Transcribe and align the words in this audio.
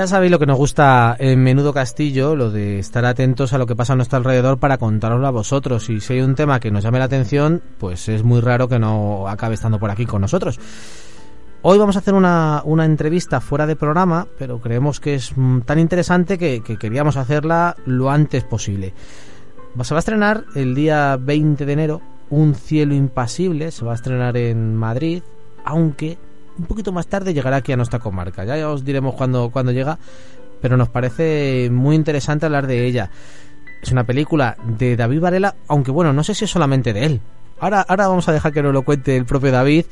Ya 0.00 0.06
sabéis 0.06 0.32
lo 0.32 0.38
que 0.38 0.46
nos 0.46 0.56
gusta 0.56 1.14
en 1.18 1.42
Menudo 1.42 1.74
Castillo, 1.74 2.34
lo 2.34 2.50
de 2.50 2.78
estar 2.78 3.04
atentos 3.04 3.52
a 3.52 3.58
lo 3.58 3.66
que 3.66 3.76
pasa 3.76 3.92
a 3.92 3.96
nuestro 3.96 4.16
alrededor 4.16 4.56
para 4.56 4.78
contároslo 4.78 5.26
a 5.26 5.30
vosotros. 5.30 5.90
Y 5.90 6.00
si 6.00 6.14
hay 6.14 6.20
un 6.22 6.34
tema 6.34 6.58
que 6.58 6.70
nos 6.70 6.82
llame 6.82 6.98
la 6.98 7.04
atención, 7.04 7.60
pues 7.76 8.08
es 8.08 8.22
muy 8.22 8.40
raro 8.40 8.66
que 8.66 8.78
no 8.78 9.28
acabe 9.28 9.56
estando 9.56 9.78
por 9.78 9.90
aquí 9.90 10.06
con 10.06 10.22
nosotros. 10.22 10.58
Hoy 11.60 11.76
vamos 11.76 11.96
a 11.96 11.98
hacer 11.98 12.14
una, 12.14 12.62
una 12.64 12.86
entrevista 12.86 13.42
fuera 13.42 13.66
de 13.66 13.76
programa, 13.76 14.26
pero 14.38 14.58
creemos 14.58 15.00
que 15.00 15.16
es 15.16 15.36
mm, 15.36 15.60
tan 15.66 15.78
interesante 15.78 16.38
que, 16.38 16.62
que 16.62 16.78
queríamos 16.78 17.18
hacerla 17.18 17.76
lo 17.84 18.10
antes 18.10 18.42
posible. 18.44 18.94
Se 19.82 19.92
va 19.92 19.98
a 19.98 20.00
estrenar 20.00 20.46
el 20.54 20.74
día 20.74 21.18
20 21.20 21.66
de 21.66 21.72
enero 21.74 22.00
Un 22.30 22.54
cielo 22.54 22.94
impasible, 22.94 23.70
se 23.70 23.84
va 23.84 23.92
a 23.92 23.96
estrenar 23.96 24.38
en 24.38 24.76
Madrid, 24.76 25.22
aunque 25.62 26.16
un 26.58 26.66
poquito 26.66 26.92
más 26.92 27.06
tarde 27.06 27.34
llegará 27.34 27.56
aquí 27.56 27.72
a 27.72 27.76
nuestra 27.76 27.98
comarca. 27.98 28.44
Ya 28.44 28.68
os 28.68 28.84
diremos 28.84 29.14
cuándo 29.14 29.50
cuando 29.50 29.72
llega, 29.72 29.98
pero 30.60 30.76
nos 30.76 30.88
parece 30.88 31.68
muy 31.70 31.96
interesante 31.96 32.46
hablar 32.46 32.66
de 32.66 32.86
ella. 32.86 33.10
Es 33.82 33.90
una 33.92 34.04
película 34.04 34.56
de 34.78 34.96
David 34.96 35.20
Varela, 35.20 35.54
aunque 35.68 35.90
bueno, 35.90 36.12
no 36.12 36.22
sé 36.22 36.34
si 36.34 36.44
es 36.44 36.50
solamente 36.50 36.92
de 36.92 37.06
él. 37.06 37.20
Ahora, 37.58 37.82
ahora 37.82 38.08
vamos 38.08 38.28
a 38.28 38.32
dejar 38.32 38.52
que 38.52 38.62
nos 38.62 38.72
lo 38.72 38.82
cuente 38.82 39.16
el 39.16 39.26
propio 39.26 39.52
David. 39.52 39.84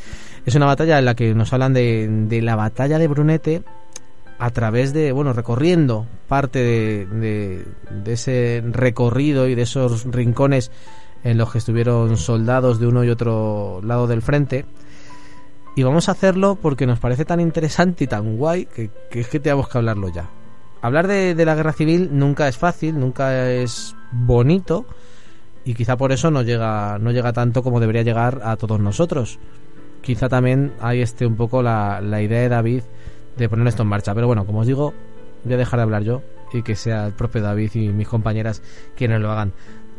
Es 0.46 0.54
una 0.54 0.66
batalla 0.66 0.98
en 0.98 1.04
la 1.04 1.14
que 1.14 1.34
nos 1.34 1.52
hablan 1.52 1.74
de, 1.74 2.08
de 2.28 2.42
la 2.42 2.56
batalla 2.56 2.98
de 2.98 3.08
Brunete 3.08 3.62
a 4.38 4.50
través 4.50 4.92
de, 4.92 5.12
bueno, 5.12 5.32
recorriendo 5.32 6.06
parte 6.28 6.60
de, 6.60 7.06
de, 7.06 7.66
de 7.90 8.12
ese 8.12 8.62
recorrido 8.64 9.48
y 9.48 9.54
de 9.54 9.62
esos 9.62 10.04
rincones 10.04 10.70
en 11.24 11.36
los 11.36 11.50
que 11.50 11.58
estuvieron 11.58 12.16
soldados 12.16 12.78
de 12.78 12.86
uno 12.86 13.04
y 13.04 13.10
otro 13.10 13.80
lado 13.82 14.06
del 14.06 14.22
frente. 14.22 14.64
Y 15.78 15.84
vamos 15.84 16.08
a 16.08 16.12
hacerlo 16.12 16.58
porque 16.60 16.88
nos 16.88 16.98
parece 16.98 17.24
tan 17.24 17.38
interesante 17.38 18.02
y 18.02 18.06
tan 18.08 18.36
guay 18.36 18.66
que, 18.66 18.90
que 19.08 19.20
es 19.20 19.28
que 19.28 19.38
tenemos 19.38 19.68
que 19.68 19.78
hablarlo 19.78 20.08
ya. 20.08 20.28
Hablar 20.82 21.06
de, 21.06 21.36
de, 21.36 21.44
la 21.44 21.54
guerra 21.54 21.72
civil 21.72 22.08
nunca 22.14 22.48
es 22.48 22.58
fácil, 22.58 22.98
nunca 22.98 23.48
es 23.48 23.94
bonito 24.10 24.86
y 25.64 25.74
quizá 25.74 25.96
por 25.96 26.10
eso 26.10 26.32
no 26.32 26.42
llega, 26.42 26.98
no 26.98 27.12
llega 27.12 27.32
tanto 27.32 27.62
como 27.62 27.78
debería 27.78 28.02
llegar 28.02 28.40
a 28.42 28.56
todos 28.56 28.80
nosotros. 28.80 29.38
Quizá 30.02 30.28
también 30.28 30.72
hay 30.80 31.00
este 31.00 31.24
un 31.24 31.36
poco 31.36 31.62
la, 31.62 32.00
la 32.00 32.22
idea 32.22 32.40
de 32.40 32.48
David 32.48 32.82
de 33.36 33.48
poner 33.48 33.68
esto 33.68 33.84
en 33.84 33.88
marcha. 33.88 34.12
Pero 34.16 34.26
bueno, 34.26 34.44
como 34.46 34.62
os 34.62 34.66
digo, 34.66 34.94
voy 35.44 35.54
a 35.54 35.58
dejar 35.58 35.78
de 35.78 35.84
hablar 35.84 36.02
yo 36.02 36.22
y 36.52 36.62
que 36.62 36.74
sea 36.74 37.06
el 37.06 37.12
propio 37.12 37.40
David 37.40 37.70
y 37.74 37.90
mis 37.90 38.08
compañeras 38.08 38.62
quienes 38.96 39.20
lo 39.20 39.30
hagan. 39.30 39.52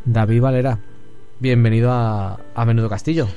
David 0.03 0.41
Valera, 0.41 0.77
bienvenido 1.39 1.93
a, 1.93 2.38
a 2.53 2.66
Menudo 2.66 2.89
Castillo. 2.89 3.30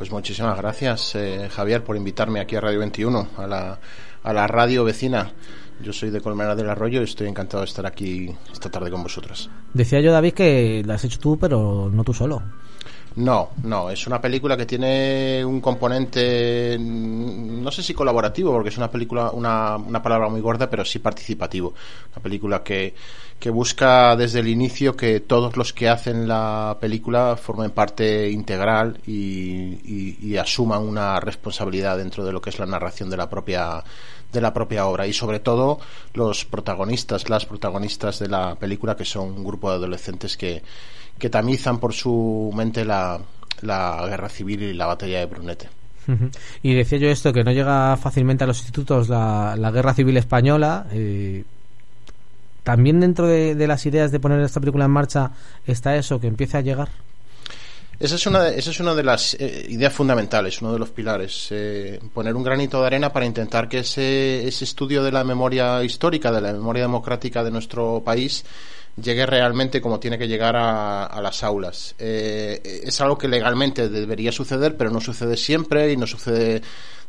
Pues 0.00 0.10
muchísimas 0.10 0.56
gracias, 0.56 1.14
eh, 1.14 1.50
Javier, 1.50 1.84
por 1.84 1.94
invitarme 1.94 2.40
aquí 2.40 2.56
a 2.56 2.60
Radio 2.62 2.78
21, 2.78 3.28
a 3.36 3.46
la, 3.46 3.78
a 4.22 4.32
la 4.32 4.46
radio 4.46 4.82
vecina. 4.82 5.30
Yo 5.82 5.92
soy 5.92 6.08
de 6.08 6.22
Colmena 6.22 6.54
del 6.54 6.70
Arroyo 6.70 7.02
y 7.02 7.04
estoy 7.04 7.28
encantado 7.28 7.62
de 7.62 7.68
estar 7.68 7.84
aquí 7.84 8.34
esta 8.50 8.70
tarde 8.70 8.90
con 8.90 9.02
vosotras. 9.02 9.50
Decía 9.74 10.00
yo, 10.00 10.10
David, 10.10 10.32
que 10.32 10.82
la 10.86 10.94
has 10.94 11.04
hecho 11.04 11.18
tú, 11.18 11.38
pero 11.38 11.90
no 11.92 12.02
tú 12.02 12.14
solo. 12.14 12.42
No, 13.16 13.50
no, 13.62 13.90
es 13.90 14.06
una 14.06 14.22
película 14.22 14.56
que 14.56 14.64
tiene 14.64 15.44
un 15.44 15.60
componente, 15.60 16.78
no 16.80 17.70
sé 17.70 17.82
si 17.82 17.92
colaborativo, 17.92 18.52
porque 18.52 18.70
es 18.70 18.78
una 18.78 18.90
película, 18.90 19.32
una, 19.32 19.76
una 19.76 20.02
palabra 20.02 20.30
muy 20.30 20.40
gorda, 20.40 20.70
pero 20.70 20.82
sí 20.82 21.00
participativo. 21.00 21.74
Una 22.12 22.22
película 22.22 22.62
que, 22.62 22.94
que 23.40 23.50
busca 23.50 24.14
desde 24.16 24.40
el 24.40 24.48
inicio 24.48 24.94
que 24.96 25.18
todos 25.18 25.56
los 25.56 25.72
que 25.72 25.88
hacen 25.88 26.28
la 26.28 26.76
película 26.78 27.36
formen 27.36 27.70
parte 27.70 28.30
integral 28.30 29.00
y, 29.06 30.18
y, 30.22 30.36
asuman 30.36 30.82
una 30.82 31.18
responsabilidad 31.20 31.96
dentro 31.96 32.24
de 32.24 32.32
lo 32.32 32.42
que 32.42 32.50
es 32.50 32.58
la 32.58 32.66
narración 32.66 33.08
de 33.08 33.16
la 33.16 33.28
propia 33.28 33.82
de 34.30 34.40
la 34.40 34.52
propia 34.52 34.86
obra 34.86 35.06
y 35.06 35.12
sobre 35.12 35.40
todo 35.40 35.80
los 36.14 36.44
protagonistas, 36.44 37.28
las 37.28 37.46
protagonistas 37.46 38.18
de 38.20 38.28
la 38.28 38.54
película 38.54 38.94
que 38.94 39.04
son 39.04 39.32
un 39.32 39.44
grupo 39.44 39.70
de 39.70 39.76
adolescentes 39.76 40.36
que, 40.36 40.62
que 41.18 41.30
tamizan 41.30 41.80
por 41.80 41.94
su 41.94 42.52
mente 42.54 42.84
la, 42.84 43.18
la 43.62 44.06
guerra 44.06 44.28
civil 44.28 44.62
y 44.62 44.74
la 44.74 44.86
batalla 44.86 45.18
de 45.18 45.26
Brunete. 45.26 45.68
Y 46.62 46.74
decía 46.74 46.98
yo 46.98 47.08
esto, 47.08 47.32
que 47.32 47.44
no 47.44 47.52
llega 47.52 47.96
fácilmente 47.96 48.44
a 48.44 48.46
los 48.46 48.58
institutos 48.58 49.08
la, 49.08 49.54
la 49.56 49.70
guerra 49.70 49.94
civil 49.94 50.16
española. 50.16 50.86
Eh, 50.90 51.44
También 52.62 53.00
dentro 53.00 53.26
de, 53.26 53.66
las 53.66 53.86
ideas 53.86 54.12
de 54.12 54.20
poner 54.20 54.40
esta 54.40 54.60
película 54.60 54.84
en 54.84 54.90
marcha 54.90 55.32
está 55.66 55.96
eso, 55.96 56.20
que 56.20 56.26
empiece 56.26 56.58
a 56.58 56.60
llegar. 56.60 56.88
Esa 57.98 58.14
es 58.14 58.26
una 58.26 58.44
de, 58.44 58.58
esa 58.58 58.70
es 58.70 58.80
una 58.80 58.94
de 58.94 59.02
las 59.02 59.34
eh, 59.34 59.66
ideas 59.68 59.92
fundamentales, 59.92 60.62
uno 60.62 60.72
de 60.72 60.78
los 60.78 60.88
pilares. 60.88 61.48
Eh, 61.50 62.00
poner 62.14 62.34
un 62.34 62.42
granito 62.42 62.80
de 62.80 62.86
arena 62.86 63.12
para 63.12 63.26
intentar 63.26 63.68
que 63.68 63.80
ese, 63.80 64.46
ese 64.48 64.64
estudio 64.64 65.02
de 65.02 65.12
la 65.12 65.22
memoria 65.22 65.84
histórica, 65.84 66.32
de 66.32 66.40
la 66.40 66.52
memoria 66.52 66.82
democrática 66.82 67.44
de 67.44 67.50
nuestro 67.50 68.02
país, 68.02 68.44
llegue 68.96 69.26
realmente 69.26 69.80
como 69.80 70.00
tiene 70.00 70.18
que 70.18 70.28
llegar 70.28 70.56
a, 70.56 71.04
a 71.04 71.20
las 71.20 71.42
aulas. 71.42 71.94
Eh, 71.98 72.80
es 72.84 73.00
algo 73.00 73.18
que 73.18 73.28
legalmente 73.28 73.88
debería 73.88 74.32
suceder, 74.32 74.76
pero 74.76 74.90
no 74.90 75.00
sucede 75.00 75.36
siempre 75.36 75.92
y 75.92 75.96
no 75.96 76.06
sucede 76.06 76.62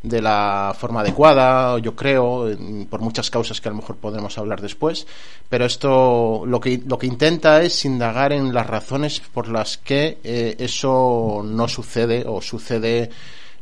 de 0.04 0.22
la 0.22 0.76
forma 0.78 1.02
adecuada, 1.02 1.78
yo 1.80 1.96
creo, 1.96 2.48
por 2.90 3.02
muchas 3.02 3.30
causas 3.30 3.62
que 3.62 3.70
a 3.70 3.72
lo 3.72 3.78
mejor 3.78 3.98
podremos 3.98 4.38
hablar 4.38 4.62
después, 4.62 5.06
pero 5.48 5.66
esto 5.66 6.44
lo 6.46 6.60
que, 6.60 6.82
lo 6.86 6.98
que 6.98 7.08
intenta 7.08 7.62
es 7.62 7.86
indagar 7.86 8.34
en 8.34 8.54
las 8.54 8.66
razones 8.66 9.22
por 9.34 9.48
las 9.48 9.78
que 9.78 10.18
eh, 10.24 10.56
eso 10.58 11.44
no 11.46 11.68
sucede 11.68 12.24
o 12.28 12.42
sucede 12.42 13.12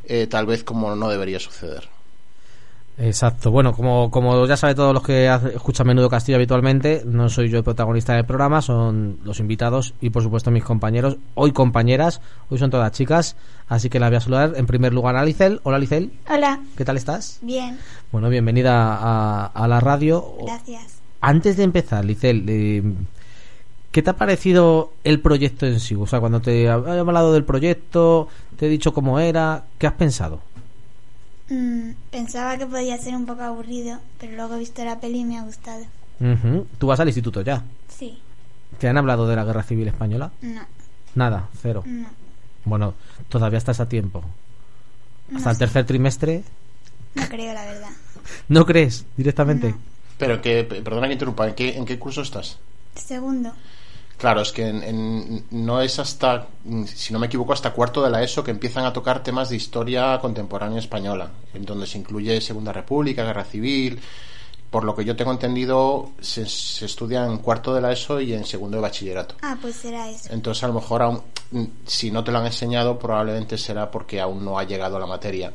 eh, 0.04 0.26
tal 0.28 0.46
vez 0.46 0.64
como 0.64 0.96
no 0.96 1.08
debería 1.10 1.38
suceder. 1.38 1.99
Exacto. 3.00 3.50
Bueno, 3.50 3.72
como, 3.72 4.10
como 4.10 4.46
ya 4.46 4.56
sabe 4.58 4.74
todos 4.74 4.92
los 4.92 5.02
que 5.02 5.26
escuchan 5.54 5.86
Menudo 5.86 6.10
Castillo 6.10 6.36
habitualmente, 6.36 7.02
no 7.06 7.30
soy 7.30 7.48
yo 7.48 7.58
el 7.58 7.64
protagonista 7.64 8.14
del 8.14 8.26
programa, 8.26 8.60
son 8.60 9.18
los 9.24 9.40
invitados 9.40 9.94
y 10.02 10.10
por 10.10 10.22
supuesto 10.22 10.50
mis 10.50 10.64
compañeros, 10.64 11.16
hoy 11.34 11.52
compañeras, 11.52 12.20
hoy 12.50 12.58
son 12.58 12.70
todas 12.70 12.92
chicas, 12.92 13.36
así 13.68 13.88
que 13.88 13.98
las 13.98 14.10
voy 14.10 14.16
a 14.18 14.20
saludar 14.20 14.52
en 14.54 14.66
primer 14.66 14.92
lugar 14.92 15.16
a 15.16 15.24
Licel. 15.24 15.60
Hola 15.62 15.78
Licel. 15.78 16.12
Hola. 16.28 16.60
¿Qué 16.76 16.84
tal 16.84 16.98
estás? 16.98 17.38
Bien. 17.40 17.78
Bueno, 18.12 18.28
bienvenida 18.28 18.94
a, 18.94 19.46
a 19.46 19.66
la 19.66 19.80
radio. 19.80 20.34
Gracias. 20.44 21.00
Antes 21.22 21.56
de 21.56 21.62
empezar, 21.62 22.04
Licel, 22.04 22.44
eh, 22.48 22.82
¿qué 23.92 24.02
te 24.02 24.10
ha 24.10 24.16
parecido 24.16 24.92
el 25.04 25.20
proyecto 25.20 25.66
en 25.66 25.80
sí? 25.80 25.94
O 25.94 26.06
sea, 26.06 26.20
cuando 26.20 26.40
te 26.40 26.64
he 26.64 26.68
hablado 26.68 27.32
del 27.32 27.44
proyecto, 27.44 28.28
te 28.56 28.66
he 28.66 28.68
dicho 28.68 28.92
cómo 28.92 29.18
era, 29.20 29.64
¿qué 29.78 29.86
has 29.86 29.94
pensado? 29.94 30.40
Mm, 31.50 31.90
pensaba 32.10 32.56
que 32.56 32.66
podía 32.66 32.96
ser 32.98 33.14
un 33.14 33.26
poco 33.26 33.42
aburrido, 33.42 33.98
pero 34.18 34.36
luego 34.36 34.54
he 34.54 34.60
visto 34.60 34.84
la 34.84 35.00
peli 35.00 35.20
y 35.20 35.24
me 35.24 35.38
ha 35.38 35.42
gustado. 35.42 35.84
Uh 36.20 36.24
-huh. 36.24 36.66
¿Tú 36.78 36.86
vas 36.86 37.00
al 37.00 37.08
instituto 37.08 37.42
ya? 37.42 37.62
Sí. 37.88 38.18
¿Te 38.78 38.88
han 38.88 38.96
hablado 38.96 39.26
de 39.26 39.36
la 39.36 39.44
guerra 39.44 39.62
civil 39.64 39.88
española? 39.88 40.30
No. 40.42 40.62
Nada, 41.14 41.48
cero. 41.60 41.82
No. 41.86 42.08
Bueno, 42.64 42.94
todavía 43.28 43.58
estás 43.58 43.80
a 43.80 43.88
tiempo. 43.88 44.22
No 45.28 45.38
Hasta 45.38 45.50
el 45.50 45.56
sé. 45.56 45.60
tercer 45.60 45.86
trimestre. 45.86 46.44
No 47.14 47.28
creo, 47.28 47.52
la 47.52 47.64
verdad. 47.64 47.90
¿No 48.48 48.64
crees 48.64 49.04
directamente? 49.16 49.70
No. 49.70 49.78
Pero 50.18 50.40
que, 50.42 50.62
perdona 50.64 51.06
que 51.08 51.14
interrumpa, 51.14 51.48
¿en 51.48 51.54
qué, 51.54 51.76
en 51.76 51.84
qué 51.84 51.98
curso 51.98 52.22
estás? 52.22 52.58
Segundo. 52.94 53.52
Claro, 54.20 54.42
es 54.42 54.52
que 54.52 54.68
en, 54.68 54.82
en, 54.82 55.44
no 55.50 55.80
es 55.80 55.98
hasta, 55.98 56.46
si 56.84 57.10
no 57.10 57.18
me 57.18 57.28
equivoco, 57.28 57.54
hasta 57.54 57.72
cuarto 57.72 58.02
de 58.02 58.10
la 58.10 58.22
ESO 58.22 58.44
que 58.44 58.50
empiezan 58.50 58.84
a 58.84 58.92
tocar 58.92 59.22
temas 59.22 59.48
de 59.48 59.56
historia 59.56 60.18
contemporánea 60.20 60.78
española, 60.78 61.30
en 61.54 61.64
donde 61.64 61.86
se 61.86 61.96
incluye 61.96 62.38
Segunda 62.42 62.70
República, 62.70 63.24
Guerra 63.24 63.44
Civil. 63.44 63.98
Por 64.68 64.84
lo 64.84 64.94
que 64.94 65.06
yo 65.06 65.16
tengo 65.16 65.32
entendido, 65.32 66.10
se, 66.20 66.44
se 66.46 66.84
estudia 66.84 67.24
en 67.24 67.38
cuarto 67.38 67.72
de 67.72 67.80
la 67.80 67.92
ESO 67.92 68.20
y 68.20 68.34
en 68.34 68.44
segundo 68.44 68.76
de 68.76 68.82
bachillerato. 68.82 69.36
Ah, 69.40 69.56
pues 69.58 69.76
será 69.76 70.10
eso. 70.10 70.28
Entonces, 70.30 70.64
a 70.64 70.68
lo 70.68 70.74
mejor, 70.74 71.00
aún, 71.00 71.22
si 71.86 72.10
no 72.10 72.22
te 72.22 72.30
lo 72.30 72.40
han 72.40 72.46
enseñado, 72.46 72.98
probablemente 72.98 73.56
será 73.56 73.90
porque 73.90 74.20
aún 74.20 74.44
no 74.44 74.58
ha 74.58 74.64
llegado 74.64 74.98
a 74.98 75.00
la 75.00 75.06
materia. 75.06 75.50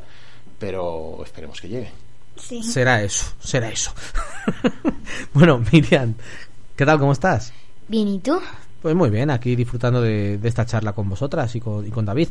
Pero 0.58 1.20
esperemos 1.24 1.62
que 1.62 1.70
llegue. 1.70 1.92
Sí. 2.36 2.64
Será 2.64 3.04
eso, 3.04 3.28
será 3.40 3.70
eso. 3.70 3.94
bueno, 5.36 5.64
Miriam, 5.72 6.16
¿qué 6.76 6.84
tal? 6.84 6.98
¿Cómo 6.98 7.12
estás? 7.12 7.54
Bien, 7.88 8.08
¿y 8.08 8.20
tú? 8.20 8.40
Pues 8.82 8.96
muy 8.96 9.10
bien, 9.10 9.30
aquí 9.32 9.56
disfrutando 9.56 10.02
de, 10.02 10.38
de 10.38 10.48
esta 10.48 10.66
charla 10.66 10.94
con 10.94 11.10
vosotras 11.10 11.56
y 11.56 11.60
con, 11.60 11.86
y 11.88 11.92
con 11.92 12.06
David. 12.06 12.30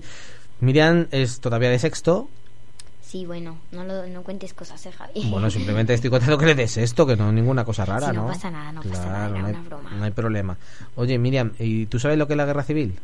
Miriam 0.60 1.06
es 1.10 1.40
todavía 1.40 1.70
de 1.70 1.78
sexto. 1.78 2.28
Sí, 3.02 3.26
bueno, 3.26 3.58
no, 3.72 3.84
lo, 3.84 4.06
no 4.08 4.22
cuentes 4.22 4.54
cosas, 4.54 4.84
eh, 4.86 4.92
Javi. 4.92 5.28
Bueno, 5.30 5.50
simplemente 5.50 5.94
estoy 5.94 6.10
contando 6.10 6.38
que 6.38 6.46
le 6.46 6.54
des 6.54 6.76
esto, 6.76 7.06
que 7.06 7.16
no 7.16 7.30
ninguna 7.32 7.64
cosa 7.64 7.84
rara, 7.84 8.08
Sí, 8.10 8.16
no 8.16 8.22
¿no? 8.22 8.28
pasa 8.28 8.50
nada, 8.50 8.72
no 8.72 8.82
pasa 8.82 9.06
nada, 9.06 9.28
era 9.28 9.38
no 9.40 9.46
hay, 9.46 9.52
una 9.52 9.62
broma. 9.62 9.90
no 9.90 10.04
hay 10.04 10.10
problema. 10.10 10.56
Oye, 10.96 11.18
Miriam, 11.18 11.52
¿y 11.58 11.86
tú 11.86 11.98
sabes 11.98 12.18
lo 12.18 12.26
que 12.26 12.32
es 12.32 12.36
la 12.36 12.46
guerra 12.46 12.62
civil? 12.64 12.98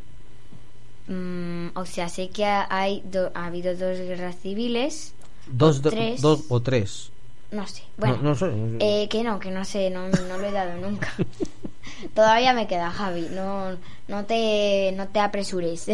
Mm, 1.09 1.69
o 1.75 1.85
sea, 1.87 2.09
sé 2.09 2.29
que 2.31 2.45
ha- 2.45 2.67
hay 2.71 3.03
do- 3.05 3.31
ha 3.35 3.47
habido 3.47 3.73
dos 3.77 3.99
guerras 3.99 4.37
civiles. 4.41 5.13
Dos, 5.51 5.83
do- 5.83 5.91
tres. 5.91 6.21
dos 6.23 6.45
o 6.49 6.61
tres. 6.61 7.11
No 7.51 7.67
sé. 7.67 7.83
Bueno, 7.97 8.17
no, 8.19 8.23
no 8.31 8.35
sé. 8.37 8.47
eh, 8.79 9.09
que 9.09 9.25
no, 9.25 9.41
que 9.41 9.51
no 9.51 9.65
sé, 9.65 9.91
no, 9.91 10.07
no 10.09 10.39
lo 10.39 10.45
he 10.47 10.53
dado 10.53 10.81
nunca. 10.81 11.13
Todavía 12.15 12.53
me 12.53 12.67
queda, 12.67 12.91
Javi. 12.91 13.29
No, 13.35 13.77
no 14.09 14.25
te, 14.25 14.93
no 14.97 15.09
te 15.09 15.21
apresures. 15.21 15.89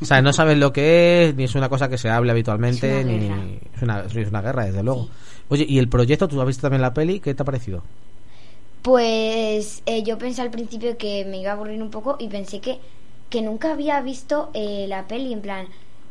O 0.00 0.04
sea, 0.04 0.20
no 0.22 0.32
sabes 0.32 0.58
lo 0.58 0.72
que 0.72 1.28
es, 1.28 1.34
ni 1.34 1.44
es 1.44 1.54
una 1.54 1.68
cosa 1.68 1.88
que 1.88 1.98
se 1.98 2.08
hable 2.08 2.32
habitualmente, 2.32 3.00
Es 3.00 3.04
una 3.04 3.12
ni 3.12 3.58
es 3.74 3.82
una, 3.82 4.00
es 4.00 4.28
una 4.28 4.42
guerra, 4.42 4.64
desde 4.66 4.82
luego. 4.82 5.08
Oye, 5.48 5.66
¿y 5.68 5.78
el 5.78 5.88
proyecto? 5.88 6.28
¿Tú 6.28 6.40
has 6.40 6.46
visto 6.46 6.62
también 6.62 6.82
la 6.82 6.94
peli? 6.94 7.20
¿Qué 7.20 7.34
te 7.34 7.42
ha 7.42 7.46
parecido? 7.46 7.82
Pues 8.82 9.82
eh, 9.86 10.02
yo 10.02 10.18
pensé 10.18 10.42
al 10.42 10.50
principio 10.50 10.96
que 10.96 11.24
me 11.24 11.38
iba 11.38 11.50
a 11.50 11.54
aburrir 11.54 11.80
un 11.80 11.90
poco 11.90 12.16
y 12.18 12.28
pensé 12.28 12.60
que, 12.60 12.80
que 13.30 13.40
nunca 13.40 13.72
había 13.72 14.00
visto 14.00 14.50
eh, 14.54 14.86
la 14.88 15.06
peli, 15.06 15.32
en 15.32 15.40
plan, 15.40 15.66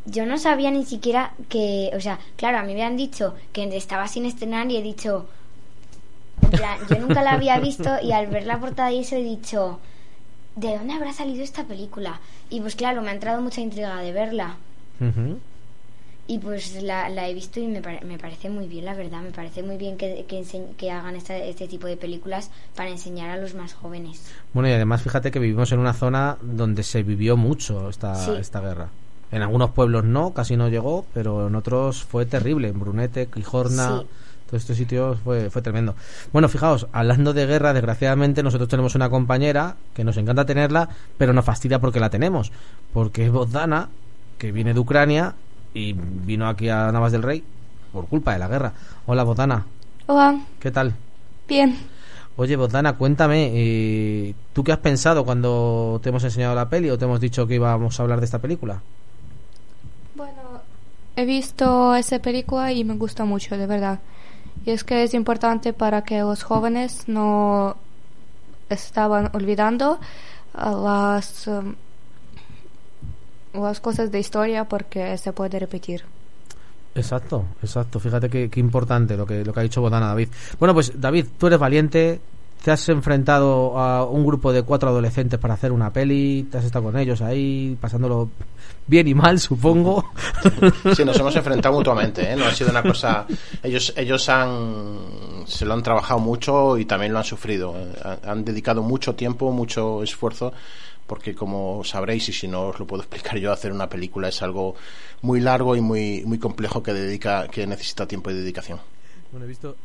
yo 0.05 0.25
no 0.25 0.37
sabía 0.37 0.71
ni 0.71 0.85
siquiera 0.85 1.33
que, 1.49 1.91
o 1.93 1.99
sea, 1.99 2.19
claro, 2.37 2.59
a 2.59 2.63
mí 2.63 2.73
me 2.73 2.83
han 2.83 2.95
dicho 2.95 3.35
que 3.51 3.63
estaba 3.75 4.07
sin 4.07 4.25
estrenar 4.25 4.71
y 4.71 4.77
he 4.77 4.81
dicho, 4.81 5.27
en 6.41 6.49
plan, 6.49 6.77
yo 6.89 6.99
nunca 6.99 7.21
la 7.21 7.31
había 7.33 7.59
visto 7.59 7.89
y 8.01 8.11
al 8.11 8.27
ver 8.27 8.45
la 8.45 8.59
portada 8.59 8.91
y 8.91 8.99
eso 8.99 9.15
he 9.15 9.23
dicho, 9.23 9.79
¿de 10.55 10.77
dónde 10.77 10.93
habrá 10.93 11.13
salido 11.13 11.43
esta 11.43 11.63
película? 11.65 12.19
Y 12.49 12.59
pues 12.61 12.75
claro, 12.75 13.01
me 13.01 13.09
ha 13.09 13.13
entrado 13.13 13.41
mucha 13.41 13.61
intriga 13.61 13.99
de 14.01 14.11
verla. 14.11 14.57
Y 16.27 16.37
pues 16.39 16.81
la, 16.81 17.09
la 17.09 17.27
he 17.27 17.33
visto 17.33 17.59
y 17.59 17.67
me, 17.67 17.81
pare- 17.81 18.05
me 18.05 18.17
parece 18.17 18.49
muy 18.49 18.67
bien, 18.67 18.85
la 18.85 18.93
verdad. 18.93 19.21
Me 19.21 19.31
parece 19.31 19.63
muy 19.63 19.75
bien 19.77 19.97
que, 19.97 20.25
que, 20.77 20.91
hagan 20.91 21.15
esta- 21.15 21.35
este 21.37 21.67
tipo 21.67 21.87
de 21.87 21.97
películas 21.97 22.51
para 22.75 22.89
enseñar 22.89 23.31
a 23.31 23.37
los 23.37 23.53
más 23.53 23.73
jóvenes. 23.73 24.21
Bueno, 24.53 24.69
y 24.69 24.71
además 24.71 25.01
fíjate 25.01 25.29
que 25.31 25.39
vivimos 25.39 25.71
en 25.73 25.79
una 25.79 25.93
zona 25.93 26.37
donde 26.41 26.83
se 26.83 27.03
vivió 27.03 27.35
mucho 27.35 27.89
esta, 27.89 28.15
Sí. 28.15 28.31
esta 28.39 28.61
guerra. 28.61 28.89
En 29.31 29.41
algunos 29.41 29.71
pueblos 29.71 30.05
no, 30.05 30.33
casi 30.33 30.55
no 30.55 30.69
llegó, 30.69 31.05
pero 31.13 31.47
en 31.47 31.55
otros 31.55 32.03
fue 32.03 32.25
terrible. 32.25 32.69
En 32.69 32.79
Brunete, 32.79 33.27
Quijorna, 33.27 33.99
Sí. 33.99 34.07
Todos 34.51 34.63
estos 34.63 34.75
sitios 34.75 35.17
fue, 35.23 35.49
fue 35.49 35.61
tremendo. 35.61 35.95
Bueno, 36.33 36.49
fijaos, 36.49 36.87
hablando 36.91 37.31
de 37.33 37.45
guerra, 37.45 37.71
desgraciadamente 37.73 38.43
nosotros 38.43 38.67
tenemos 38.67 38.95
una 38.95 39.09
compañera 39.09 39.77
que 39.93 40.03
nos 40.03 40.17
encanta 40.17 40.45
tenerla, 40.45 40.89
pero 41.17 41.31
nos 41.31 41.45
fastidia 41.45 41.79
porque 41.79 42.01
la 42.01 42.09
tenemos. 42.09 42.51
Porque 42.93 43.25
es 43.25 43.31
Bozdana, 43.31 43.87
que 44.37 44.51
viene 44.51 44.73
de 44.73 44.79
Ucrania 44.81 45.35
y 45.73 45.93
vino 45.93 46.49
aquí 46.49 46.67
a 46.67 46.91
Navas 46.91 47.13
del 47.13 47.23
Rey 47.23 47.43
por 47.93 48.07
culpa 48.07 48.33
de 48.33 48.39
la 48.39 48.49
guerra. 48.49 48.73
Hola, 49.05 49.23
Bozdana, 49.23 49.65
Hola, 50.07 50.41
¿qué 50.59 50.69
tal? 50.69 50.93
bien. 51.47 51.77
Oye, 52.37 52.55
Botana, 52.55 52.93
cuéntame, 52.97 53.51
eh, 53.53 54.33
¿tú 54.53 54.63
qué 54.63 54.71
has 54.71 54.79
pensado 54.79 55.23
cuando 55.25 55.99
te 56.03 56.09
hemos 56.09 56.23
enseñado 56.23 56.55
la 56.55 56.69
peli 56.69 56.89
o 56.89 56.97
te 56.97 57.05
hemos 57.05 57.19
dicho 57.21 57.45
que 57.47 57.55
íbamos 57.55 57.99
a 57.99 58.03
hablar 58.03 58.19
de 58.19 58.25
esta 58.25 58.39
película? 58.39 58.81
Bueno, 60.15 60.61
he 61.15 61.25
visto 61.25 61.93
esa 61.95 62.19
película 62.19 62.71
y 62.71 62.83
me 62.83 62.95
gusta 62.95 63.25
mucho, 63.25 63.57
de 63.57 63.67
verdad. 63.67 63.99
Y 64.65 64.71
es 64.71 64.83
que 64.83 65.03
es 65.03 65.13
importante 65.13 65.73
para 65.73 66.03
que 66.03 66.19
los 66.19 66.43
jóvenes 66.43 67.07
no 67.07 67.75
estaban 68.69 69.29
olvidando 69.33 69.99
ah, 70.53 70.71
las, 70.71 71.47
um, 71.47 71.75
las 73.53 73.79
cosas 73.79 74.11
de 74.11 74.19
historia 74.19 74.65
porque 74.65 75.17
se 75.17 75.33
puede 75.33 75.59
repetir. 75.59 76.03
Exacto, 76.93 77.45
exacto. 77.63 77.99
Fíjate 77.99 78.29
qué, 78.29 78.49
qué 78.49 78.59
importante 78.59 79.15
lo 79.15 79.25
que, 79.25 79.45
lo 79.45 79.53
que 79.53 79.59
ha 79.59 79.63
dicho 79.63 79.81
Botana 79.81 80.07
David. 80.07 80.29
Bueno, 80.59 80.73
pues 80.73 80.99
David, 80.99 81.25
tú 81.37 81.47
eres 81.47 81.59
valiente, 81.59 82.19
te 82.63 82.71
has 82.71 82.87
enfrentado 82.89 83.77
a 83.79 84.05
un 84.05 84.25
grupo 84.25 84.53
de 84.53 84.63
cuatro 84.63 84.89
adolescentes 84.89 85.39
para 85.39 85.55
hacer 85.55 85.71
una 85.71 85.91
peli, 85.91 86.43
te 86.51 86.57
has 86.59 86.65
estado 86.65 86.85
con 86.85 86.97
ellos 86.97 87.21
ahí, 87.21 87.75
pasándolo 87.81 88.29
bien 88.87 89.07
y 89.07 89.13
mal, 89.13 89.39
supongo. 89.39 90.11
Sí, 90.95 91.05
nos 91.05 91.17
hemos 91.19 91.35
enfrentado 91.35 91.73
mutuamente, 91.75 92.31
¿eh? 92.31 92.35
No 92.35 92.45
ha 92.45 92.51
sido 92.51 92.69
una 92.71 92.83
cosa... 92.83 93.25
Ellos, 93.63 93.93
ellos 93.95 94.27
han... 94.29 95.43
Se 95.45 95.65
lo 95.65 95.73
han 95.73 95.81
trabajado 95.83 96.19
mucho 96.19 96.77
y 96.77 96.85
también 96.85 97.13
lo 97.13 97.19
han 97.19 97.25
sufrido. 97.25 97.73
Han- 98.03 98.19
Han 98.23 98.45
dedicado 98.45 98.81
mucho 98.83 99.15
tiempo, 99.15 99.51
mucho 99.51 100.03
esfuerzo, 100.03 100.51
porque 101.07 101.33
como 101.35 101.83
sabréis, 101.83 102.29
y 102.29 102.33
si 102.33 102.47
no 102.47 102.67
os 102.67 102.79
lo 102.79 102.85
puedo 102.87 103.01
explicar 103.03 103.37
yo, 103.37 103.51
hacer 103.51 103.71
una 103.71 103.87
película 103.89 104.27
es 104.29 104.41
algo 104.41 104.75
muy 105.21 105.39
largo 105.39 105.75
y 105.75 105.81
muy, 105.81 106.23
muy 106.25 106.37
complejo 106.39 106.81
que, 106.83 106.93
dedica, 106.93 107.47
que 107.47 107.65
necesita 107.67 108.07
tiempo 108.07 108.29
y 108.31 108.33
dedicación. 108.35 108.79
Bueno, 109.31 109.45
he 109.45 109.49
visto 109.49 109.75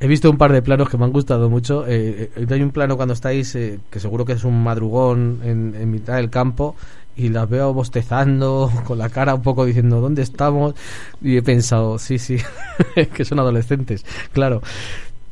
He 0.00 0.06
visto 0.06 0.30
un 0.30 0.38
par 0.38 0.52
de 0.52 0.62
planos 0.62 0.88
que 0.88 0.96
me 0.96 1.04
han 1.04 1.12
gustado 1.12 1.50
mucho. 1.50 1.84
Eh, 1.86 2.30
eh, 2.36 2.46
hay 2.50 2.62
un 2.62 2.70
plano 2.70 2.96
cuando 2.96 3.14
estáis, 3.14 3.54
eh, 3.56 3.80
que 3.90 3.98
seguro 3.98 4.24
que 4.24 4.32
es 4.34 4.44
un 4.44 4.62
madrugón 4.62 5.40
en, 5.44 5.74
en 5.74 5.90
mitad 5.90 6.16
del 6.16 6.30
campo, 6.30 6.76
y 7.16 7.30
las 7.30 7.48
veo 7.48 7.74
bostezando, 7.74 8.70
con 8.86 8.98
la 8.98 9.08
cara 9.08 9.34
un 9.34 9.42
poco 9.42 9.64
diciendo, 9.64 10.00
¿dónde 10.00 10.22
estamos? 10.22 10.74
Y 11.20 11.36
he 11.36 11.42
pensado, 11.42 11.98
sí, 11.98 12.18
sí, 12.18 12.36
que 13.14 13.24
son 13.24 13.40
adolescentes, 13.40 14.04
claro. 14.32 14.62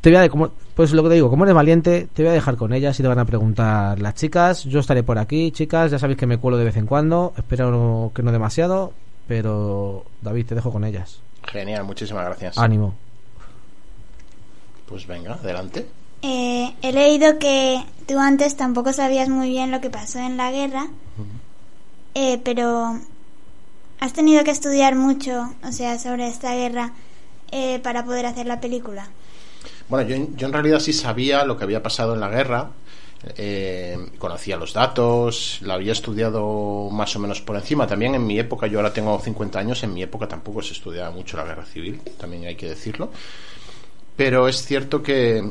Te 0.01 0.11
voy 0.11 0.19
a, 0.19 0.29
como, 0.29 0.51
pues 0.75 0.91
lo 0.91 1.01
que 1.03 1.09
te 1.09 1.15
digo, 1.15 1.29
como 1.29 1.45
eres 1.45 1.55
valiente, 1.55 2.07
te 2.13 2.21
voy 2.23 2.29
a 2.29 2.33
dejar 2.33 2.55
con 2.57 2.71
ellas 2.73 2.99
y 2.99 3.03
te 3.03 3.07
van 3.09 3.19
a 3.19 3.25
preguntar 3.25 3.99
las 3.99 4.13
chicas. 4.15 4.63
Yo 4.65 4.79
estaré 4.79 5.01
por 5.01 5.17
aquí, 5.17 5.51
chicas, 5.51 5.91
ya 5.91 5.97
sabéis 5.99 6.19
que 6.19 6.27
me 6.27 6.37
cuelo 6.37 6.57
de 6.57 6.65
vez 6.65 6.77
en 6.77 6.85
cuando, 6.85 7.33
espero 7.37 7.71
no- 7.71 8.11
que 8.13 8.21
no 8.21 8.31
demasiado, 8.33 8.93
pero 9.27 10.03
David, 10.21 10.45
te 10.45 10.55
dejo 10.55 10.71
con 10.71 10.83
ellas. 10.83 11.19
Genial, 11.51 11.83
muchísimas 11.85 12.25
gracias. 12.25 12.57
Ánimo. 12.57 12.93
Pues 14.87 15.05
venga, 15.07 15.33
adelante. 15.33 15.87
Eh, 16.21 16.73
he 16.81 16.91
leído 16.91 17.37
que 17.39 17.83
tú 18.07 18.19
antes 18.19 18.55
tampoco 18.55 18.93
sabías 18.93 19.29
muy 19.29 19.49
bien 19.49 19.71
lo 19.71 19.81
que 19.81 19.89
pasó 19.89 20.19
en 20.19 20.37
la 20.37 20.51
guerra, 20.51 20.87
eh, 22.15 22.39
pero 22.43 22.99
has 23.99 24.13
tenido 24.13 24.43
que 24.43 24.51
estudiar 24.51 24.95
mucho, 24.95 25.53
o 25.63 25.71
sea, 25.71 25.99
sobre 25.99 26.27
esta 26.27 26.55
guerra 26.55 26.93
eh, 27.51 27.79
para 27.79 28.03
poder 28.03 28.25
hacer 28.25 28.47
la 28.47 28.59
película. 28.59 29.07
Bueno, 29.89 30.07
yo, 30.07 30.15
yo 30.35 30.47
en 30.47 30.53
realidad 30.53 30.79
sí 30.79 30.93
sabía 30.93 31.45
lo 31.45 31.57
que 31.57 31.63
había 31.63 31.83
pasado 31.83 32.13
en 32.13 32.19
la 32.19 32.29
guerra, 32.29 32.71
eh, 33.35 33.97
conocía 34.17 34.57
los 34.57 34.73
datos, 34.73 35.59
la 35.61 35.73
había 35.73 35.91
estudiado 35.91 36.89
más 36.91 37.15
o 37.15 37.19
menos 37.19 37.41
por 37.41 37.55
encima. 37.55 37.87
También 37.87 38.15
en 38.15 38.25
mi 38.25 38.39
época, 38.39 38.67
yo 38.67 38.79
ahora 38.79 38.93
tengo 38.93 39.19
50 39.19 39.59
años, 39.59 39.83
en 39.83 39.93
mi 39.93 40.03
época 40.03 40.27
tampoco 40.27 40.61
se 40.61 40.73
estudiaba 40.73 41.11
mucho 41.11 41.37
la 41.37 41.43
guerra 41.43 41.65
civil, 41.65 41.99
también 42.17 42.45
hay 42.45 42.55
que 42.55 42.69
decirlo. 42.69 43.11
Pero 44.17 44.47
es 44.47 44.65
cierto 44.65 45.01
que, 45.01 45.47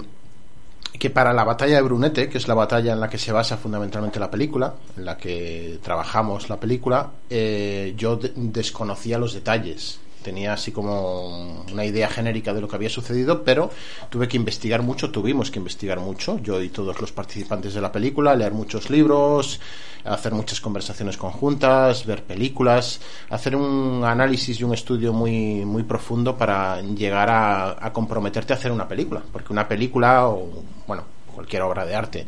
que 0.98 1.08
para 1.10 1.32
la 1.32 1.44
batalla 1.44 1.76
de 1.76 1.82
Brunete, 1.82 2.28
que 2.28 2.36
es 2.38 2.48
la 2.48 2.54
batalla 2.54 2.92
en 2.92 3.00
la 3.00 3.08
que 3.08 3.16
se 3.18 3.32
basa 3.32 3.56
fundamentalmente 3.56 4.18
la 4.20 4.30
película, 4.30 4.74
en 4.96 5.04
la 5.04 5.16
que 5.16 5.78
trabajamos 5.82 6.48
la 6.50 6.58
película, 6.60 7.10
eh, 7.30 7.94
yo 7.96 8.16
de- 8.16 8.32
desconocía 8.34 9.18
los 9.18 9.32
detalles. 9.34 10.00
Tenía 10.22 10.54
así 10.54 10.72
como 10.72 11.64
una 11.72 11.84
idea 11.84 12.08
genérica 12.08 12.52
de 12.52 12.60
lo 12.60 12.68
que 12.68 12.76
había 12.76 12.90
sucedido, 12.90 13.44
pero 13.44 13.70
tuve 14.10 14.26
que 14.26 14.36
investigar 14.36 14.82
mucho, 14.82 15.10
tuvimos 15.10 15.50
que 15.50 15.58
investigar 15.58 16.00
mucho, 16.00 16.38
yo 16.40 16.60
y 16.60 16.68
todos 16.68 17.00
los 17.00 17.12
participantes 17.12 17.74
de 17.74 17.80
la 17.80 17.92
película, 17.92 18.34
leer 18.34 18.52
muchos 18.52 18.90
libros, 18.90 19.60
hacer 20.04 20.32
muchas 20.34 20.60
conversaciones 20.60 21.16
conjuntas, 21.16 22.06
ver 22.06 22.24
películas, 22.24 23.00
hacer 23.30 23.54
un 23.54 24.02
análisis 24.04 24.58
y 24.60 24.64
un 24.64 24.74
estudio 24.74 25.12
muy, 25.12 25.64
muy 25.64 25.84
profundo 25.84 26.36
para 26.36 26.80
llegar 26.80 27.30
a, 27.30 27.84
a 27.84 27.92
comprometerte 27.92 28.52
a 28.52 28.56
hacer 28.56 28.72
una 28.72 28.88
película, 28.88 29.22
porque 29.32 29.52
una 29.52 29.68
película 29.68 30.28
o, 30.28 30.64
bueno, 30.86 31.04
cualquier 31.34 31.62
obra 31.62 31.86
de 31.86 31.94
arte 31.94 32.26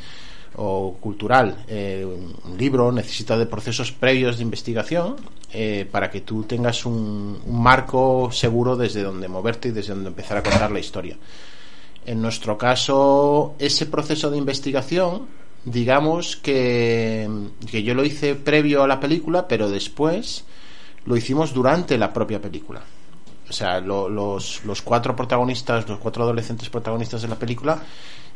o 0.59 0.97
cultural, 1.00 1.65
eh, 1.69 2.05
un 2.05 2.59
libro 2.59 2.91
necesita 2.91 3.38
de 3.38 3.47
procesos 3.47 3.93
previos 3.93 4.37
de 4.37 4.43
investigación 4.43 5.17
eh, 5.53 5.87
para 5.91 6.11
que 6.11 6.21
tú 6.21 6.43
tengas 6.43 6.85
un, 6.85 7.41
un 7.47 7.62
marco 7.62 8.31
seguro 8.33 8.77
desde 8.77 9.03
donde 9.03 9.29
moverte 9.29 9.69
y 9.69 9.71
desde 9.71 9.95
donde 9.95 10.11
empezar 10.11 10.38
a 10.38 10.43
contar 10.43 10.71
la 10.71 10.81
historia. 10.81 11.17
En 12.05 12.21
nuestro 12.21 12.59
caso, 12.59 13.55
ese 13.59 13.87
proceso 13.87 14.31
de 14.31 14.38
investigación, 14.38 15.27
digamos 15.65 16.37
que, 16.37 17.29
que 17.71 17.83
yo 17.83 17.95
lo 17.95 18.05
hice 18.05 18.35
previo 18.35 18.83
a 18.83 18.88
la 18.88 18.99
película, 18.99 19.47
pero 19.47 19.71
después 19.71 20.45
lo 21.05 21.17
hicimos 21.17 21.55
durante 21.55 21.97
la 21.99 22.12
propia 22.12 22.41
película. 22.41 22.83
O 23.49 23.52
sea, 23.52 23.81
lo- 23.81 24.09
los, 24.09 24.64
los 24.64 24.83
cuatro 24.83 25.17
protagonistas, 25.17 25.88
los 25.88 25.99
cuatro 25.99 26.23
adolescentes 26.25 26.69
protagonistas 26.69 27.23
de 27.23 27.28
la 27.28 27.37
película, 27.37 27.81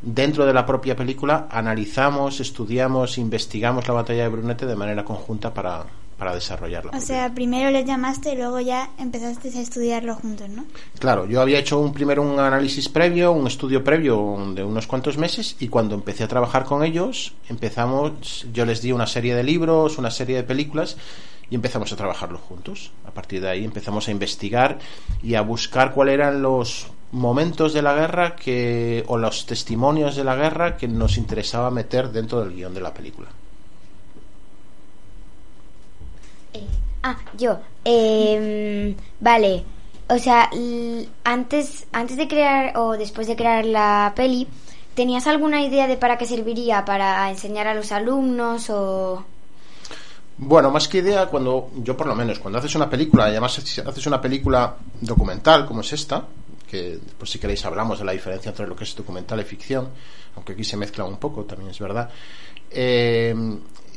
dentro 0.00 0.46
de 0.46 0.52
la 0.54 0.64
propia 0.66 0.96
película 0.96 1.46
analizamos, 1.50 2.40
estudiamos, 2.40 3.18
investigamos 3.18 3.86
la 3.88 3.94
batalla 3.94 4.22
de 4.22 4.28
Brunete 4.28 4.66
de 4.66 4.74
manera 4.76 5.04
conjunta 5.04 5.52
para, 5.52 5.84
para 6.18 6.34
desarrollarla. 6.34 6.92
O 6.96 7.00
sea, 7.00 7.32
primero 7.34 7.70
les 7.70 7.84
llamaste 7.84 8.32
y 8.32 8.36
luego 8.36 8.58
ya 8.60 8.90
empezaste 8.98 9.48
a 9.56 9.60
estudiarlo 9.60 10.14
juntos, 10.14 10.48
¿no? 10.48 10.64
Claro, 10.98 11.26
yo 11.26 11.40
había 11.40 11.58
hecho 11.58 11.78
un 11.78 11.92
primero 11.92 12.22
un 12.22 12.38
análisis 12.40 12.88
previo, 12.88 13.32
un 13.32 13.46
estudio 13.46 13.84
previo 13.84 14.38
de 14.54 14.64
unos 14.64 14.86
cuantos 14.86 15.18
meses 15.18 15.56
y 15.60 15.68
cuando 15.68 15.94
empecé 15.94 16.24
a 16.24 16.28
trabajar 16.28 16.64
con 16.64 16.82
ellos, 16.84 17.34
empezamos, 17.48 18.46
yo 18.52 18.64
les 18.64 18.80
di 18.82 18.92
una 18.92 19.06
serie 19.06 19.34
de 19.34 19.42
libros, 19.44 19.98
una 19.98 20.10
serie 20.10 20.36
de 20.36 20.42
películas 20.42 20.96
y 21.50 21.54
empezamos 21.54 21.92
a 21.92 21.96
trabajarlo 21.96 22.38
juntos. 22.38 22.92
A 23.06 23.10
partir 23.10 23.40
de 23.40 23.50
ahí 23.50 23.64
empezamos 23.64 24.08
a 24.08 24.10
investigar 24.10 24.78
y 25.22 25.34
a 25.34 25.42
buscar 25.42 25.92
cuáles 25.92 26.14
eran 26.14 26.42
los 26.42 26.88
momentos 27.12 27.74
de 27.74 27.82
la 27.82 27.94
guerra 27.94 28.36
que 28.36 29.04
o 29.06 29.18
los 29.18 29.46
testimonios 29.46 30.16
de 30.16 30.24
la 30.24 30.34
guerra 30.34 30.76
que 30.76 30.88
nos 30.88 31.18
interesaba 31.18 31.70
meter 31.70 32.10
dentro 32.10 32.40
del 32.40 32.54
guion 32.54 32.74
de 32.74 32.80
la 32.80 32.92
película. 32.92 33.28
Eh, 36.54 36.66
ah, 37.02 37.18
yo. 37.36 37.58
Eh, 37.84 38.96
vale. 39.20 39.64
O 40.08 40.18
sea, 40.18 40.50
antes, 41.24 41.86
antes 41.92 42.16
de 42.16 42.28
crear 42.28 42.76
o 42.76 42.92
después 42.98 43.26
de 43.26 43.36
crear 43.36 43.64
la 43.64 44.12
peli, 44.16 44.48
¿tenías 44.94 45.26
alguna 45.26 45.62
idea 45.62 45.86
de 45.86 45.96
para 45.96 46.18
qué 46.18 46.26
serviría? 46.26 46.84
¿Para 46.84 47.30
enseñar 47.30 47.66
a 47.66 47.74
los 47.74 47.92
alumnos 47.92 48.68
o...? 48.70 49.24
Bueno, 50.38 50.70
más 50.70 50.88
que 50.88 50.98
idea, 50.98 51.26
cuando 51.26 51.70
yo 51.76 51.96
por 51.96 52.06
lo 52.06 52.14
menos, 52.14 52.38
cuando 52.38 52.58
haces 52.58 52.74
una 52.74 52.88
película, 52.88 53.26
y 53.26 53.32
además 53.32 53.58
haces 53.58 54.06
una 54.06 54.20
película 54.20 54.76
documental 55.00 55.66
como 55.66 55.82
es 55.82 55.92
esta, 55.92 56.24
que 56.68 56.98
pues 57.18 57.30
si 57.30 57.38
queréis 57.38 57.64
hablamos 57.64 57.98
de 57.98 58.04
la 58.04 58.12
diferencia 58.12 58.48
entre 58.48 58.66
lo 58.66 58.74
que 58.74 58.84
es 58.84 58.96
documental 58.96 59.40
y 59.40 59.44
ficción, 59.44 59.88
aunque 60.34 60.54
aquí 60.54 60.64
se 60.64 60.76
mezcla 60.76 61.04
un 61.04 61.18
poco, 61.18 61.44
también 61.44 61.70
es 61.70 61.78
verdad, 61.78 62.08
eh, 62.70 63.34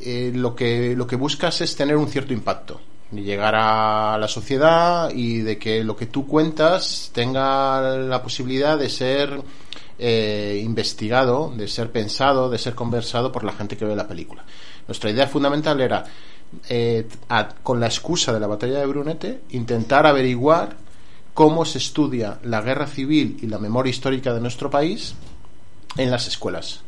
eh, 0.01 0.31
lo, 0.35 0.53
que, 0.53 0.93
lo 0.95 1.07
que 1.07 1.15
buscas 1.15 1.61
es 1.61 1.75
tener 1.75 1.95
un 1.95 2.09
cierto 2.09 2.33
impacto, 2.33 2.81
y 3.11 3.21
llegar 3.21 3.55
a 3.55 4.17
la 4.17 4.27
sociedad 4.27 5.09
y 5.13 5.39
de 5.39 5.57
que 5.57 5.83
lo 5.83 5.95
que 5.95 6.07
tú 6.07 6.27
cuentas 6.27 7.11
tenga 7.13 7.97
la 7.97 8.21
posibilidad 8.21 8.77
de 8.77 8.89
ser 8.89 9.41
eh, 9.97 10.61
investigado, 10.63 11.53
de 11.55 11.67
ser 11.67 11.91
pensado, 11.91 12.49
de 12.49 12.57
ser 12.57 12.75
conversado 12.75 13.31
por 13.31 13.43
la 13.43 13.53
gente 13.53 13.77
que 13.77 13.85
ve 13.85 13.95
la 13.95 14.07
película. 14.07 14.43
Nuestra 14.87 15.09
idea 15.09 15.27
fundamental 15.27 15.79
era, 15.79 16.03
eh, 16.69 17.07
con 17.63 17.79
la 17.79 17.87
excusa 17.87 18.33
de 18.33 18.39
la 18.39 18.47
batalla 18.47 18.79
de 18.79 18.85
Brunete, 18.85 19.41
intentar 19.49 20.05
averiguar 20.05 20.77
cómo 21.33 21.65
se 21.65 21.77
estudia 21.77 22.39
la 22.43 22.61
guerra 22.61 22.87
civil 22.87 23.37
y 23.41 23.47
la 23.47 23.59
memoria 23.59 23.89
histórica 23.89 24.33
de 24.33 24.41
nuestro 24.41 24.69
país 24.69 25.15
en 25.97 26.11
las 26.11 26.27
escuelas. 26.27 26.81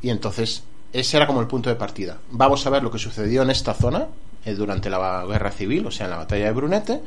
Y 0.00 0.10
entonces, 0.10 0.64
ese 0.92 1.16
era 1.16 1.26
como 1.26 1.40
el 1.40 1.46
punto 1.46 1.68
de 1.68 1.76
partida. 1.76 2.18
Vamos 2.30 2.66
a 2.66 2.70
ver 2.70 2.82
lo 2.82 2.90
que 2.90 2.98
sucedió 2.98 3.42
en 3.42 3.50
esta 3.50 3.74
zona 3.74 4.06
eh, 4.44 4.54
durante 4.54 4.90
la 4.90 5.24
guerra 5.26 5.50
civil, 5.50 5.86
o 5.86 5.90
sea, 5.90 6.06
en 6.06 6.10
la 6.10 6.18
batalla 6.18 6.46
de 6.46 6.52
Brunete. 6.52 7.02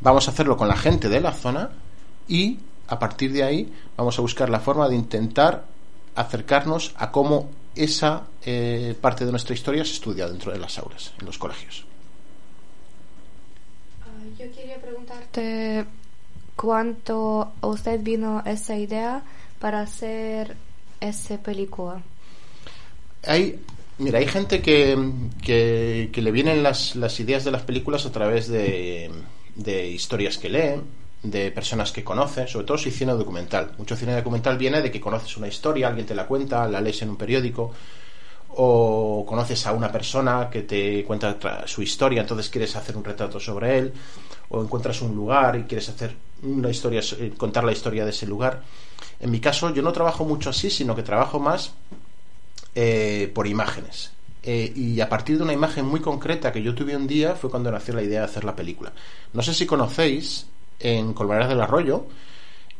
Vamos 0.00 0.28
a 0.28 0.30
hacerlo 0.30 0.56
con 0.56 0.68
la 0.68 0.76
gente 0.76 1.08
de 1.08 1.20
la 1.20 1.32
zona 1.32 1.70
y 2.28 2.58
a 2.88 2.98
partir 2.98 3.32
de 3.32 3.42
ahí 3.42 3.72
vamos 3.96 4.18
a 4.18 4.22
buscar 4.22 4.50
la 4.50 4.60
forma 4.60 4.88
de 4.88 4.96
intentar 4.96 5.64
acercarnos 6.14 6.94
a 6.96 7.10
cómo 7.10 7.50
esa 7.74 8.26
eh, 8.44 8.94
parte 9.00 9.24
de 9.24 9.30
nuestra 9.30 9.54
historia 9.54 9.84
se 9.84 9.92
estudia 9.92 10.28
dentro 10.28 10.52
de 10.52 10.58
las 10.58 10.78
aulas, 10.78 11.12
en 11.18 11.26
los 11.26 11.38
colegios. 11.38 11.84
Ah, 14.02 14.08
Yo 14.38 14.50
quería 14.52 14.76
preguntarte 14.80 15.86
cuánto 16.56 17.52
a 17.60 17.66
usted 17.66 18.00
vino 18.02 18.42
esa 18.44 18.76
idea 18.76 19.22
para 19.58 19.80
hacer 19.80 20.56
esa 21.00 21.38
película. 21.38 22.02
Hay, 23.24 23.58
mira, 23.98 24.18
hay 24.18 24.26
gente 24.26 24.60
que, 24.60 24.98
que, 25.42 26.10
que 26.12 26.22
le 26.22 26.30
vienen 26.30 26.62
las, 26.62 26.96
las 26.96 27.18
ideas 27.20 27.44
de 27.44 27.52
las 27.52 27.62
películas 27.62 28.04
a 28.04 28.12
través 28.12 28.48
de, 28.48 29.10
de 29.54 29.88
historias 29.88 30.38
que 30.38 30.48
leen, 30.50 30.82
de 31.22 31.50
personas 31.52 31.92
que 31.92 32.02
conoce, 32.02 32.46
sobre 32.48 32.66
todo 32.66 32.78
si 32.78 32.90
cine 32.90 33.12
documental. 33.12 33.72
Mucho 33.78 33.96
cine 33.96 34.16
documental 34.16 34.58
viene 34.58 34.82
de 34.82 34.90
que 34.90 35.00
conoces 35.00 35.36
una 35.36 35.48
historia, 35.48 35.88
alguien 35.88 36.06
te 36.06 36.14
la 36.14 36.26
cuenta, 36.26 36.66
la 36.66 36.80
lees 36.80 37.02
en 37.02 37.10
un 37.10 37.16
periódico, 37.16 37.72
o 38.54 39.24
conoces 39.26 39.66
a 39.66 39.72
una 39.72 39.90
persona 39.90 40.48
que 40.50 40.62
te 40.62 41.04
cuenta 41.04 41.66
su 41.66 41.82
historia, 41.82 42.22
entonces 42.22 42.50
quieres 42.50 42.74
hacer 42.76 42.96
un 42.96 43.04
retrato 43.04 43.40
sobre 43.40 43.78
él, 43.78 43.92
o 44.50 44.62
encuentras 44.62 45.00
un 45.00 45.14
lugar 45.14 45.56
y 45.56 45.62
quieres 45.62 45.88
hacer 45.88 46.14
una 46.42 46.68
historia, 46.68 47.00
eh, 47.18 47.32
contar 47.36 47.64
la 47.64 47.72
historia 47.72 48.04
de 48.04 48.10
ese 48.10 48.26
lugar. 48.26 48.62
En 49.20 49.30
mi 49.30 49.40
caso, 49.40 49.72
yo 49.72 49.82
no 49.82 49.92
trabajo 49.92 50.24
mucho 50.24 50.50
así, 50.50 50.70
sino 50.70 50.94
que 50.94 51.02
trabajo 51.02 51.38
más 51.38 51.72
eh, 52.74 53.30
por 53.32 53.46
imágenes. 53.46 54.10
Eh, 54.42 54.72
y 54.74 55.00
a 55.00 55.08
partir 55.08 55.36
de 55.36 55.44
una 55.44 55.52
imagen 55.52 55.86
muy 55.86 56.00
concreta 56.00 56.52
que 56.52 56.62
yo 56.62 56.74
tuve 56.74 56.96
un 56.96 57.06
día 57.06 57.36
fue 57.36 57.48
cuando 57.48 57.70
nació 57.70 57.94
la 57.94 58.02
idea 58.02 58.20
de 58.20 58.24
hacer 58.24 58.44
la 58.44 58.56
película. 58.56 58.92
No 59.32 59.40
sé 59.40 59.54
si 59.54 59.66
conocéis, 59.66 60.46
en 60.82 61.14
Colmenares 61.14 61.48
del 61.48 61.60
Arroyo, 61.60 62.06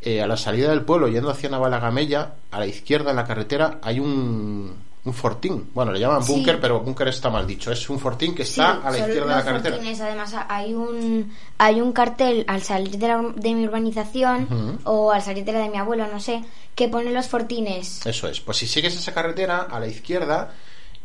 eh, 0.01 0.21
a 0.23 0.27
la 0.27 0.37
salida 0.37 0.71
del 0.71 0.83
pueblo, 0.83 1.09
yendo 1.09 1.31
hacia 1.31 1.49
Navalagamella, 1.49 2.35
a 2.51 2.59
la 2.59 2.67
izquierda 2.67 3.11
en 3.11 3.17
la 3.17 3.25
carretera 3.25 3.79
hay 3.83 4.01
un, 4.01 4.75
un 5.05 5.15
fortín. 5.15 5.71
Bueno, 5.75 5.93
le 5.93 6.01
llaman 6.01 6.23
Sí. 6.25 6.33
búnker, 6.33 6.61
pero 6.61 6.81
búnker 6.81 7.07
está 7.09 7.31
mal 7.31 7.47
dicho. 7.47 7.71
Es 7.71 7.89
un 7.89 8.01
fortín 8.01 8.35
que 8.35 8.45
Sí, 8.45 8.61
está 8.61 8.81
a 8.85 8.91
la 8.91 8.99
izquierda 8.99 9.29
de 9.31 9.37
la 9.37 9.45
carretera. 9.45 9.77
fortines. 9.77 10.01
Además, 10.01 10.35
hay 10.49 10.75
un, 10.75 11.33
hay 11.59 11.81
un 11.81 11.93
cartel 11.93 12.45
al 12.49 12.63
salir 12.63 12.99
de, 12.99 13.09
la- 13.09 13.33
de 13.37 13.55
mi 13.55 13.65
urbanización 13.67 14.81
o 14.85 15.13
al 15.13 15.23
salir 15.23 15.45
de 15.45 15.53
la 15.53 15.61
de 15.61 15.69
mi 15.69 15.79
abuelo, 15.79 16.07
no 16.13 16.19
sé, 16.21 16.43
que 16.75 16.89
pone 16.89 17.13
los 17.13 17.29
fortines. 17.29 18.05
Eso 18.05 18.27
es. 18.29 18.41
Pues 18.41 18.57
si 18.59 18.67
sigues 18.67 18.97
esa 18.97 19.13
carretera, 19.15 19.69
a 19.71 19.79
la 19.79 19.87
izquierda, 19.87 20.51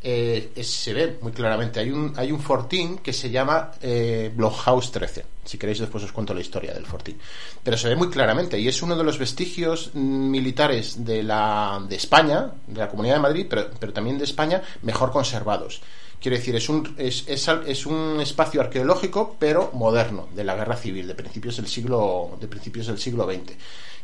eh, 0.01 0.51
se 0.63 0.93
ve 0.93 1.17
muy 1.21 1.31
claramente. 1.31 1.79
Hay 1.79 1.91
un, 1.91 2.13
hay 2.15 2.31
un 2.31 2.39
fortín 2.39 2.99
que 2.99 3.13
se 3.13 3.29
llama 3.29 3.71
eh, 3.81 4.31
Blockhouse 4.35 4.91
13. 4.91 5.25
Si 5.43 5.57
queréis, 5.57 5.79
después 5.79 6.03
os 6.03 6.11
cuento 6.11 6.33
la 6.33 6.41
historia 6.41 6.73
del 6.73 6.85
fortín. 6.85 7.17
Pero 7.63 7.77
se 7.77 7.89
ve 7.89 7.95
muy 7.95 8.09
claramente 8.09 8.59
y 8.59 8.67
es 8.67 8.81
uno 8.81 8.95
de 8.95 9.03
los 9.03 9.17
vestigios 9.17 9.91
mm, 9.93 10.29
militares 10.29 11.05
de, 11.05 11.23
la, 11.23 11.83
de 11.87 11.95
España, 11.95 12.51
de 12.67 12.79
la 12.79 12.89
Comunidad 12.89 13.15
de 13.15 13.21
Madrid, 13.21 13.47
pero, 13.49 13.69
pero 13.79 13.93
también 13.93 14.17
de 14.17 14.25
España, 14.25 14.61
mejor 14.81 15.11
conservados. 15.11 15.81
Quiero 16.19 16.37
decir, 16.37 16.55
es 16.55 16.67
un, 16.67 16.95
es, 16.97 17.25
es 17.27 17.85
un 17.85 18.19
espacio 18.19 18.59
arqueológico, 18.59 19.35
pero 19.37 19.69
moderno, 19.73 20.27
de 20.33 20.43
la 20.43 20.55
guerra 20.55 20.75
civil, 20.75 21.07
de 21.07 21.13
principios 21.13 21.57
del 21.57 21.67
siglo, 21.67 22.37
de 22.41 22.47
principios 22.47 22.87
del 22.87 22.97
siglo 22.97 23.25
XX. 23.25 23.53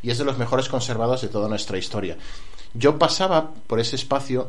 Y 0.02 0.10
es 0.10 0.18
de 0.18 0.24
los 0.24 0.38
mejores 0.38 0.68
conservados 0.68 1.22
de 1.22 1.28
toda 1.28 1.48
nuestra 1.48 1.76
historia. 1.76 2.16
Yo 2.72 2.98
pasaba 2.98 3.52
por 3.66 3.80
ese 3.80 3.96
espacio 3.96 4.48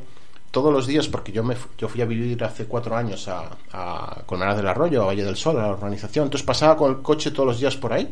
todos 0.55 0.71
los 0.71 0.87
días, 0.87 1.09
porque 1.09 1.33
yo, 1.33 1.43
me, 1.43 1.57
yo 1.77 1.89
fui 1.89 2.01
a 2.01 2.05
vivir 2.05 2.41
hace 2.45 2.63
cuatro 2.65 2.95
años 2.95 3.27
a, 3.27 3.49
a 3.73 4.21
Colmenar 4.25 4.55
del 4.55 4.67
Arroyo, 4.69 5.03
a 5.03 5.07
Valle 5.07 5.25
del 5.25 5.35
Sol, 5.35 5.57
a 5.59 5.63
la 5.63 5.73
organización. 5.73 6.27
Entonces 6.27 6.45
pasaba 6.47 6.77
con 6.77 6.89
el 6.91 7.01
coche 7.01 7.31
todos 7.31 7.47
los 7.47 7.59
días 7.59 7.75
por 7.75 7.91
ahí 7.91 8.07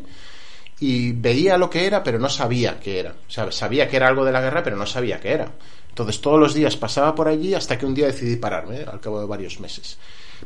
y 0.78 1.12
veía 1.12 1.56
lo 1.56 1.70
que 1.70 1.86
era, 1.86 2.02
pero 2.02 2.18
no 2.18 2.28
sabía 2.28 2.78
qué 2.80 3.00
era. 3.00 3.12
O 3.26 3.30
sea, 3.30 3.50
sabía 3.50 3.88
que 3.88 3.96
era 3.96 4.08
algo 4.08 4.26
de 4.26 4.32
la 4.32 4.42
guerra, 4.42 4.62
pero 4.62 4.76
no 4.76 4.84
sabía 4.84 5.18
qué 5.20 5.32
era. 5.32 5.52
Entonces 5.88 6.20
todos 6.20 6.38
los 6.38 6.52
días 6.52 6.76
pasaba 6.76 7.14
por 7.14 7.28
allí 7.28 7.54
hasta 7.54 7.78
que 7.78 7.86
un 7.86 7.94
día 7.94 8.06
decidí 8.06 8.36
pararme, 8.36 8.80
al 8.82 9.00
cabo 9.00 9.20
de 9.20 9.26
varios 9.26 9.58
meses. 9.60 9.96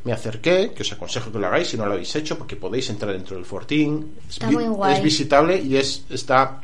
Me 0.04 0.12
acerqué, 0.12 0.72
que 0.72 0.82
os 0.82 0.92
aconsejo 0.92 1.32
que 1.32 1.38
lo 1.40 1.48
hagáis 1.48 1.66
si 1.68 1.76
no 1.76 1.84
lo 1.86 1.94
habéis 1.94 2.14
hecho, 2.14 2.38
porque 2.38 2.54
podéis 2.54 2.88
entrar 2.90 3.12
dentro 3.12 3.34
del 3.34 3.44
fortín. 3.44 4.14
Es, 4.28 4.34
Está 4.34 4.46
vi- 4.48 4.54
muy 4.54 4.66
guay. 4.68 4.94
es 4.94 5.02
visitable 5.02 5.56
y 5.60 5.76
es, 5.76 6.04
está 6.10 6.60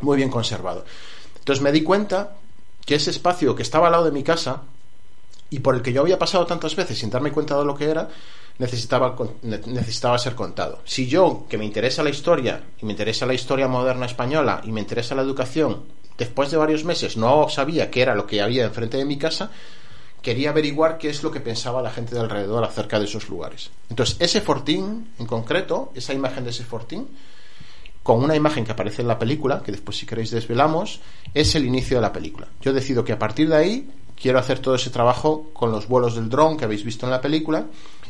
muy 0.00 0.16
bien 0.16 0.30
conservado. 0.30 0.84
Entonces 1.38 1.62
me 1.62 1.70
di 1.70 1.82
cuenta 1.82 2.36
que 2.84 2.94
ese 2.96 3.10
espacio 3.10 3.54
que 3.54 3.62
estaba 3.62 3.86
al 3.86 3.92
lado 3.92 4.04
de 4.04 4.12
mi 4.12 4.22
casa 4.22 4.62
y 5.50 5.60
por 5.60 5.74
el 5.74 5.82
que 5.82 5.92
yo 5.92 6.00
había 6.00 6.18
pasado 6.18 6.46
tantas 6.46 6.74
veces 6.74 6.98
sin 6.98 7.10
darme 7.10 7.32
cuenta 7.32 7.58
de 7.58 7.64
lo 7.64 7.74
que 7.74 7.84
era, 7.84 8.08
necesitaba, 8.58 9.16
necesitaba 9.42 10.18
ser 10.18 10.34
contado. 10.34 10.80
Si 10.84 11.06
yo, 11.06 11.46
que 11.48 11.58
me 11.58 11.64
interesa 11.64 12.02
la 12.02 12.10
historia, 12.10 12.62
y 12.80 12.86
me 12.86 12.92
interesa 12.92 13.26
la 13.26 13.34
historia 13.34 13.68
moderna 13.68 14.06
española, 14.06 14.60
y 14.64 14.72
me 14.72 14.80
interesa 14.80 15.14
la 15.14 15.22
educación, 15.22 15.84
después 16.18 16.50
de 16.50 16.56
varios 16.56 16.84
meses 16.84 17.16
no 17.16 17.48
sabía 17.48 17.90
qué 17.90 18.02
era 18.02 18.14
lo 18.14 18.26
que 18.26 18.42
había 18.42 18.64
enfrente 18.64 18.96
de 18.96 19.04
mi 19.04 19.18
casa, 19.18 19.50
quería 20.22 20.50
averiguar 20.50 20.98
qué 20.98 21.10
es 21.10 21.22
lo 21.22 21.30
que 21.30 21.40
pensaba 21.40 21.82
la 21.82 21.90
gente 21.90 22.14
de 22.14 22.20
alrededor 22.22 22.64
acerca 22.64 22.98
de 22.98 23.04
esos 23.04 23.28
lugares. 23.28 23.70
Entonces, 23.90 24.16
ese 24.20 24.40
fortín, 24.40 25.12
en 25.18 25.26
concreto, 25.26 25.92
esa 25.94 26.14
imagen 26.14 26.44
de 26.44 26.50
ese 26.50 26.64
fortín, 26.64 27.08
con 28.04 28.22
una 28.22 28.36
imagen 28.36 28.64
que 28.64 28.72
aparece 28.72 29.00
en 29.00 29.08
la 29.08 29.18
película, 29.18 29.62
que 29.64 29.72
después 29.72 29.96
si 29.96 30.04
queréis 30.04 30.30
desvelamos, 30.30 31.00
es 31.32 31.54
el 31.54 31.64
inicio 31.64 31.96
de 31.96 32.02
la 32.02 32.12
película. 32.12 32.46
Yo 32.60 32.74
decido 32.74 33.02
que 33.02 33.14
a 33.14 33.18
partir 33.18 33.48
de 33.48 33.56
ahí 33.56 33.90
quiero 34.14 34.38
hacer 34.38 34.58
todo 34.58 34.74
ese 34.74 34.90
trabajo 34.90 35.48
con 35.54 35.72
los 35.72 35.88
vuelos 35.88 36.14
del 36.14 36.28
dron 36.28 36.58
que 36.58 36.66
habéis 36.66 36.84
visto 36.84 37.06
en 37.06 37.10
la 37.10 37.22
película 37.22 37.64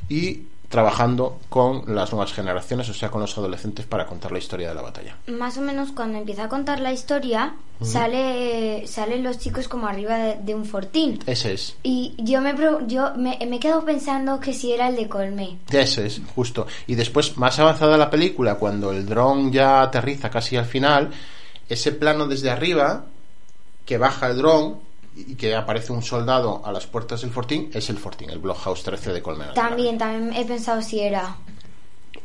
y 0.09 0.43
trabajando 0.75 1.39
con 1.49 1.95
las 1.95 2.11
nuevas 2.11 2.33
generaciones, 2.33 2.89
o 2.89 2.95
sea, 2.95 3.09
con 3.09 3.21
los 3.21 3.39
adolescentes 3.39 3.87
para 3.87 4.07
contar 4.07 4.33
la 4.33 4.39
historia 4.39 4.71
de 4.71 4.75
la 4.75 4.83
batalla. 4.83 5.17
Más 5.29 5.57
o 5.57 5.61
menos 5.61 5.93
cuando 5.93 6.19
empieza 6.19 6.47
a 6.47 6.49
contar 6.49 6.81
la 6.81 6.93
historia, 6.93 7.55
sale, 7.81 8.85
salen 8.89 9.23
los 9.23 9.39
chicos 9.39 9.69
como 9.69 9.87
arriba 9.87 10.19
de, 10.19 10.39
de 10.43 10.53
un 10.53 10.65
fortín. 10.65 11.21
Ese 11.27 11.53
es. 11.53 11.77
Y 11.85 12.17
yo 12.19 12.41
me, 12.41 12.57
yo 12.89 13.15
me, 13.15 13.39
me 13.49 13.57
he 13.57 13.61
quedado 13.61 13.85
pensando 13.85 14.41
que 14.41 14.53
si 14.53 14.73
era 14.73 14.89
el 14.89 14.97
de 14.97 15.09
Colmé. 15.09 15.59
Ese 15.71 16.07
es, 16.07 16.21
justo. 16.35 16.67
Y 16.89 16.97
después, 16.97 17.37
más 17.37 17.57
avanzada 17.61 17.97
la 17.97 18.11
película, 18.11 18.57
cuando 18.57 18.91
el 18.91 19.07
dron 19.07 19.53
ya 19.53 19.81
aterriza 19.81 20.29
casi 20.29 20.57
al 20.57 20.67
final, 20.67 21.13
ese 21.69 21.93
plano 21.93 22.27
desde 22.27 22.51
arriba, 22.51 23.05
que 23.87 23.97
baja 23.97 24.27
el 24.27 24.39
dron, 24.39 24.81
y 25.17 25.35
que 25.37 25.55
aparece 25.55 25.93
un 25.93 26.03
soldado 26.03 26.63
a 26.65 26.73
las 26.73 26.87
puertas 26.87 27.21
del 27.21 27.31
fortín, 27.31 27.71
es 27.73 27.89
el 27.91 27.99
fortín, 27.99 28.31
el 28.31 28.39
Blockhouse 28.39 28.83
13 28.83 29.13
de 29.13 29.23
Colmenar. 29.23 29.55
También, 29.55 29.97
también 29.99 30.33
he 30.35 30.45
pensado 30.45 30.83
si 30.83 31.01
era. 31.01 31.37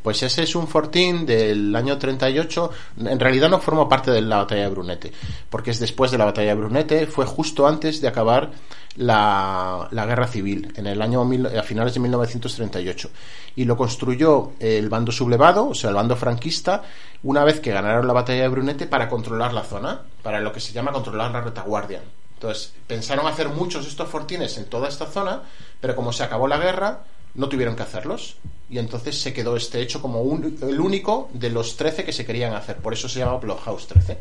Pues 0.01 0.23
ese 0.23 0.43
es 0.43 0.55
un 0.55 0.67
fortín 0.67 1.25
del 1.25 1.75
año 1.75 1.97
38. 1.97 2.71
En 2.99 3.19
realidad 3.19 3.49
no 3.49 3.59
formó 3.59 3.89
parte 3.89 4.11
de 4.11 4.21
la 4.21 4.37
batalla 4.37 4.61
de 4.63 4.69
Brunete, 4.69 5.11
porque 5.49 5.71
es 5.71 5.79
después 5.79 6.09
de 6.11 6.17
la 6.17 6.25
batalla 6.25 6.49
de 6.49 6.55
Brunete, 6.55 7.05
fue 7.05 7.25
justo 7.25 7.67
antes 7.67 7.99
de 7.99 8.07
acabar 8.07 8.49
la, 8.95 9.87
la 9.91 10.05
guerra 10.05 10.27
civil, 10.27 10.71
en 10.77 10.87
el 10.87 11.01
año 11.01 11.25
mil- 11.25 11.45
a 11.47 11.63
finales 11.63 11.93
de 11.93 11.99
1938. 11.99 13.09
Y 13.57 13.65
lo 13.65 13.75
construyó 13.75 14.53
el 14.59 14.89
bando 14.89 15.11
sublevado, 15.11 15.69
o 15.69 15.73
sea, 15.75 15.89
el 15.89 15.95
bando 15.97 16.15
franquista, 16.15 16.81
una 17.23 17.43
vez 17.43 17.59
que 17.59 17.71
ganaron 17.71 18.07
la 18.07 18.13
batalla 18.13 18.43
de 18.43 18.47
Brunete 18.47 18.87
para 18.87 19.09
controlar 19.09 19.53
la 19.53 19.63
zona, 19.63 20.01
para 20.23 20.39
lo 20.39 20.53
que 20.53 20.59
se 20.61 20.71
llama 20.71 20.91
controlar 20.93 21.31
la 21.31 21.41
retaguardia. 21.41 22.01
Entonces, 22.39 22.71
pensaron 22.87 23.27
hacer 23.27 23.49
muchos 23.49 23.83
de 23.83 23.89
estos 23.89 24.07
fortines 24.07 24.57
en 24.57 24.63
toda 24.69 24.87
esta 24.87 25.07
zona, 25.07 25.41
pero 25.81 25.93
como 25.93 26.13
se 26.13 26.23
acabó 26.23 26.47
la 26.47 26.57
guerra, 26.57 27.03
no 27.35 27.49
tuvieron 27.49 27.75
que 27.75 27.83
hacerlos. 27.83 28.37
Y 28.69 28.77
entonces 28.77 29.19
se 29.19 29.33
quedó 29.33 29.57
este 29.57 29.81
hecho 29.81 30.01
como 30.01 30.21
un- 30.21 30.57
el 30.61 30.79
único 30.79 31.29
de 31.33 31.49
los 31.49 31.75
13 31.75 32.05
que 32.05 32.13
se 32.13 32.25
querían 32.25 32.53
hacer. 32.53 32.77
Por 32.77 32.93
eso 32.93 33.09
se 33.09 33.19
llama 33.19 33.35
Blockhouse 33.39 33.87
13. 33.87 34.17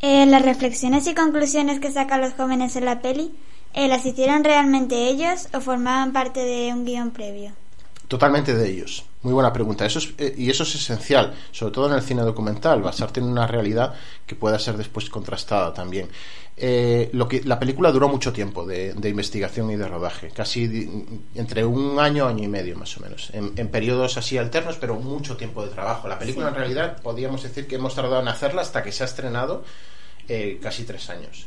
Eh, 0.00 0.26
las 0.26 0.42
reflexiones 0.42 1.06
y 1.06 1.14
conclusiones 1.14 1.78
que 1.78 1.92
sacan 1.92 2.20
los 2.20 2.32
jóvenes 2.34 2.74
en 2.74 2.84
la 2.86 3.00
peli, 3.00 3.32
eh, 3.72 3.86
¿las 3.86 4.04
hicieron 4.04 4.42
realmente 4.42 5.06
ellos 5.08 5.46
o 5.54 5.60
formaban 5.60 6.12
parte 6.12 6.40
de 6.44 6.72
un 6.72 6.84
guion 6.84 7.12
previo? 7.12 7.52
Totalmente 8.12 8.54
de 8.54 8.68
ellos. 8.68 9.06
Muy 9.22 9.32
buena 9.32 9.54
pregunta. 9.54 9.86
Eso 9.86 9.98
es, 9.98 10.12
eh, 10.18 10.34
y 10.36 10.50
eso 10.50 10.64
es 10.64 10.74
esencial, 10.74 11.32
sobre 11.50 11.72
todo 11.72 11.88
en 11.88 11.94
el 11.94 12.02
cine 12.02 12.20
documental, 12.20 12.82
basarte 12.82 13.20
en 13.20 13.26
una 13.26 13.46
realidad 13.46 13.94
que 14.26 14.34
pueda 14.34 14.58
ser 14.58 14.76
después 14.76 15.08
contrastada 15.08 15.72
también. 15.72 16.10
Eh, 16.54 17.08
lo 17.14 17.26
que, 17.26 17.40
la 17.42 17.58
película 17.58 17.90
duró 17.90 18.10
mucho 18.10 18.30
tiempo 18.30 18.66
de, 18.66 18.92
de 18.92 19.08
investigación 19.08 19.70
y 19.70 19.76
de 19.76 19.88
rodaje, 19.88 20.28
casi 20.28 20.90
entre 21.34 21.64
un 21.64 21.98
año, 21.98 22.26
año 22.26 22.44
y 22.44 22.48
medio 22.48 22.76
más 22.76 22.94
o 22.98 23.00
menos, 23.00 23.30
en, 23.32 23.54
en 23.56 23.68
periodos 23.68 24.18
así 24.18 24.36
alternos, 24.36 24.76
pero 24.76 24.96
mucho 24.96 25.38
tiempo 25.38 25.64
de 25.64 25.70
trabajo. 25.70 26.06
La 26.06 26.18
película 26.18 26.48
en 26.48 26.54
realidad 26.54 27.00
podríamos 27.00 27.42
decir 27.42 27.66
que 27.66 27.76
hemos 27.76 27.94
tardado 27.94 28.20
en 28.20 28.28
hacerla 28.28 28.60
hasta 28.60 28.82
que 28.82 28.92
se 28.92 29.04
ha 29.04 29.06
estrenado 29.06 29.64
eh, 30.28 30.58
casi 30.62 30.84
tres 30.84 31.08
años. 31.08 31.46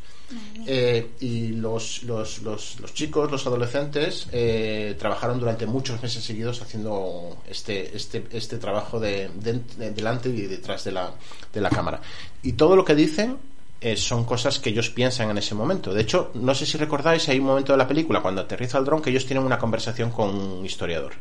Eh, 0.67 1.09
y 1.19 1.49
los, 1.49 2.03
los, 2.03 2.39
los, 2.41 2.79
los 2.79 2.93
chicos, 2.93 3.29
los 3.31 3.45
adolescentes, 3.45 4.27
eh, 4.31 4.95
trabajaron 4.97 5.39
durante 5.39 5.65
muchos 5.67 6.01
meses 6.01 6.23
seguidos 6.23 6.61
haciendo 6.61 7.37
este, 7.47 7.95
este, 7.95 8.23
este 8.31 8.57
trabajo 8.57 8.99
de, 8.99 9.29
de- 9.35 9.61
de- 9.77 9.91
delante 9.91 10.29
y 10.29 10.41
detrás 10.41 10.83
de 10.83 10.91
la, 10.91 11.11
de 11.53 11.61
la 11.61 11.69
cámara. 11.69 12.01
Y 12.43 12.53
todo 12.53 12.75
lo 12.75 12.83
que 12.83 12.95
dicen 12.95 13.37
eh, 13.81 13.95
son 13.97 14.23
cosas 14.25 14.57
que 14.57 14.69
ellos 14.71 14.89
piensan 14.89 15.29
en 15.29 15.37
ese 15.37 15.53
momento. 15.53 15.93
De 15.93 16.01
hecho, 16.01 16.31
no 16.33 16.55
sé 16.55 16.65
si 16.65 16.77
recordáis, 16.77 17.29
hay 17.29 17.37
un 17.39 17.45
momento 17.45 17.73
de 17.73 17.77
la 17.77 17.87
película 17.87 18.21
cuando 18.21 18.41
aterriza 18.41 18.77
el 18.79 18.85
dron 18.85 19.01
que 19.01 19.11
ellos 19.11 19.25
tienen 19.27 19.45
una 19.45 19.59
conversación 19.59 20.09
con 20.11 20.33
un 20.33 20.65
historiador. 20.65 21.13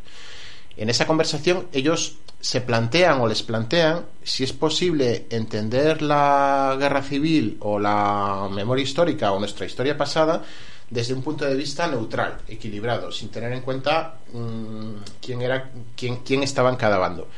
En 0.76 0.90
esa 0.90 1.06
conversación 1.06 1.68
ellos 1.72 2.16
se 2.40 2.60
plantean 2.60 3.20
o 3.20 3.26
les 3.26 3.42
plantean 3.42 4.04
si 4.22 4.44
es 4.44 4.52
posible 4.52 5.26
entender 5.30 6.02
la 6.02 6.76
guerra 6.78 7.02
civil 7.02 7.56
o 7.60 7.78
la 7.78 8.48
memoria 8.50 8.82
histórica 8.82 9.32
o 9.32 9.38
nuestra 9.38 9.66
historia 9.66 9.96
pasada 9.96 10.42
desde 10.90 11.14
un 11.14 11.22
punto 11.22 11.44
de 11.44 11.54
vista 11.54 11.86
neutral, 11.86 12.38
equilibrado, 12.46 13.10
sin 13.10 13.30
tener 13.30 13.52
en 13.52 13.62
cuenta 13.62 14.16
mm, 14.32 15.20
quién 15.20 15.42
era 15.42 15.70
quién, 15.96 16.16
quién 16.16 16.42
estaba 16.42 16.70
en 16.70 16.76
cada 16.76 16.98
bando. 16.98 17.28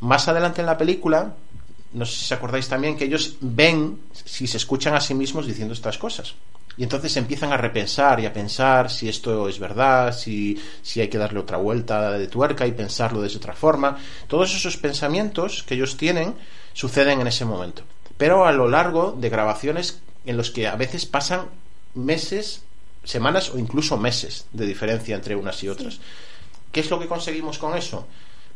Más 0.00 0.26
adelante 0.28 0.60
en 0.60 0.66
la 0.66 0.78
película, 0.78 1.34
no 1.92 2.04
sé 2.06 2.16
si 2.16 2.24
os 2.24 2.32
acordáis 2.32 2.68
también 2.68 2.96
que 2.96 3.04
ellos 3.04 3.36
ven 3.40 4.00
si 4.12 4.46
se 4.46 4.56
escuchan 4.56 4.94
a 4.94 5.00
sí 5.00 5.14
mismos 5.14 5.46
diciendo 5.46 5.74
estas 5.74 5.98
cosas. 5.98 6.34
Y 6.76 6.82
entonces 6.82 7.16
empiezan 7.16 7.52
a 7.52 7.56
repensar 7.56 8.20
y 8.20 8.26
a 8.26 8.32
pensar 8.32 8.90
si 8.90 9.08
esto 9.08 9.48
es 9.48 9.58
verdad, 9.58 10.16
si, 10.16 10.60
si 10.82 11.00
hay 11.00 11.08
que 11.08 11.18
darle 11.18 11.40
otra 11.40 11.56
vuelta 11.56 12.12
de 12.12 12.28
tuerca 12.28 12.66
y 12.66 12.72
pensarlo 12.72 13.22
de 13.22 13.34
otra 13.34 13.54
forma. 13.54 13.96
Todos 14.26 14.54
esos 14.54 14.76
pensamientos 14.76 15.62
que 15.62 15.74
ellos 15.74 15.96
tienen 15.96 16.34
suceden 16.74 17.20
en 17.20 17.28
ese 17.28 17.46
momento. 17.46 17.82
Pero 18.18 18.46
a 18.46 18.52
lo 18.52 18.68
largo 18.68 19.12
de 19.12 19.30
grabaciones 19.30 20.00
en 20.26 20.36
los 20.36 20.50
que 20.50 20.66
a 20.66 20.76
veces 20.76 21.06
pasan 21.06 21.46
meses, 21.94 22.62
semanas 23.04 23.50
o 23.50 23.58
incluso 23.58 23.96
meses 23.96 24.46
de 24.52 24.66
diferencia 24.66 25.16
entre 25.16 25.36
unas 25.36 25.62
y 25.62 25.68
otras. 25.68 26.00
¿Qué 26.72 26.80
es 26.80 26.90
lo 26.90 26.98
que 26.98 27.06
conseguimos 27.06 27.58
con 27.58 27.76
eso? 27.76 28.06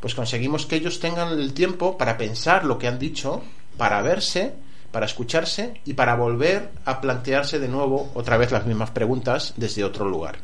Pues 0.01 0.15
conseguimos 0.15 0.67
que 0.67 0.77
ellos 0.77 1.01
tengan 1.01 1.39
el 1.39 1.55
tiempo 1.55 1.97
para 1.97 2.19
pensar 2.19 2.65
lo 2.65 2.79
que 2.79 2.89
han 2.89 2.99
dicho, 2.99 3.43
para 3.77 4.03
verse, 4.03 4.55
para 4.93 5.07
escucharse 5.07 5.81
y 5.85 5.95
para 5.95 6.17
volver 6.17 6.71
a 6.85 7.01
plantearse 7.01 7.59
de 7.59 7.69
nuevo 7.69 8.11
otra 8.15 8.37
vez 8.37 8.51
las 8.51 8.67
mismas 8.67 8.91
preguntas 8.91 9.55
desde 9.57 9.85
otro 9.85 10.09
lugar. 10.09 10.39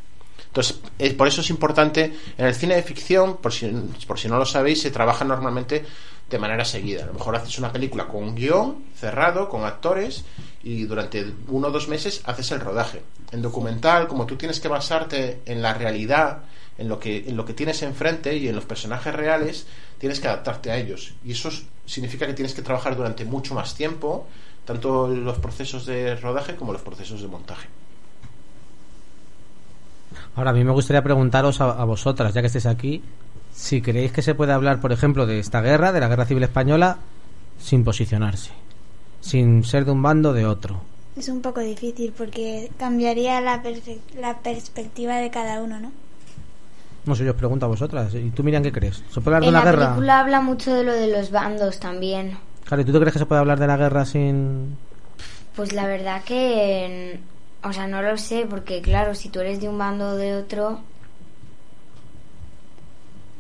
Entonces, 0.47 0.81
eh, 0.99 1.13
por 1.13 1.29
eso 1.29 1.43
es 1.43 1.51
importante, 1.51 2.17
en 2.39 2.47
el 2.47 2.55
cine 2.55 2.77
de 2.77 2.83
ficción, 2.83 3.37
por 3.37 3.53
si, 3.53 3.71
por 4.07 4.19
si 4.19 4.29
no 4.29 4.39
lo 4.39 4.47
sabéis, 4.47 4.81
se 4.81 4.91
trabaja 4.91 5.25
normalmente 5.25 5.85
de 6.31 6.39
manera 6.39 6.65
seguida. 6.65 7.05
A 7.05 7.07
lo 7.07 7.13
mejor 7.13 7.37
haces 7.37 7.59
una 7.59 7.73
película 7.73 8.07
con 8.07 8.25
un 8.25 8.35
guion 8.35 8.85
cerrado, 8.95 9.49
con 9.49 9.65
actores, 9.65 10.25
y 10.63 10.85
durante 10.85 11.27
uno 11.49 11.69
o 11.69 11.71
dos 11.71 11.89
meses 11.89 12.23
haces 12.25 12.51
el 12.53 12.61
rodaje. 12.61 13.03
En 13.33 13.43
documental, 13.43 14.09
como 14.09 14.25
tú 14.25 14.37
tienes 14.37 14.59
que 14.59 14.69
basarte 14.69 15.43
en 15.45 15.61
la 15.61 15.75
realidad, 15.75 16.39
en 16.79 16.89
lo 16.89 16.99
que, 17.01 17.29
en 17.29 17.37
lo 17.37 17.45
que 17.45 17.55
tienes 17.55 17.83
enfrente 17.83 18.37
y 18.37 18.49
en 18.49 18.55
los 18.55 18.65
personajes 18.65 19.15
reales, 19.15 19.67
tienes 19.99 20.21
que 20.21 20.29
adaptarte 20.29 20.71
a 20.71 20.77
ellos. 20.77 21.15
Y 21.25 21.33
eso 21.33 21.51
significa 21.87 22.27
que 22.27 22.35
tienes 22.35 22.55
que 22.55 22.63
trabajar 22.63 22.97
durante 22.97 23.25
mucho 23.25 23.55
más 23.55 23.75
tiempo, 23.75 24.27
tanto 24.65 25.09
los 25.09 25.39
procesos 25.39 25.87
de 25.87 26.17
rodaje 26.17 26.57
como 26.57 26.73
los 26.73 26.83
procesos 26.83 27.23
de 27.23 27.29
montaje. 27.29 27.69
Ahora, 30.35 30.51
a 30.51 30.55
mí 30.55 30.65
me 30.65 30.73
gustaría 30.73 31.03
preguntaros 31.03 31.61
a, 31.61 31.71
a 31.71 31.85
vosotras, 31.85 32.35
ya 32.35 32.41
que 32.41 32.49
estéis 32.49 32.67
aquí, 32.67 33.03
si 33.55 33.81
creéis 33.81 34.13
que 34.13 34.23
se 34.23 34.35
puede 34.35 34.53
hablar, 34.53 34.81
por 34.81 34.93
ejemplo, 34.93 35.25
de 35.27 35.39
esta 35.39 35.63
guerra, 35.63 35.93
de 35.93 36.01
la 36.01 36.09
guerra 36.09 36.27
civil 36.27 36.43
española, 36.43 36.99
sin 37.59 37.85
posicionarse, 37.85 38.51
sin 39.21 39.65
ser 39.65 39.87
de 39.87 39.93
un 39.93 40.03
bando 40.03 40.31
o 40.31 40.33
de 40.35 40.45
otro. 40.45 40.83
Es 41.17 41.29
un 41.31 41.41
poco 41.41 41.61
difícil 41.61 42.13
porque 42.17 42.71
cambiaría 42.79 43.41
la, 43.41 43.63
perfe- 43.63 44.01
la 44.19 44.41
perspectiva 44.41 45.17
de 45.17 45.31
cada 45.31 45.63
uno, 45.63 45.81
¿no? 45.81 45.91
No 47.07 47.15
sé, 47.15 47.25
yo 47.25 47.31
os 47.31 47.37
pregunto 47.37 47.67
a 47.67 47.69
vosotras. 47.69 48.13
¿Y 48.15 48.31
tú, 48.31 48.43
Miriam, 48.43 48.63
qué 48.63 48.73
crees? 48.73 49.03
¿Se 49.11 49.21
puede 49.21 49.37
hablar 49.37 49.43
de 49.43 49.47
En 49.49 49.55
una 49.55 49.65
la 49.65 49.71
guerra? 49.71 49.87
película 49.89 50.21
habla 50.21 50.41
mucho 50.41 50.75
de 50.75 50.85
lo 50.85 50.93
de 50.93 51.07
los 51.07 51.31
bandos 51.31 51.79
también. 51.79 52.37
Claro, 52.65 52.83
¿y 52.83 52.85
tú 52.85 52.93
te 52.93 52.99
crees 52.99 53.13
que 53.13 53.19
se 53.21 53.27
puede 53.27 53.41
hablar 53.41 53.59
de 53.61 53.67
la 53.69 53.77
guerra 53.77 54.05
sin...? 54.05 54.77
Pues 55.55 55.73
la 55.73 55.87
verdad 55.87 56.23
que... 56.25 57.21
O 57.63 57.73
sea, 57.73 57.87
no 57.87 58.03
lo 58.03 58.17
sé, 58.19 58.47
porque 58.49 58.83
claro, 58.83 59.15
si 59.15 59.29
tú 59.29 59.41
eres 59.41 59.61
de 59.61 59.69
un 59.69 59.79
bando 59.79 60.11
o 60.11 60.15
de 60.17 60.37
otro... 60.37 60.81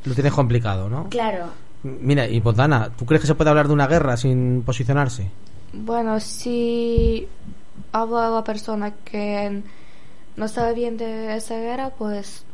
Lo 0.04 0.14
tienes 0.14 0.32
complicado, 0.32 0.88
¿no? 0.88 1.08
Claro, 1.08 1.48
Mira, 1.82 2.26
y 2.26 2.40
Botana, 2.40 2.90
¿tú 2.96 3.04
crees 3.06 3.20
que 3.20 3.26
se 3.28 3.34
puede 3.36 3.50
hablar 3.50 3.68
de 3.68 3.74
una 3.74 3.86
guerra 3.86 4.16
sin 4.16 4.62
posicionarse? 4.62 5.30
Bueno, 5.72 6.18
si 6.18 7.28
habla 7.92 8.30
la 8.30 8.42
persona 8.42 8.92
que 9.04 9.62
no 10.36 10.48
sabe 10.48 10.74
bien 10.74 10.96
de 10.96 11.36
esa 11.36 11.56
guerra, 11.58 11.90
pues 11.90 12.44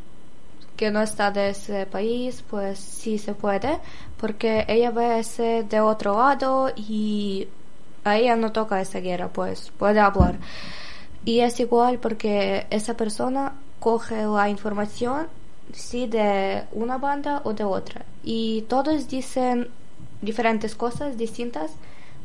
que 0.77 0.91
no 0.91 1.03
está 1.03 1.31
de 1.31 1.51
ese 1.51 1.87
país, 1.87 2.43
pues 2.49 2.79
sí 2.79 3.19
se 3.19 3.35
puede, 3.35 3.79
porque 4.19 4.65
ella 4.69 4.91
ve 4.91 5.21
ese 5.21 5.65
de 5.65 5.81
otro 5.81 6.19
lado 6.19 6.73
y 6.77 7.49
a 8.05 8.17
ella 8.19 8.37
no 8.37 8.53
toca 8.53 8.81
esa 8.81 9.01
guerra, 9.01 9.29
pues 9.29 9.73
puede 9.79 10.01
hablar. 10.01 10.37
Y 11.25 11.41
es 11.41 11.61
igual 11.61 11.99
porque 11.99 12.67
esa 12.71 12.97
persona 12.97 13.55
coge 13.79 14.25
la 14.27 14.49
información, 14.49 15.29
sí, 15.73 16.07
de 16.07 16.65
una 16.73 16.99
banda 16.99 17.43
o 17.45 17.53
de 17.53 17.65
otra. 17.65 18.05
Y 18.25 18.63
todos 18.63 19.09
dicen 19.09 19.69
diferentes 20.21 20.75
cosas 20.75 21.17
distintas 21.17 21.73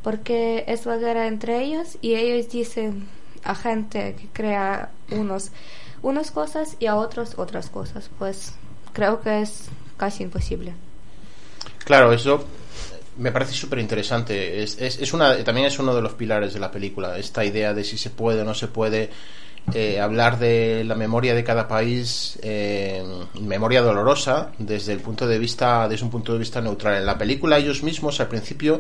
porque 0.03 0.63
es 0.67 0.85
la 0.85 0.97
guerra 0.97 1.27
entre 1.27 1.63
ellos 1.63 1.97
y 2.01 2.15
ellos 2.15 2.49
dicen 2.49 3.07
a 3.43 3.55
gente 3.55 4.15
que 4.15 4.27
crea 4.27 4.89
unos 5.11 5.51
unas 6.01 6.31
cosas 6.31 6.75
y 6.79 6.85
a 6.87 6.95
otros 6.95 7.33
otras 7.37 7.69
cosas. 7.69 8.09
Pues 8.17 8.53
creo 8.93 9.21
que 9.21 9.41
es 9.41 9.65
casi 9.97 10.23
imposible. 10.23 10.73
Claro, 11.83 12.11
eso 12.11 12.45
me 13.17 13.31
parece 13.31 13.53
súper 13.53 13.79
interesante. 13.79 14.63
Es, 14.63 14.77
es, 14.79 14.99
es 14.99 15.13
una, 15.13 15.43
también 15.43 15.67
es 15.67 15.79
uno 15.79 15.95
de 15.95 16.01
los 16.01 16.13
pilares 16.13 16.53
de 16.53 16.59
la 16.59 16.71
película, 16.71 17.17
esta 17.17 17.43
idea 17.43 17.73
de 17.73 17.83
si 17.83 17.97
se 17.97 18.09
puede 18.09 18.41
o 18.41 18.45
no 18.45 18.53
se 18.53 18.67
puede 18.67 19.09
eh, 19.73 19.99
hablar 19.99 20.39
de 20.39 20.83
la 20.85 20.95
memoria 20.95 21.33
de 21.33 21.43
cada 21.43 21.67
país, 21.67 22.39
eh, 22.41 23.03
memoria 23.41 23.81
dolorosa, 23.81 24.51
desde 24.57 24.93
el 24.93 24.99
punto 24.99 25.27
de 25.27 25.39
vista, 25.39 25.87
desde 25.89 26.05
un 26.05 26.11
punto 26.11 26.31
de 26.33 26.39
vista 26.39 26.61
neutral. 26.61 26.95
En 26.97 27.05
la 27.05 27.17
película 27.17 27.57
ellos 27.57 27.83
mismos 27.83 28.19
al 28.21 28.27
principio 28.27 28.79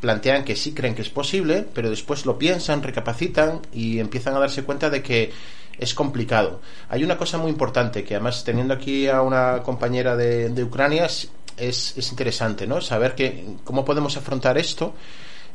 plantean 0.00 0.44
que 0.44 0.56
sí 0.56 0.72
creen 0.72 0.94
que 0.94 1.02
es 1.02 1.10
posible, 1.10 1.66
pero 1.74 1.90
después 1.90 2.24
lo 2.24 2.38
piensan, 2.38 2.82
recapacitan 2.82 3.60
y 3.74 3.98
empiezan 3.98 4.34
a 4.34 4.38
darse 4.38 4.62
cuenta 4.62 4.88
de 4.88 5.02
que 5.02 5.32
es 5.78 5.94
complicado. 5.94 6.60
Hay 6.88 7.04
una 7.04 7.16
cosa 7.16 7.38
muy 7.38 7.50
importante 7.50 8.04
que 8.04 8.14
además 8.14 8.44
teniendo 8.44 8.74
aquí 8.74 9.08
a 9.08 9.22
una 9.22 9.62
compañera 9.62 10.16
de, 10.16 10.50
de 10.50 10.64
Ucrania 10.64 11.06
es, 11.06 11.30
es, 11.56 11.96
es 11.96 12.10
interesante, 12.10 12.66
¿no? 12.66 12.80
Saber 12.80 13.14
que 13.14 13.44
cómo 13.64 13.84
podemos 13.84 14.16
afrontar 14.16 14.58
esto 14.58 14.94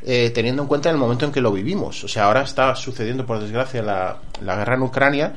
eh, 0.04 0.32
teniendo 0.34 0.64
en 0.64 0.68
cuenta 0.68 0.90
el 0.90 0.98
momento 0.98 1.26
en 1.26 1.32
que 1.32 1.42
lo 1.42 1.52
vivimos. 1.52 2.04
O 2.04 2.08
sea, 2.08 2.26
ahora 2.26 2.42
está 2.42 2.76
sucediendo, 2.76 3.26
por 3.26 3.40
desgracia, 3.40 3.84
la, 3.84 4.18
la 4.44 4.56
guerra 4.56 4.76
en 4.76 4.82
Ucrania 4.82 5.34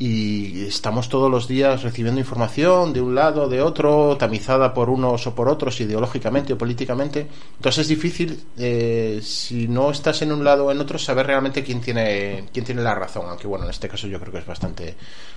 y 0.00 0.64
estamos 0.64 1.10
todos 1.10 1.30
los 1.30 1.46
días 1.46 1.82
recibiendo 1.82 2.18
información 2.18 2.94
de 2.94 3.02
un 3.02 3.14
lado, 3.14 3.50
de 3.50 3.60
otro, 3.60 4.16
tamizada 4.16 4.72
por 4.72 4.88
unos 4.88 5.26
o 5.26 5.34
por 5.34 5.46
otros, 5.46 5.78
ideológicamente 5.82 6.54
o 6.54 6.58
políticamente. 6.58 7.26
Entonces 7.56 7.82
es 7.82 7.88
difícil, 7.88 8.42
eh, 8.56 9.20
si 9.22 9.68
no 9.68 9.90
estás 9.90 10.22
en 10.22 10.32
un 10.32 10.42
lado 10.42 10.64
o 10.64 10.72
en 10.72 10.80
otro, 10.80 10.98
saber 10.98 11.26
realmente 11.26 11.62
quién 11.62 11.82
tiene, 11.82 12.48
quién 12.50 12.64
tiene 12.64 12.80
la 12.80 12.94
razón, 12.94 13.26
aunque 13.28 13.46
bueno, 13.46 13.66
en 13.66 13.72
este 13.72 13.90
caso 13.90 14.06
yo 14.06 14.18
creo 14.18 14.32
que 14.32 14.38
es 14.38 14.46
bastante, 14.46 14.96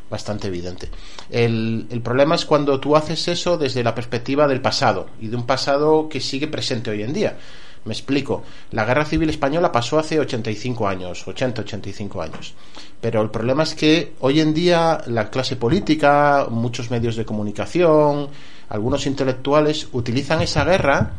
bastante 0.09 0.47
evidente. 0.47 0.89
El, 1.29 1.87
el 1.89 2.01
problema 2.01 2.35
es 2.35 2.45
cuando 2.45 2.79
tú 2.79 2.95
haces 2.95 3.27
eso 3.27 3.57
desde 3.57 3.83
la 3.83 3.93
perspectiva 3.93 4.47
del 4.47 4.61
pasado 4.61 5.07
y 5.19 5.27
de 5.27 5.35
un 5.35 5.45
pasado 5.45 6.07
que 6.07 6.21
sigue 6.21 6.47
presente 6.47 6.89
hoy 6.89 7.03
en 7.03 7.11
día. 7.11 7.37
Me 7.85 7.93
explico. 7.93 8.43
La 8.71 8.85
guerra 8.85 9.05
civil 9.05 9.29
española 9.29 9.71
pasó 9.71 9.99
hace 9.99 10.19
85 10.19 10.87
años, 10.87 11.25
80-85 11.27 12.23
años. 12.23 12.53
Pero 13.01 13.21
el 13.21 13.29
problema 13.29 13.63
es 13.63 13.75
que 13.75 14.13
hoy 14.21 14.39
en 14.39 14.53
día 14.53 15.01
la 15.07 15.29
clase 15.29 15.57
política, 15.57 16.47
muchos 16.49 16.89
medios 16.91 17.15
de 17.15 17.25
comunicación, 17.25 18.29
algunos 18.69 19.05
intelectuales 19.05 19.89
utilizan 19.91 20.41
esa 20.41 20.63
guerra 20.63 21.11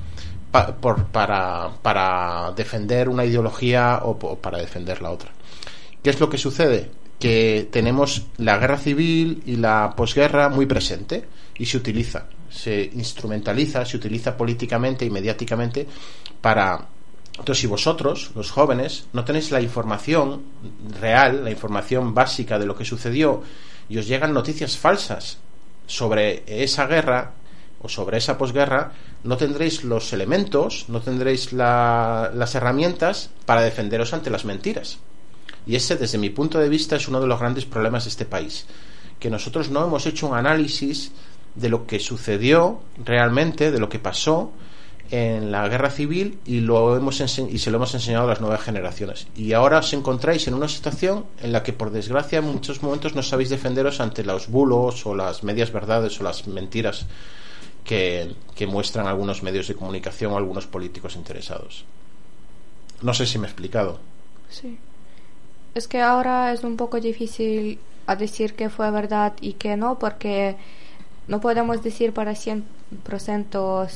por, 0.81 1.07
para, 1.07 1.71
para 1.83 2.53
defender 2.57 3.09
una 3.09 3.25
ideología 3.25 4.01
o 4.03 4.17
para 4.17 4.59
defender 4.59 5.03
la 5.03 5.11
otra. 5.11 5.31
¿Qué 6.03 6.11
es 6.11 6.21
lo 6.21 6.31
que 6.31 6.39
sucede? 6.39 6.91
Que 7.19 7.69
tenemos 7.71 8.27
la 8.39 8.59
guerra 8.59 8.79
civil 8.79 9.43
y 9.47 9.57
la 9.57 9.95
posguerra 9.97 10.49
muy 10.49 10.67
presente 10.67 11.25
y 11.57 11.67
se 11.67 11.77
utiliza 11.77 12.27
se 12.55 12.91
instrumentaliza, 12.95 13.85
se 13.85 13.97
utiliza 13.97 14.37
políticamente 14.37 15.05
y 15.05 15.11
mediáticamente 15.11 15.87
para... 16.41 16.89
Entonces, 17.37 17.63
si 17.63 17.67
vosotros, 17.67 18.31
los 18.37 18.53
jóvenes, 18.53 19.07
no 19.13 19.25
tenéis 19.25 19.51
la 19.51 19.61
información 19.61 20.43
real, 21.01 21.43
la 21.43 21.51
información 21.51 22.15
básica 22.15 22.61
de 22.61 22.67
lo 22.67 22.77
que 22.77 22.85
sucedió, 22.85 23.43
y 23.89 23.99
os 23.99 24.07
llegan 24.07 24.33
noticias 24.33 24.79
falsas 24.79 25.39
sobre 25.89 26.45
esa 26.47 26.87
guerra 26.87 27.33
o 27.83 27.89
sobre 27.89 28.19
esa 28.19 28.39
posguerra, 28.39 28.93
no 29.25 29.37
tendréis 29.37 29.83
los 29.83 30.13
elementos, 30.13 30.85
no 30.87 31.01
tendréis 31.01 31.53
las 31.53 32.55
herramientas 32.55 33.31
para 33.47 33.63
defenderos 33.63 34.15
ante 34.15 34.31
las 34.31 34.45
mentiras. 34.45 35.01
Y 35.67 35.77
ese, 35.77 35.97
desde 35.97 36.19
mi 36.19 36.31
punto 36.31 36.59
de 36.59 36.69
vista, 36.69 36.97
es 36.97 37.09
uno 37.09 37.21
de 37.21 37.27
los 37.27 37.39
grandes 37.39 37.65
problemas 37.65 38.05
de 38.05 38.11
este 38.11 38.25
país. 38.25 38.67
Que 39.19 39.31
nosotros 39.31 39.71
no 39.71 39.85
hemos 39.85 40.07
hecho 40.07 40.27
un 40.27 40.37
análisis 40.37 41.13
de 41.55 41.69
lo 41.69 41.87
que 41.87 41.99
sucedió 42.01 42.81
realmente, 43.03 43.71
de 43.71 43.79
lo 43.79 43.89
que 43.89 43.99
pasó 43.99 44.53
en 45.11 45.53
la 45.53 45.69
guerra 45.69 45.91
civil 45.91 46.39
y, 46.45 46.61
lo 46.61 46.97
hemos 46.97 47.21
y 47.21 47.59
se 47.59 47.71
lo 47.71 47.77
hemos 47.77 47.95
enseñado 47.95 48.25
a 48.25 48.29
las 48.29 48.41
nuevas 48.41 48.63
generaciones. 48.63 49.29
Y 49.37 49.53
ahora 49.53 49.79
os 49.79 49.93
encontráis 49.93 50.47
en 50.49 50.55
una 50.55 50.69
situación 50.69 51.27
en 51.43 51.53
la 51.53 51.63
que, 51.63 51.73
por 51.73 51.91
desgracia, 51.91 52.39
en 52.39 52.47
muchos 52.47 52.83
momentos 52.83 53.15
no 53.15 53.23
sabéis 53.23 53.51
defenderos 53.51 54.01
ante 54.01 54.25
los 54.25 54.49
bulos 54.49 55.07
o 55.07 55.15
las 55.15 55.45
medias 55.45 55.73
verdades 55.73 56.21
o 56.21 56.25
las 56.25 56.47
mentiras 56.47 57.07
que, 57.85 58.35
que 58.55 58.67
muestran 58.67 59.07
algunos 59.07 59.43
medios 59.43 59.69
de 59.69 59.75
comunicación 59.75 60.33
o 60.33 60.37
algunos 60.37 60.67
políticos 60.67 61.17
interesados. 61.17 61.85
No 63.03 63.13
sé 63.13 63.27
si 63.27 63.39
me 63.39 63.47
he 63.47 63.51
explicado. 63.51 64.01
Sí. 64.49 64.79
Es 65.75 65.89
que 65.89 66.01
ahora 66.01 66.53
es 66.53 66.63
un 66.63 66.77
poco 66.77 67.01
difícil 67.01 67.79
a 68.07 68.17
decir 68.17 68.55
que 68.55 68.69
fue 68.71 68.91
verdad 68.91 69.33
y 69.41 69.55
que 69.55 69.77
no, 69.77 69.99
porque 69.99 70.57
no 71.27 71.41
podemos 71.41 71.83
decir 71.83 72.13
para 72.13 72.33
100% 72.33 72.65
uh, 73.59 73.89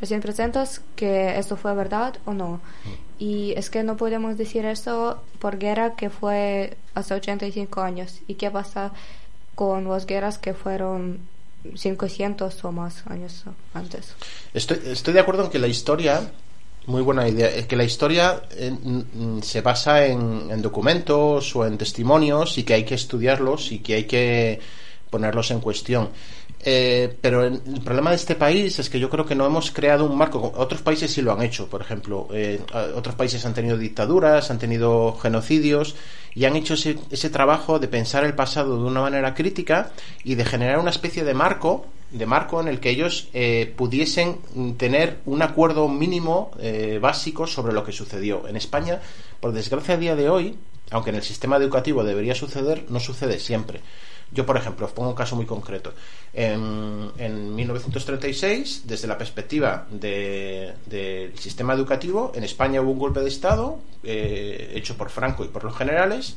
100% 0.00 0.80
que 0.94 1.38
esto 1.38 1.56
fue 1.56 1.74
verdad 1.74 2.16
o 2.24 2.32
no. 2.32 2.60
Mm. 2.84 2.90
Y 3.18 3.52
es 3.56 3.68
que 3.68 3.82
no 3.82 3.96
podemos 3.96 4.38
decir 4.38 4.64
eso 4.64 5.20
por 5.40 5.58
guerra 5.58 5.96
que 5.96 6.08
fue 6.10 6.76
hace 6.94 7.14
85 7.14 7.80
años. 7.80 8.20
¿Y 8.28 8.34
qué 8.34 8.50
pasa 8.50 8.92
con 9.56 9.88
las 9.88 10.06
guerras 10.06 10.38
que 10.38 10.54
fueron 10.54 11.20
500 11.74 12.64
o 12.64 12.72
más 12.72 13.04
años 13.08 13.42
antes? 13.74 14.14
Estoy, 14.54 14.80
estoy 14.86 15.14
de 15.14 15.20
acuerdo 15.20 15.44
en 15.46 15.50
que 15.50 15.58
la 15.58 15.66
historia 15.66 16.30
muy 16.88 17.02
buena 17.02 17.28
idea. 17.28 17.48
Es 17.48 17.66
que 17.66 17.76
la 17.76 17.84
historia 17.84 18.42
eh, 18.52 18.72
se 19.42 19.60
basa 19.60 20.06
en, 20.06 20.60
documentos 20.62 21.54
o 21.54 21.66
en 21.66 21.78
testimonios 21.78 22.58
y 22.58 22.64
que 22.64 22.74
hay 22.74 22.84
que 22.84 22.94
estudiarlos 22.94 23.70
y 23.72 23.78
que 23.80 23.94
hay 23.94 24.04
que 24.04 24.60
ponerlos 25.10 25.50
en 25.50 25.60
cuestión. 25.60 26.08
Eh, 26.64 27.16
pero 27.20 27.44
el 27.44 27.60
problema 27.84 28.10
de 28.10 28.16
este 28.16 28.34
país 28.34 28.78
es 28.78 28.90
que 28.90 28.98
yo 28.98 29.08
creo 29.08 29.24
que 29.24 29.34
no 29.34 29.46
hemos 29.46 29.70
creado 29.70 30.06
un 30.06 30.16
marco. 30.16 30.52
Otros 30.56 30.82
países 30.82 31.12
sí 31.12 31.22
lo 31.22 31.32
han 31.32 31.42
hecho, 31.42 31.68
por 31.68 31.82
ejemplo. 31.82 32.28
Eh, 32.32 32.60
otros 32.96 33.14
países 33.14 33.44
han 33.44 33.54
tenido 33.54 33.76
dictaduras, 33.76 34.50
han 34.50 34.58
tenido 34.58 35.12
genocidios 35.12 35.94
y 36.34 36.46
han 36.46 36.56
hecho 36.56 36.74
ese, 36.74 36.98
ese 37.10 37.30
trabajo 37.30 37.78
de 37.78 37.88
pensar 37.88 38.24
el 38.24 38.34
pasado 38.34 38.76
de 38.76 38.84
una 38.84 39.02
manera 39.02 39.34
crítica 39.34 39.92
y 40.24 40.34
de 40.34 40.44
generar 40.44 40.78
una 40.78 40.90
especie 40.90 41.22
de 41.22 41.34
marco 41.34 41.86
de 42.10 42.26
marco 42.26 42.60
en 42.60 42.68
el 42.68 42.80
que 42.80 42.90
ellos 42.90 43.28
eh, 43.34 43.72
pudiesen 43.76 44.38
tener 44.76 45.18
un 45.26 45.42
acuerdo 45.42 45.88
mínimo 45.88 46.50
eh, 46.58 46.98
básico 47.00 47.46
sobre 47.46 47.72
lo 47.72 47.84
que 47.84 47.92
sucedió. 47.92 48.48
En 48.48 48.56
España, 48.56 49.00
por 49.40 49.52
desgracia, 49.52 49.94
a 49.94 49.98
día 49.98 50.16
de 50.16 50.28
hoy, 50.28 50.56
aunque 50.90 51.10
en 51.10 51.16
el 51.16 51.22
sistema 51.22 51.56
educativo 51.56 52.04
debería 52.04 52.34
suceder, 52.34 52.86
no 52.88 53.00
sucede 53.00 53.38
siempre. 53.38 53.80
Yo, 54.30 54.44
por 54.44 54.56
ejemplo, 54.56 54.86
os 54.86 54.92
pongo 54.92 55.08
un 55.10 55.14
caso 55.14 55.36
muy 55.36 55.46
concreto. 55.46 55.94
En, 56.34 57.10
en 57.16 57.54
1936, 57.54 58.82
desde 58.84 59.08
la 59.08 59.16
perspectiva 59.16 59.86
del 59.90 61.32
sistema 61.38 61.72
educativo, 61.72 62.32
en 62.34 62.44
España 62.44 62.82
hubo 62.82 62.90
un 62.90 62.98
golpe 62.98 63.20
de 63.20 63.28
Estado 63.28 63.80
eh, 64.02 64.72
hecho 64.74 64.96
por 64.96 65.08
Franco 65.08 65.44
y 65.44 65.48
por 65.48 65.64
los 65.64 65.74
generales 65.74 66.36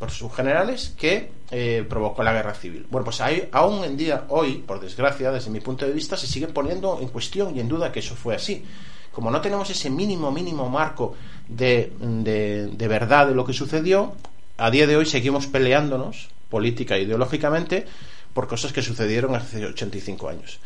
por 0.00 0.10
sus 0.10 0.32
generales 0.34 0.94
que 0.96 1.30
eh, 1.50 1.84
provocó 1.86 2.22
la 2.22 2.32
guerra 2.32 2.54
civil. 2.54 2.86
Bueno, 2.90 3.04
pues 3.04 3.20
hay, 3.20 3.50
aún 3.52 3.84
en 3.84 3.98
día, 3.98 4.24
hoy, 4.30 4.54
por 4.66 4.80
desgracia, 4.80 5.30
desde 5.30 5.50
mi 5.50 5.60
punto 5.60 5.84
de 5.84 5.92
vista, 5.92 6.16
se 6.16 6.26
sigue 6.26 6.48
poniendo 6.48 6.98
en 7.02 7.08
cuestión 7.08 7.54
y 7.54 7.60
en 7.60 7.68
duda 7.68 7.92
que 7.92 8.00
eso 8.00 8.16
fue 8.16 8.34
así. 8.34 8.64
Como 9.12 9.30
no 9.30 9.42
tenemos 9.42 9.68
ese 9.68 9.90
mínimo, 9.90 10.32
mínimo 10.32 10.70
marco 10.70 11.14
de, 11.46 11.92
de, 12.00 12.88
verdad 12.88 13.26
de 13.26 13.34
lo 13.34 13.44
que 13.44 13.52
sucedió, 13.52 14.14
a 14.56 14.70
día 14.70 14.86
de 14.86 14.96
hoy 14.96 15.04
seguimos 15.04 15.46
peleándonos, 15.46 16.30
política 16.48 16.96
e 16.96 17.02
ideológicamente, 17.02 17.84
por 18.32 18.48
cosas 18.48 18.72
que 18.72 18.80
sucedieron 18.80 19.34
hace 19.34 19.66
85 19.66 20.30
años. 20.30 20.60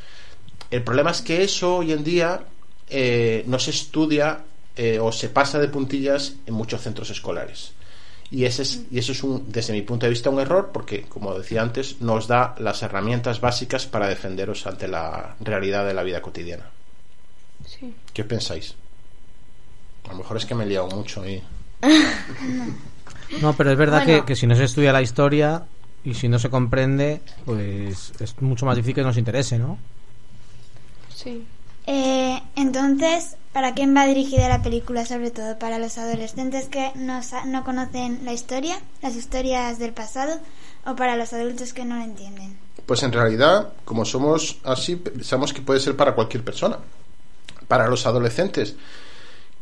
El 0.70 0.85
problema 0.85 1.11
es 1.11 1.23
que 1.23 1.42
eso 1.42 1.79
hoy 1.79 1.90
en 1.90 2.05
día 2.05 2.42
eh, 2.88 3.42
no 3.49 3.59
se 3.59 3.70
estudia 3.70 4.44
eh, 4.77 5.01
o 5.01 5.11
se 5.11 5.29
pasa 5.29 5.59
de 5.59 5.66
puntillas 5.66 6.35
en 6.47 6.55
muchos 6.55 6.83
centros 6.83 7.11
escolares. 7.11 7.73
Y, 8.30 8.44
ese 8.44 8.62
es, 8.62 8.82
y 8.90 8.98
eso 8.98 9.12
es, 9.12 9.22
un, 9.22 9.52
desde 9.52 9.72
mi 9.72 9.82
punto 9.82 10.06
de 10.06 10.10
vista, 10.10 10.30
un 10.30 10.40
error 10.40 10.70
porque, 10.72 11.02
como 11.02 11.38
decía 11.38 11.62
antes, 11.62 12.00
nos 12.00 12.26
da 12.26 12.54
las 12.58 12.82
herramientas 12.82 13.40
básicas 13.40 13.87
para 13.87 14.08
defenderos 14.08 14.66
ante 14.66 14.88
la 14.88 15.37
realidad 15.40 15.87
de 15.87 15.94
la 15.94 16.02
vida 16.02 16.20
cotidiana. 16.20 16.64
Sí. 17.66 17.94
¿Qué 18.12 18.24
pensáis? 18.24 18.74
A 20.08 20.12
lo 20.12 20.18
mejor 20.18 20.37
es 20.37 20.46
que 20.46 20.54
me 20.54 20.64
he 20.64 20.66
liado 20.66 20.88
mucho 20.88 21.26
y... 21.28 21.42
no, 23.40 23.52
pero 23.54 23.70
es 23.70 23.78
verdad 23.78 24.04
que, 24.04 24.24
que 24.24 24.37
si 24.37 24.46
no 24.46 24.56
se 24.56 24.64
estudia 24.64 24.92
la 24.92 25.02
historia 25.02 25.64
y 26.02 26.14
si 26.14 26.28
no 26.28 26.38
se 26.38 26.50
comprende, 26.50 27.20
pues 27.44 28.12
es 28.20 28.40
mucho 28.42 28.66
más 28.66 28.76
difícil 28.76 28.96
que 28.96 29.02
nos 29.02 29.16
interese, 29.16 29.58
¿no? 29.58 29.78
Sí. 31.14 31.46
Eh, 31.87 32.40
entonces, 32.57 33.37
¿para 33.53 33.75
quién 33.75 33.94
va 33.94 34.07
dirigida 34.07 34.49
la 34.49 34.62
película? 34.62 35.05
Sobre 35.05 35.31
todo 35.31 35.59
para 35.59 35.79
los 35.79 35.99
adolescentes 35.99 36.68
que 36.68 36.92
no, 36.97 37.20
no 37.47 37.64
conocen 37.64 38.25
la 38.25 38.33
historia, 38.33 38.79
las 39.03 39.16
historias 39.16 39.79
del 39.79 39.92
pasado, 39.92 40.40
o 40.87 40.97
para 40.97 41.16
los 41.16 41.33
adultos 41.33 41.73
que 41.73 41.85
no 41.85 41.97
la 41.97 42.05
entienden. 42.05 42.57
Pues 42.87 43.03
en 43.03 43.12
realidad, 43.12 43.73
como 43.85 44.05
somos 44.05 44.59
así, 44.64 44.97
pensamos 44.97 45.53
que 45.53 45.62
puede 45.62 45.81
ser 45.81 45.97
para 45.97 46.14
cualquier 46.14 46.44
persona. 46.44 46.79
Para 47.68 47.88
los 47.88 48.07
adolescentes, 48.07 48.77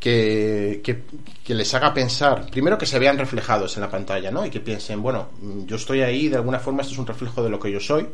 que, 0.01 0.81
que, 0.83 1.05
que, 1.45 1.55
les 1.55 1.73
haga 1.75 1.95
pensar, 1.95 2.51
primero 2.51 2.77
que 2.77 2.87
se 2.87 2.99
vean 2.99 3.17
reflejados 3.19 3.77
en 3.77 3.83
la 3.83 3.91
pantalla, 3.91 4.33
¿no? 4.33 4.45
Y 4.45 4.51
que 4.51 4.59
piensen, 4.59 5.01
bueno, 5.01 5.29
yo 5.67 5.77
estoy 5.77 6.03
ahí, 6.03 6.29
de 6.29 6.37
alguna 6.37 6.59
forma 6.59 6.83
esto 6.83 6.95
es 6.95 6.99
un 6.99 7.07
reflejo 7.07 7.45
de 7.45 7.51
lo 7.51 7.61
que 7.61 7.71
yo 7.71 7.79
soy, 7.79 8.09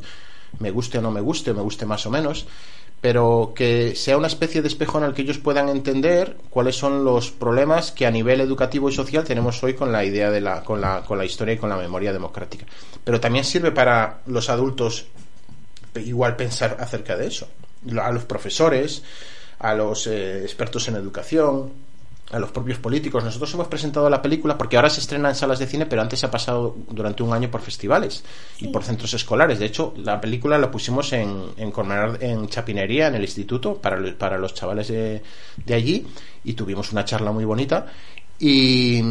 me 0.58 0.70
guste 0.70 0.98
o 0.98 1.02
no 1.02 1.10
me 1.10 1.20
guste, 1.20 1.50
o 1.50 1.54
me 1.54 1.62
guste 1.62 1.86
más 1.86 2.06
o 2.06 2.10
menos, 2.10 2.46
pero 3.00 3.52
que 3.54 3.94
sea 3.94 4.16
una 4.16 4.26
especie 4.26 4.60
de 4.60 4.68
espejo 4.68 4.98
en 4.98 5.04
el 5.04 5.14
que 5.14 5.22
ellos 5.22 5.38
puedan 5.38 5.68
entender 5.68 6.36
cuáles 6.50 6.76
son 6.76 7.04
los 7.04 7.30
problemas 7.30 7.92
que 7.92 8.06
a 8.06 8.10
nivel 8.10 8.40
educativo 8.40 8.88
y 8.88 8.92
social 8.92 9.24
tenemos 9.24 9.62
hoy 9.62 9.74
con 9.74 9.92
la 9.92 10.04
idea 10.04 10.30
de 10.30 10.40
la, 10.40 10.64
con 10.64 10.80
la, 10.80 11.02
con 11.02 11.18
la 11.18 11.24
historia 11.24 11.54
y 11.54 11.58
con 11.58 11.70
la 11.70 11.76
memoria 11.76 12.12
democrática. 12.12 12.66
Pero 13.04 13.20
también 13.20 13.44
sirve 13.44 13.70
para 13.70 14.20
los 14.26 14.50
adultos 14.50 15.06
igual 15.94 16.36
pensar 16.36 16.76
acerca 16.80 17.16
de 17.16 17.28
eso. 17.28 17.48
A 18.02 18.10
los 18.10 18.24
profesores, 18.24 19.02
a 19.60 19.74
los 19.74 20.06
eh, 20.06 20.42
expertos 20.42 20.88
en 20.88 20.96
educación, 20.96 21.72
a 22.30 22.38
los 22.38 22.50
propios 22.50 22.78
políticos. 22.78 23.24
Nosotros 23.24 23.52
hemos 23.54 23.68
presentado 23.68 24.08
la 24.10 24.20
película 24.20 24.58
porque 24.58 24.76
ahora 24.76 24.90
se 24.90 25.00
estrena 25.00 25.30
en 25.30 25.34
salas 25.34 25.58
de 25.58 25.66
cine, 25.66 25.86
pero 25.86 26.02
antes 26.02 26.20
se 26.20 26.26
ha 26.26 26.30
pasado 26.30 26.76
durante 26.90 27.22
un 27.22 27.32
año 27.32 27.50
por 27.50 27.62
festivales 27.62 28.22
y 28.58 28.68
por 28.68 28.84
centros 28.84 29.14
escolares. 29.14 29.58
De 29.58 29.66
hecho, 29.66 29.94
la 29.96 30.20
película 30.20 30.58
la 30.58 30.70
pusimos 30.70 31.12
en, 31.12 31.52
en, 31.56 31.72
en 32.20 32.48
Chapinería, 32.48 33.08
en 33.08 33.14
el 33.14 33.22
instituto, 33.22 33.76
para, 33.76 33.98
para 34.16 34.38
los 34.38 34.54
chavales 34.54 34.88
de, 34.88 35.22
de 35.64 35.74
allí, 35.74 36.06
y 36.44 36.52
tuvimos 36.52 36.92
una 36.92 37.04
charla 37.04 37.32
muy 37.32 37.44
bonita. 37.44 37.86
Y, 38.40 39.02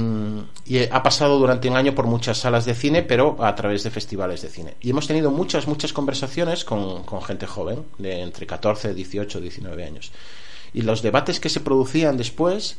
ha 0.89 1.03
pasado 1.03 1.38
durante 1.38 1.67
un 1.67 1.75
año 1.75 1.93
por 1.93 2.08
muchas 2.08 2.38
salas 2.38 2.63
de 2.65 2.73
cine, 2.73 3.01
pero 3.03 3.36
a 3.43 3.53
través 3.56 3.84
de 3.84 3.89
festivales 3.89 4.41
de 4.41 4.49
cine. 4.49 4.75
Y 4.80 4.91
hemos 4.91 5.08
tenido 5.08 5.32
muchas, 5.32 5.67
muchas 5.67 5.91
conversaciones 5.91 6.63
con, 6.63 7.03
con 7.03 7.21
gente 7.21 7.45
joven, 7.45 7.84
de 7.97 8.21
entre 8.21 8.45
14, 8.45 8.93
18, 8.93 9.41
19 9.41 9.84
años. 9.84 10.12
Y 10.73 10.84
los 10.84 11.01
debates 11.01 11.39
que 11.39 11.49
se 11.49 11.60
producían 11.60 12.15
después 12.15 12.77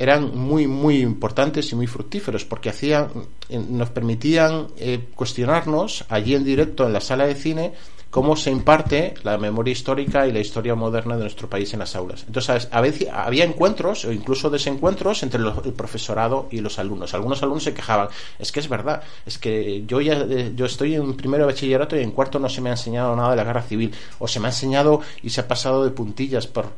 eran 0.00 0.34
muy, 0.34 0.66
muy 0.66 1.02
importantes 1.02 1.70
y 1.72 1.76
muy 1.76 1.86
fructíferos, 1.86 2.46
porque 2.46 2.70
hacían, 2.70 3.08
nos 3.50 3.90
permitían 3.90 4.68
eh, 4.78 5.08
cuestionarnos 5.14 6.06
allí 6.08 6.34
en 6.34 6.42
directo 6.42 6.86
en 6.86 6.94
la 6.94 7.02
sala 7.02 7.26
de 7.26 7.34
cine 7.34 7.74
cómo 8.08 8.34
se 8.34 8.50
imparte 8.50 9.12
la 9.22 9.36
memoria 9.36 9.72
histórica 9.72 10.26
y 10.26 10.32
la 10.32 10.40
historia 10.40 10.74
moderna 10.74 11.16
de 11.16 11.22
nuestro 11.24 11.50
país 11.50 11.74
en 11.74 11.80
las 11.80 11.94
aulas. 11.94 12.24
Entonces, 12.26 12.66
a 12.70 12.80
veces 12.80 13.08
había 13.12 13.44
encuentros 13.44 14.06
o 14.06 14.10
incluso 14.10 14.48
desencuentros 14.48 15.22
entre 15.22 15.38
el 15.38 15.74
profesorado 15.74 16.48
y 16.50 16.60
los 16.60 16.78
alumnos. 16.78 17.12
Algunos 17.12 17.42
alumnos 17.42 17.64
se 17.64 17.74
quejaban, 17.74 18.08
es 18.38 18.52
que 18.52 18.60
es 18.60 18.70
verdad, 18.70 19.02
es 19.26 19.36
que 19.36 19.84
yo 19.86 20.00
ya 20.00 20.14
eh, 20.14 20.52
yo 20.56 20.64
estoy 20.64 20.94
en 20.94 21.14
primero 21.14 21.44
de 21.44 21.52
bachillerato 21.52 21.94
y 21.94 22.02
en 22.02 22.12
cuarto 22.12 22.38
no 22.38 22.48
se 22.48 22.62
me 22.62 22.70
ha 22.70 22.72
enseñado 22.72 23.14
nada 23.14 23.32
de 23.32 23.36
la 23.36 23.44
guerra 23.44 23.62
civil 23.62 23.92
o 24.18 24.26
se 24.26 24.40
me 24.40 24.46
ha 24.46 24.50
enseñado 24.50 25.02
y 25.22 25.28
se 25.28 25.42
ha 25.42 25.46
pasado 25.46 25.84
de 25.84 25.90
puntillas 25.90 26.46
por, 26.46 26.72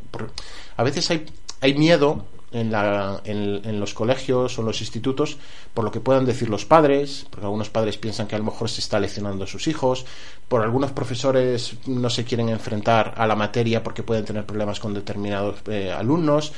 a 0.77 0.83
veces 0.83 1.09
hay 1.13 1.25
hay 1.61 1.75
miedo 1.75 2.27
en, 2.53 2.73
la, 2.73 3.21
en, 3.25 3.81
los 3.81 3.95
colegios 3.95 4.57
o 4.57 4.63
en 4.63 4.67
los 4.67 4.81
institutos 4.81 5.39
por 5.75 5.85
lo 5.85 5.91
que 5.91 6.01
puedan 6.01 6.25
decir 6.25 6.49
los 6.49 6.65
padres, 6.65 7.27
porque 7.31 7.47
algunos 7.47 7.71
padres 7.71 7.99
piensan 7.99 8.27
que 8.27 8.35
a 8.35 8.39
lo 8.39 8.45
mejor 8.45 8.69
se 8.69 8.81
está 8.81 9.01
leccionando 9.01 9.45
a 9.45 9.47
sus 9.47 9.69
hijos, 9.69 10.05
por 10.49 10.63
algunos 10.63 10.93
profesores 10.93 11.75
no 11.87 12.11
se 12.11 12.25
quieren 12.25 12.49
enfrentar 12.49 13.15
a 13.17 13.27
la 13.27 13.37
materia 13.37 13.83
porque 13.83 14.03
pueden 14.03 14.25
tener 14.25 14.45
problemas 14.45 14.81
con 14.81 14.95
determinados 14.95 15.61
eh, 15.67 15.91
alumnos. 15.91 16.53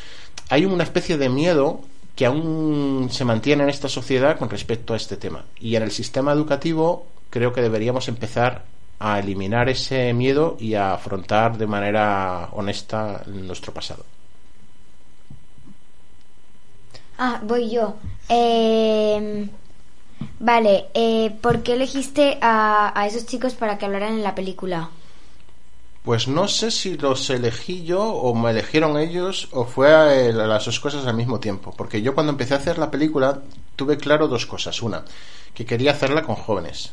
Hay 0.51 0.65
una 0.65 0.85
especie 0.85 1.17
de 1.17 1.29
miedo 1.29 1.81
que 2.17 2.27
aún 2.27 3.09
se 3.11 3.25
mantiene 3.25 3.65
en 3.65 3.71
esta 3.71 3.89
sociedad 3.89 4.39
con 4.39 4.51
respecto 4.51 4.95
a 4.95 4.97
este 4.97 5.17
tema. 5.17 5.45
Y 5.59 5.77
en 5.77 5.83
el 5.83 5.91
sistema 5.91 6.33
educativo 6.33 7.07
creo 7.31 7.53
que 7.53 7.63
deberíamos 7.63 8.09
empezar 8.09 8.65
a 8.99 9.19
eliminar 9.19 9.69
ese 9.69 10.13
miedo 10.13 10.57
y 10.59 10.75
a 10.75 10.95
afrontar 10.95 11.59
de 11.59 11.67
manera 11.67 12.49
honesta 12.53 13.23
nuestro 13.27 13.73
pasado. 13.73 14.05
Ah, 17.19 17.41
voy 17.43 17.71
yo. 17.71 17.97
Eh, 18.29 19.49
vale, 20.41 20.87
eh, 20.95 21.37
¿por 21.41 21.63
qué 21.63 21.75
elegiste 21.75 22.39
a, 22.41 22.99
a, 22.99 23.07
esos 23.07 23.27
chicos 23.27 23.55
para 23.55 23.79
que 23.79 23.87
hablaran 23.87 24.15
en 24.15 24.23
la 24.23 24.35
película? 24.35 24.91
Pues 26.05 26.29
no 26.29 26.49
sé 26.49 26.71
si 26.71 26.99
los 26.99 27.31
elegí 27.31 27.85
yo 27.85 28.03
o 28.03 28.35
me 28.35 28.51
eligieron 28.51 28.99
ellos 28.99 29.49
o 29.53 29.65
fue 29.65 30.33
las 30.35 30.65
dos 30.67 30.79
cosas 30.79 31.07
al 31.07 31.17
mismo 31.17 31.41
tiempo. 31.41 31.73
Porque 31.75 32.03
yo 32.03 32.15
cuando 32.15 32.33
empecé 32.33 32.53
a 32.53 32.59
hacer 32.59 32.77
la 32.77 32.91
película 32.91 33.41
tuve 33.75 33.97
claro 33.97 34.29
dos 34.29 34.45
cosas. 34.45 34.83
Una, 34.83 35.03
que 35.55 35.65
quería 35.65 35.93
hacerla 35.93 36.23
con 36.23 36.35
jóvenes. 36.35 36.93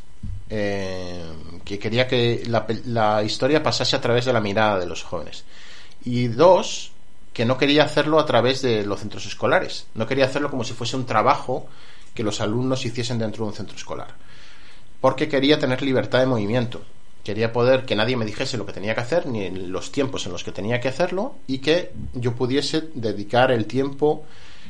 Eh, 0.50 1.26
que 1.66 1.78
quería 1.78 2.08
que 2.08 2.44
la, 2.48 2.66
la 2.86 3.24
historia 3.24 3.62
pasase 3.62 3.98
a 3.98 4.02
través 4.02 4.24
de 4.24 4.34
la 4.34 4.40
mirada 4.40 4.80
de 4.80 4.86
los 4.86 5.04
jóvenes. 5.04 5.44
Y 6.06 6.28
dos, 6.30 6.92
que 7.34 7.46
no 7.46 7.58
quería 7.58 7.84
hacerlo 7.84 8.20
a 8.20 8.26
través 8.26 8.62
de 8.62 8.86
los 8.86 9.00
centros 9.00 9.26
escolares. 9.26 9.88
No 9.96 10.08
quería 10.08 10.26
hacerlo 10.26 10.50
como 10.50 10.64
si 10.64 10.74
fuese 10.74 10.98
un 10.98 11.06
trabajo 11.06 11.68
que 12.14 12.24
los 12.24 12.42
alumnos 12.42 12.86
hiciesen 12.86 13.20
dentro 13.20 13.46
de 13.46 13.52
un 13.52 13.56
centro 13.56 13.76
escolar. 13.76 14.16
Porque 15.00 15.30
quería 15.30 15.58
tener 15.58 15.82
libertad 15.82 16.20
de 16.20 16.26
movimiento. 16.26 16.82
Quería 17.24 17.54
poder 17.54 17.86
que 17.86 17.96
nadie 17.96 18.18
me 18.18 18.26
dijese 18.26 18.58
lo 18.58 18.66
que 18.66 18.74
tenía 18.74 18.96
que 18.96 19.02
hacer, 19.02 19.28
ni 19.28 19.50
los 19.50 19.92
tiempos 19.92 20.26
en 20.26 20.32
los 20.32 20.44
que 20.44 20.52
tenía 20.52 20.80
que 20.82 20.90
hacerlo, 20.90 21.36
y 21.48 21.60
que 21.60 21.92
yo 22.14 22.36
pudiese 22.36 22.90
dedicar 22.96 23.52
el 23.52 23.66
tiempo 23.66 24.26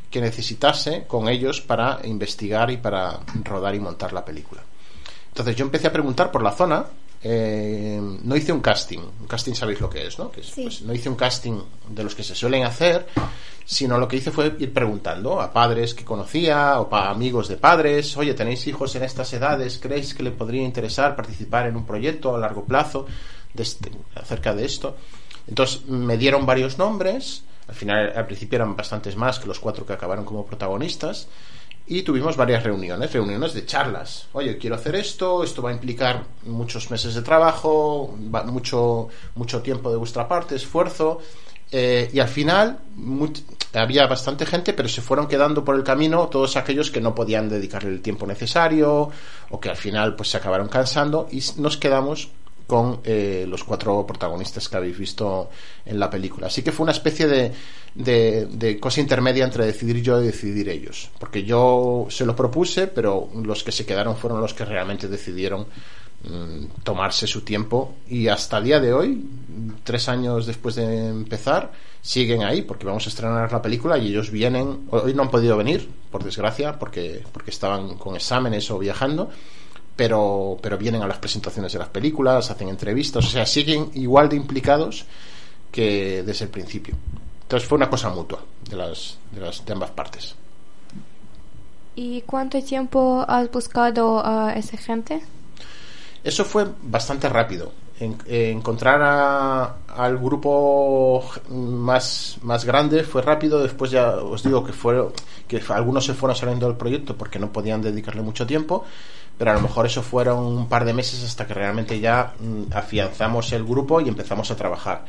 que 0.09 0.21
necesitase 0.21 1.05
con 1.07 1.29
ellos 1.29 1.61
para 1.61 1.99
investigar 2.03 2.69
y 2.69 2.77
para 2.77 3.21
rodar 3.43 3.73
y 3.73 3.79
montar 3.79 4.11
la 4.11 4.25
película. 4.25 4.61
Entonces 5.29 5.55
yo 5.55 5.63
empecé 5.63 5.87
a 5.87 5.93
preguntar 5.93 6.29
por 6.29 6.43
la 6.43 6.51
zona 6.51 6.85
eh, 7.23 7.99
no 8.23 8.35
hice 8.35 8.51
un 8.51 8.61
casting. 8.61 8.99
Un 8.99 9.27
casting 9.27 9.53
sabéis 9.53 9.79
lo 9.79 9.89
que 9.89 10.07
es, 10.07 10.17
¿no? 10.17 10.31
Pues, 10.31 10.81
no 10.81 10.93
hice 10.93 11.09
un 11.09 11.15
casting 11.15 11.61
de 11.89 12.03
los 12.03 12.15
que 12.15 12.23
se 12.23 12.33
suelen 12.33 12.63
hacer, 12.63 13.07
sino 13.65 13.97
lo 13.97 14.07
que 14.07 14.17
hice 14.17 14.31
fue 14.31 14.55
ir 14.59 14.73
preguntando 14.73 15.39
a 15.39 15.53
padres 15.53 15.93
que 15.93 16.03
conocía 16.03 16.79
o 16.79 16.93
a 16.93 17.09
amigos 17.09 17.47
de 17.47 17.57
padres, 17.57 18.17
oye, 18.17 18.33
¿tenéis 18.33 18.65
hijos 18.67 18.95
en 18.95 19.03
estas 19.03 19.31
edades? 19.33 19.77
¿Creéis 19.79 20.13
que 20.13 20.23
le 20.23 20.31
podría 20.31 20.63
interesar 20.63 21.15
participar 21.15 21.67
en 21.67 21.75
un 21.75 21.85
proyecto 21.85 22.35
a 22.35 22.39
largo 22.39 22.65
plazo 22.65 23.05
este, 23.55 23.91
acerca 24.15 24.55
de 24.55 24.65
esto? 24.65 24.97
Entonces 25.47 25.85
me 25.85 26.17
dieron 26.17 26.45
varios 26.45 26.77
nombres, 26.77 27.43
al 27.67 27.75
final, 27.75 28.13
al 28.15 28.25
principio 28.25 28.57
eran 28.57 28.75
bastantes 28.75 29.15
más 29.15 29.39
que 29.39 29.47
los 29.47 29.59
cuatro 29.59 29.85
que 29.85 29.93
acabaron 29.93 30.25
como 30.25 30.45
protagonistas 30.45 31.27
y 31.91 32.03
tuvimos 32.03 32.37
varias 32.37 32.63
reuniones, 32.63 33.11
reuniones 33.11 33.53
de 33.53 33.65
charlas. 33.65 34.27
Oye, 34.31 34.57
quiero 34.57 34.77
hacer 34.77 34.95
esto, 34.95 35.43
esto 35.43 35.61
va 35.61 35.71
a 35.71 35.73
implicar 35.73 36.23
muchos 36.45 36.89
meses 36.89 37.15
de 37.15 37.21
trabajo, 37.21 38.15
mucho, 38.45 39.09
mucho 39.35 39.61
tiempo 39.61 39.91
de 39.91 39.97
vuestra 39.97 40.25
parte, 40.25 40.55
esfuerzo. 40.55 41.19
Eh, 41.69 42.09
y 42.13 42.19
al 42.21 42.29
final 42.29 42.79
había 43.73 44.07
bastante 44.07 44.45
gente, 44.45 44.71
pero 44.71 44.87
se 44.87 45.01
fueron 45.01 45.27
quedando 45.27 45.65
por 45.65 45.75
el 45.75 45.83
camino 45.83 46.29
todos 46.29 46.55
aquellos 46.55 46.91
que 46.91 47.01
no 47.01 47.13
podían 47.13 47.49
dedicarle 47.49 47.89
el 47.89 48.01
tiempo 48.01 48.25
necesario 48.25 49.09
o 49.49 49.59
que 49.59 49.69
al 49.69 49.75
final 49.75 50.15
pues 50.15 50.29
se 50.29 50.37
acabaron 50.37 50.69
cansando 50.69 51.27
y 51.29 51.43
nos 51.57 51.75
quedamos 51.75 52.29
con 52.71 53.01
eh, 53.03 53.43
los 53.49 53.65
cuatro 53.65 54.07
protagonistas 54.07 54.69
que 54.69 54.77
habéis 54.77 54.97
visto 54.97 55.49
en 55.85 55.99
la 55.99 56.09
película. 56.09 56.47
Así 56.47 56.63
que 56.63 56.71
fue 56.71 56.85
una 56.85 56.93
especie 56.93 57.27
de, 57.27 57.51
de, 57.93 58.79
cosa 58.79 59.01
intermedia 59.01 59.43
entre 59.43 59.65
decidir 59.65 60.01
yo 60.01 60.21
y 60.21 60.27
decidir 60.27 60.69
ellos. 60.69 61.09
Porque 61.19 61.43
yo 61.43 62.07
se 62.09 62.25
lo 62.25 62.33
propuse, 62.33 62.87
pero 62.87 63.27
los 63.43 63.65
que 63.65 63.73
se 63.73 63.85
quedaron 63.85 64.15
fueron 64.15 64.39
los 64.39 64.53
que 64.53 64.63
realmente 64.63 65.09
decidieron 65.09 65.67
mm, 66.23 66.81
tomarse 66.81 67.27
su 67.27 67.41
tiempo. 67.41 67.95
Y 68.07 68.29
hasta 68.29 68.59
el 68.59 68.63
día 68.63 68.79
de 68.79 68.93
hoy, 68.93 69.21
tres 69.83 70.07
años 70.07 70.45
después 70.45 70.75
de 70.75 71.09
empezar, 71.09 71.73
siguen 72.01 72.41
ahí 72.43 72.61
porque 72.61 72.85
vamos 72.85 73.05
a 73.05 73.09
estrenar 73.09 73.51
la 73.51 73.61
película 73.61 73.97
y 73.97 74.07
ellos 74.07 74.31
vienen. 74.31 74.87
Hoy 74.91 75.13
no 75.13 75.23
han 75.23 75.29
podido 75.29 75.57
venir, 75.57 75.89
por 76.09 76.23
desgracia, 76.23 76.79
porque, 76.79 77.21
porque 77.33 77.51
estaban 77.51 77.97
con 77.97 78.15
exámenes 78.15 78.71
o 78.71 78.79
viajando 78.79 79.29
pero, 80.01 80.57
pero 80.59 80.79
vienen 80.79 81.03
a 81.03 81.07
las 81.07 81.19
presentaciones 81.19 81.71
de 81.73 81.77
las 81.77 81.89
películas, 81.89 82.49
hacen 82.49 82.69
entrevistas, 82.69 83.23
o 83.23 83.29
sea, 83.29 83.45
siguen 83.45 83.91
igual 83.93 84.29
de 84.29 84.35
implicados 84.35 85.05
que 85.71 86.23
desde 86.23 86.45
el 86.45 86.49
principio. 86.49 86.95
Entonces 87.43 87.69
fue 87.69 87.75
una 87.75 87.87
cosa 87.87 88.09
mutua 88.09 88.43
de 88.67 88.77
las, 88.77 89.19
de, 89.31 89.41
las, 89.41 89.63
de 89.63 89.73
ambas 89.73 89.91
partes. 89.91 90.33
¿Y 91.95 92.21
cuánto 92.21 92.59
tiempo 92.63 93.23
has 93.27 93.51
buscado 93.51 94.25
a 94.25 94.53
esa 94.53 94.75
gente? 94.75 95.21
Eso 96.23 96.45
fue 96.45 96.65
bastante 96.81 97.29
rápido. 97.29 97.71
encontrar 97.99 99.75
al 99.87 100.17
grupo 100.17 101.23
más, 101.49 102.39
más 102.41 102.65
grande 102.65 103.03
fue 103.03 103.21
rápido. 103.21 103.61
Después 103.61 103.91
ya 103.91 104.15
os 104.15 104.41
digo 104.41 104.63
que, 104.63 104.73
fue, 104.73 105.09
que 105.47 105.61
algunos 105.69 106.05
se 106.05 106.15
fueron 106.15 106.35
saliendo 106.35 106.65
del 106.65 106.75
proyecto 106.75 107.15
porque 107.15 107.37
no 107.37 107.51
podían 107.51 107.83
dedicarle 107.83 108.23
mucho 108.23 108.47
tiempo 108.47 108.83
pero 109.41 109.53
a 109.53 109.55
lo 109.55 109.61
mejor 109.61 109.87
eso 109.87 110.03
fueron 110.03 110.37
un 110.37 110.67
par 110.69 110.85
de 110.85 110.93
meses 110.93 111.23
hasta 111.23 111.47
que 111.47 111.55
realmente 111.55 111.99
ya 111.99 112.35
mm, 112.39 112.73
afianzamos 112.73 113.51
el 113.53 113.63
grupo 113.63 113.99
y 113.99 114.07
empezamos 114.07 114.51
a 114.51 114.55
trabajar. 114.55 115.03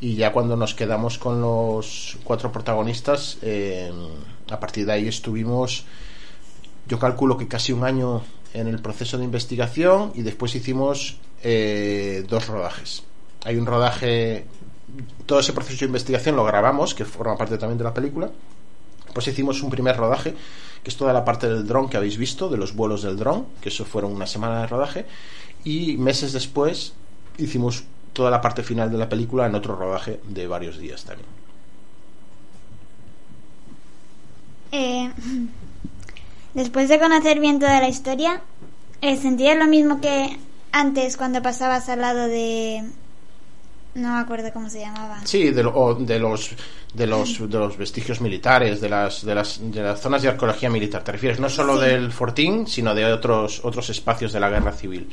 Y 0.00 0.16
ya 0.16 0.32
cuando 0.32 0.56
nos 0.56 0.74
quedamos 0.74 1.16
con 1.16 1.40
los 1.40 2.18
cuatro 2.24 2.50
protagonistas, 2.50 3.38
eh, 3.40 3.88
a 4.50 4.58
partir 4.58 4.84
de 4.84 4.94
ahí 4.94 5.06
estuvimos, 5.06 5.84
yo 6.88 6.98
calculo 6.98 7.38
que 7.38 7.46
casi 7.46 7.72
un 7.72 7.84
año 7.84 8.22
en 8.52 8.66
el 8.66 8.80
proceso 8.80 9.16
de 9.16 9.22
investigación 9.22 10.10
y 10.16 10.22
después 10.22 10.56
hicimos 10.56 11.18
eh, 11.44 12.24
dos 12.28 12.48
rodajes. 12.48 13.04
Hay 13.44 13.58
un 13.58 13.66
rodaje, 13.66 14.44
todo 15.24 15.38
ese 15.38 15.52
proceso 15.52 15.78
de 15.78 15.86
investigación 15.86 16.34
lo 16.34 16.42
grabamos, 16.42 16.96
que 16.96 17.04
forma 17.04 17.36
parte 17.36 17.56
también 17.58 17.78
de 17.78 17.84
la 17.84 17.94
película. 17.94 18.28
Pues 19.12 19.26
hicimos 19.28 19.62
un 19.62 19.70
primer 19.70 19.96
rodaje 19.96 20.34
que 20.82 20.90
es 20.90 20.96
toda 20.96 21.12
la 21.12 21.24
parte 21.24 21.48
del 21.48 21.66
dron 21.66 21.88
que 21.88 21.96
habéis 21.96 22.16
visto, 22.16 22.48
de 22.48 22.56
los 22.56 22.74
vuelos 22.74 23.02
del 23.02 23.16
dron, 23.16 23.46
que 23.60 23.68
eso 23.68 23.84
fueron 23.84 24.12
una 24.12 24.26
semana 24.26 24.60
de 24.60 24.66
rodaje, 24.66 25.06
y 25.64 25.96
meses 25.96 26.32
después 26.32 26.94
hicimos 27.36 27.84
toda 28.12 28.30
la 28.30 28.40
parte 28.40 28.62
final 28.62 28.90
de 28.90 28.98
la 28.98 29.08
película 29.08 29.46
en 29.46 29.54
otro 29.54 29.76
rodaje 29.76 30.20
de 30.28 30.46
varios 30.46 30.78
días 30.78 31.04
también. 31.04 31.28
Eh, 34.72 35.10
después 36.54 36.88
de 36.88 36.98
conocer 36.98 37.40
bien 37.40 37.58
toda 37.58 37.80
la 37.80 37.88
historia, 37.88 38.40
eh, 39.00 39.16
¿sentías 39.16 39.58
lo 39.58 39.66
mismo 39.66 40.00
que 40.00 40.38
antes 40.72 41.16
cuando 41.16 41.42
pasabas 41.42 41.88
al 41.88 42.00
lado 42.00 42.26
de, 42.28 42.84
No 43.94 44.12
me 44.14 44.20
acuerdo 44.20 44.52
cómo 44.52 44.68
se 44.70 44.80
llamaba. 44.80 45.20
Sí, 45.24 45.50
de, 45.50 45.64
o 45.64 45.94
de 45.94 46.18
los 46.18 46.50
de 46.94 47.06
los 47.06 47.50
de 47.50 47.58
los 47.58 47.76
vestigios 47.76 48.20
militares, 48.20 48.80
de 48.80 48.88
las 48.88 49.24
de 49.24 49.34
las 49.34 49.58
de 49.60 49.82
las 49.82 50.00
zonas 50.00 50.22
de 50.22 50.28
arqueología 50.28 50.70
militar. 50.70 51.02
Te 51.02 51.12
refieres 51.12 51.40
no 51.40 51.48
solo 51.48 51.78
del 51.78 52.12
Fortín, 52.12 52.66
sino 52.66 52.94
de 52.94 53.06
otros 53.12 53.64
otros 53.64 53.90
espacios 53.90 54.32
de 54.32 54.40
la 54.40 54.50
guerra 54.50 54.72
civil. 54.72 55.08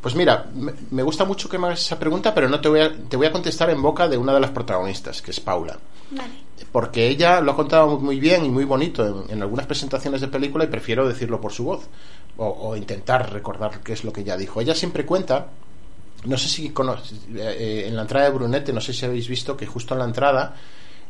Pues 0.00 0.14
mira, 0.14 0.46
me, 0.54 0.72
me 0.90 1.02
gusta 1.02 1.24
mucho 1.24 1.48
que 1.48 1.58
me 1.58 1.66
hagas 1.66 1.80
esa 1.80 1.98
pregunta, 1.98 2.32
pero 2.34 2.48
no 2.48 2.60
te 2.60 2.68
voy 2.68 2.80
a 2.80 2.92
te 2.94 3.16
voy 3.16 3.26
a 3.26 3.32
contestar 3.32 3.68
en 3.70 3.82
boca 3.82 4.08
de 4.08 4.16
una 4.16 4.32
de 4.32 4.40
las 4.40 4.50
protagonistas, 4.50 5.20
que 5.20 5.30
es 5.30 5.40
Paula. 5.40 5.78
Vale. 6.10 6.30
Porque 6.72 7.08
ella 7.08 7.40
lo 7.40 7.52
ha 7.52 7.56
contado 7.56 7.98
muy 7.98 8.20
bien 8.20 8.44
y 8.44 8.50
muy 8.50 8.64
bonito 8.64 9.24
en, 9.26 9.32
en 9.32 9.42
algunas 9.42 9.66
presentaciones 9.66 10.20
de 10.20 10.28
película 10.28 10.64
y 10.64 10.68
prefiero 10.68 11.08
decirlo 11.08 11.40
por 11.40 11.52
su 11.52 11.64
voz 11.64 11.88
o, 12.36 12.46
o 12.46 12.76
intentar 12.76 13.32
recordar 13.32 13.80
qué 13.80 13.92
es 13.94 14.04
lo 14.04 14.12
que 14.12 14.20
ella 14.20 14.36
dijo. 14.36 14.60
Ella 14.60 14.74
siempre 14.74 15.04
cuenta, 15.04 15.48
no 16.24 16.36
sé 16.36 16.48
si 16.48 16.70
cono- 16.70 16.96
eh, 17.36 17.84
en 17.86 17.96
la 17.96 18.02
entrada 18.02 18.26
de 18.26 18.32
Brunete, 18.32 18.72
no 18.72 18.80
sé 18.80 18.92
si 18.92 19.04
habéis 19.04 19.28
visto 19.28 19.56
que 19.56 19.66
justo 19.66 19.94
en 19.94 20.00
la 20.00 20.04
entrada 20.06 20.54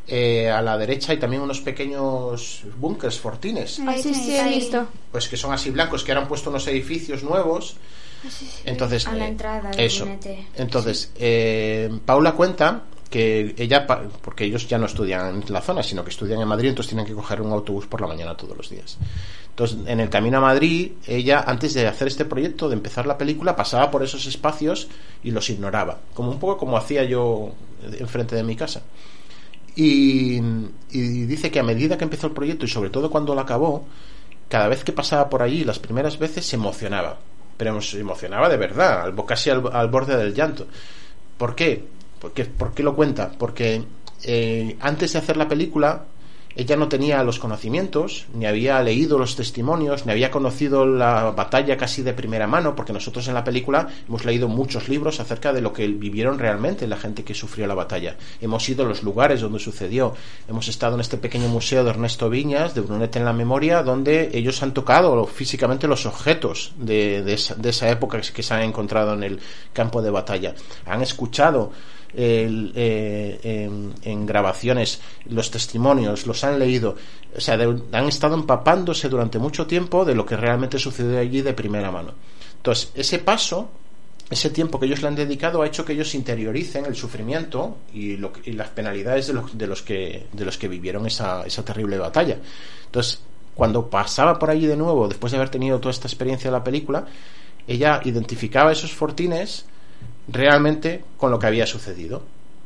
eh, 0.06 0.48
a 0.50 0.60
la 0.62 0.76
derecha 0.78 1.12
hay 1.12 1.18
también 1.18 1.42
unos 1.42 1.60
pequeños 1.60 2.62
búnkers 2.78 3.18
fortines, 3.18 3.80
Ah, 3.86 3.94
sí, 4.00 4.14
sí, 4.14 4.36
he 4.36 4.48
visto. 4.48 4.86
pues 5.12 5.28
que 5.28 5.36
son 5.36 5.52
así 5.52 5.70
blancos, 5.70 6.02
que 6.04 6.12
ahora 6.12 6.22
han 6.22 6.28
puesto 6.28 6.50
unos 6.50 6.66
edificios 6.68 7.22
nuevos. 7.22 7.76
Entonces, 8.64 9.06
A 9.06 9.14
la 9.14 9.24
eh, 9.24 9.28
entrada 9.28 9.70
eso. 9.78 10.04
Brunete. 10.04 10.46
Entonces, 10.56 11.10
eh, 11.16 11.90
Paula 12.04 12.32
cuenta 12.32 12.82
que 13.10 13.56
ella, 13.58 13.86
porque 14.22 14.44
ellos 14.44 14.68
ya 14.68 14.78
no 14.78 14.86
estudian 14.86 15.42
en 15.42 15.52
la 15.52 15.60
zona, 15.60 15.82
sino 15.82 16.04
que 16.04 16.10
estudian 16.10 16.40
en 16.40 16.46
Madrid, 16.46 16.68
entonces 16.68 16.90
tienen 16.90 17.04
que 17.04 17.12
coger 17.12 17.42
un 17.42 17.50
autobús 17.52 17.86
por 17.86 18.00
la 18.00 18.06
mañana 18.06 18.36
todos 18.36 18.56
los 18.56 18.70
días. 18.70 18.98
Entonces, 19.50 19.78
en 19.84 19.98
el 19.98 20.08
camino 20.08 20.38
a 20.38 20.40
Madrid, 20.40 20.92
ella, 21.06 21.44
antes 21.46 21.74
de 21.74 21.88
hacer 21.88 22.06
este 22.06 22.24
proyecto, 22.24 22.68
de 22.68 22.76
empezar 22.76 23.06
la 23.06 23.18
película, 23.18 23.56
pasaba 23.56 23.90
por 23.90 24.04
esos 24.04 24.24
espacios 24.26 24.86
y 25.24 25.32
los 25.32 25.50
ignoraba, 25.50 25.98
como 26.14 26.30
un 26.30 26.38
poco 26.38 26.56
como 26.56 26.76
hacía 26.76 27.02
yo 27.02 27.52
enfrente 27.98 28.36
de 28.36 28.44
mi 28.44 28.54
casa. 28.54 28.82
Y, 29.74 30.40
dice 30.90 31.50
que 31.50 31.58
a 31.58 31.64
medida 31.64 31.98
que 31.98 32.04
empezó 32.04 32.28
el 32.28 32.32
proyecto 32.32 32.64
y 32.64 32.68
sobre 32.68 32.90
todo 32.90 33.10
cuando 33.10 33.34
lo 33.34 33.40
acabó, 33.40 33.86
cada 34.48 34.68
vez 34.68 34.84
que 34.84 34.92
pasaba 34.92 35.28
por 35.28 35.42
allí, 35.42 35.64
las 35.64 35.78
primeras 35.80 36.18
veces 36.18 36.46
se 36.46 36.56
emocionaba. 36.56 37.18
Pero 37.56 37.80
se 37.80 38.00
emocionaba 38.00 38.48
de 38.48 38.56
verdad, 38.56 39.12
casi 39.26 39.50
al, 39.50 39.68
al 39.72 39.88
borde 39.88 40.16
del 40.16 40.32
llanto. 40.32 40.66
¿Por 41.36 41.54
qué? 41.54 41.84
Porque, 42.20 42.44
¿Por 42.44 42.72
qué 42.72 42.83
lo 42.83 42.94
cuenta? 42.94 43.33
Porque 43.37 43.83
eh, 44.24 44.76
antes 44.80 45.12
de 45.12 45.18
hacer 45.18 45.37
la 45.37 45.48
película, 45.48 46.04
ella 46.56 46.76
no 46.76 46.88
tenía 46.88 47.22
los 47.22 47.38
conocimientos, 47.38 48.26
ni 48.35 48.44
había 48.44 48.83
leído 48.83 49.18
los 49.18 49.37
testimonios, 49.37 50.04
ni 50.04 50.12
había 50.12 50.30
conocido 50.30 50.85
la 50.85 51.30
batalla 51.30 51.76
casi 51.76 52.02
de 52.02 52.12
primera 52.12 52.48
mano, 52.48 52.74
porque 52.74 52.92
nosotros 52.92 53.28
en 53.28 53.35
la 53.35 53.44
película 53.44 53.87
hemos 54.09 54.24
leído 54.24 54.48
muchos 54.48 54.88
libros 54.88 55.20
acerca 55.20 55.52
de 55.52 55.61
lo 55.61 55.72
que 55.72 55.87
vivieron 55.87 56.38
realmente 56.38 56.88
la 56.88 56.96
gente 56.96 57.22
que 57.22 57.35
sufrió 57.35 57.66
la 57.66 57.74
batalla. 57.74 58.16
Hemos 58.40 58.68
ido 58.68 58.85
a 58.85 58.88
los 58.88 59.04
lugares 59.04 59.40
donde 59.40 59.61
sucedió. 59.61 60.14
Hemos 60.48 60.66
estado 60.66 60.96
en 60.96 61.02
este 61.02 61.18
pequeño 61.18 61.48
museo 61.48 61.85
de 61.85 61.90
Ernesto 61.90 62.28
Viñas, 62.28 62.74
de 62.74 62.80
Brunete 62.80 63.20
en 63.20 63.24
la 63.24 63.33
memoria, 63.33 63.83
donde 63.85 64.30
ellos 64.35 64.61
han 64.62 64.74
tocado 64.74 65.24
físicamente 65.26 65.87
los 65.87 66.04
objetos 66.04 66.72
de, 66.76 67.22
de 67.22 67.35
esa, 67.35 67.54
de 67.54 67.70
esa 67.70 67.88
época 67.90 68.20
que 68.20 68.42
se 68.42 68.54
han 68.54 68.62
encontrado 68.62 69.14
en 69.14 69.22
el 69.22 69.40
campo 69.72 70.02
de 70.02 70.11
batalla. 70.11 70.54
Han 70.85 71.00
escuchado 71.02 71.70
el, 72.14 72.72
eh, 72.74 73.68
en, 74.04 74.26
grabaciones 74.26 75.00
los 75.26 75.50
testimonios, 75.50 76.26
los 76.26 76.42
han 76.44 76.58
leído, 76.58 76.96
o 77.36 77.40
sea, 77.40 77.56
de- 77.56 77.82
han 77.92 78.06
estado 78.08 78.34
empapándose 78.34 79.08
durante 79.08 79.38
mucho 79.38 79.66
tiempo 79.66 80.04
de 80.04 80.14
lo 80.14 80.26
que 80.26 80.36
realmente 80.36 80.78
sucedió 80.78 81.18
allí 81.18 81.42
de 81.42 81.52
primera 81.52 81.90
mano. 81.90 82.12
Entonces, 82.56 82.90
ese 82.94 83.18
paso, 83.18 83.70
ese 84.28 84.50
tiempo 84.50 84.78
que 84.78 84.86
ellos 84.86 85.02
le 85.02 85.08
han 85.08 85.14
dedicado 85.16 85.62
ha 85.62 85.66
hecho 85.66 85.84
que 85.84 85.92
ellos 85.92 86.14
interioricen 86.14 86.84
el 86.86 86.94
sufrimiento 86.94 87.78
y, 87.92 88.16
lo 88.16 88.32
las 88.46 88.68
penalidades 88.68 89.26
de 89.28 89.32
los, 89.32 89.56
de 89.56 89.66
los 89.66 89.82
que 89.82 90.26
de 90.32 90.44
los 90.44 90.58
que 90.58 90.68
vivieron 90.68 91.06
esa, 91.06 91.44
esa 91.46 91.64
terrible 91.64 91.98
batalla. 91.98 92.38
Entonces, 92.86 93.20
cuando 93.54 93.90
pasaba 93.90 94.38
por 94.38 94.50
allí 94.50 94.66
de 94.66 94.76
nuevo, 94.76 95.08
después 95.08 95.32
de 95.32 95.36
haber 95.38 95.50
tenido 95.50 95.80
toda 95.80 95.90
esta 95.90 96.06
experiencia 96.08 96.50
de 96.50 96.56
la 96.56 96.64
película, 96.64 97.06
ella 97.66 98.00
identificaba 98.04 98.72
esos 98.72 98.92
fortines 98.92 99.66
realmente 100.28 101.04
con 101.16 101.30
lo 101.30 101.38
que 101.38 101.46
había 101.46 101.66
sucedido. 101.66 102.22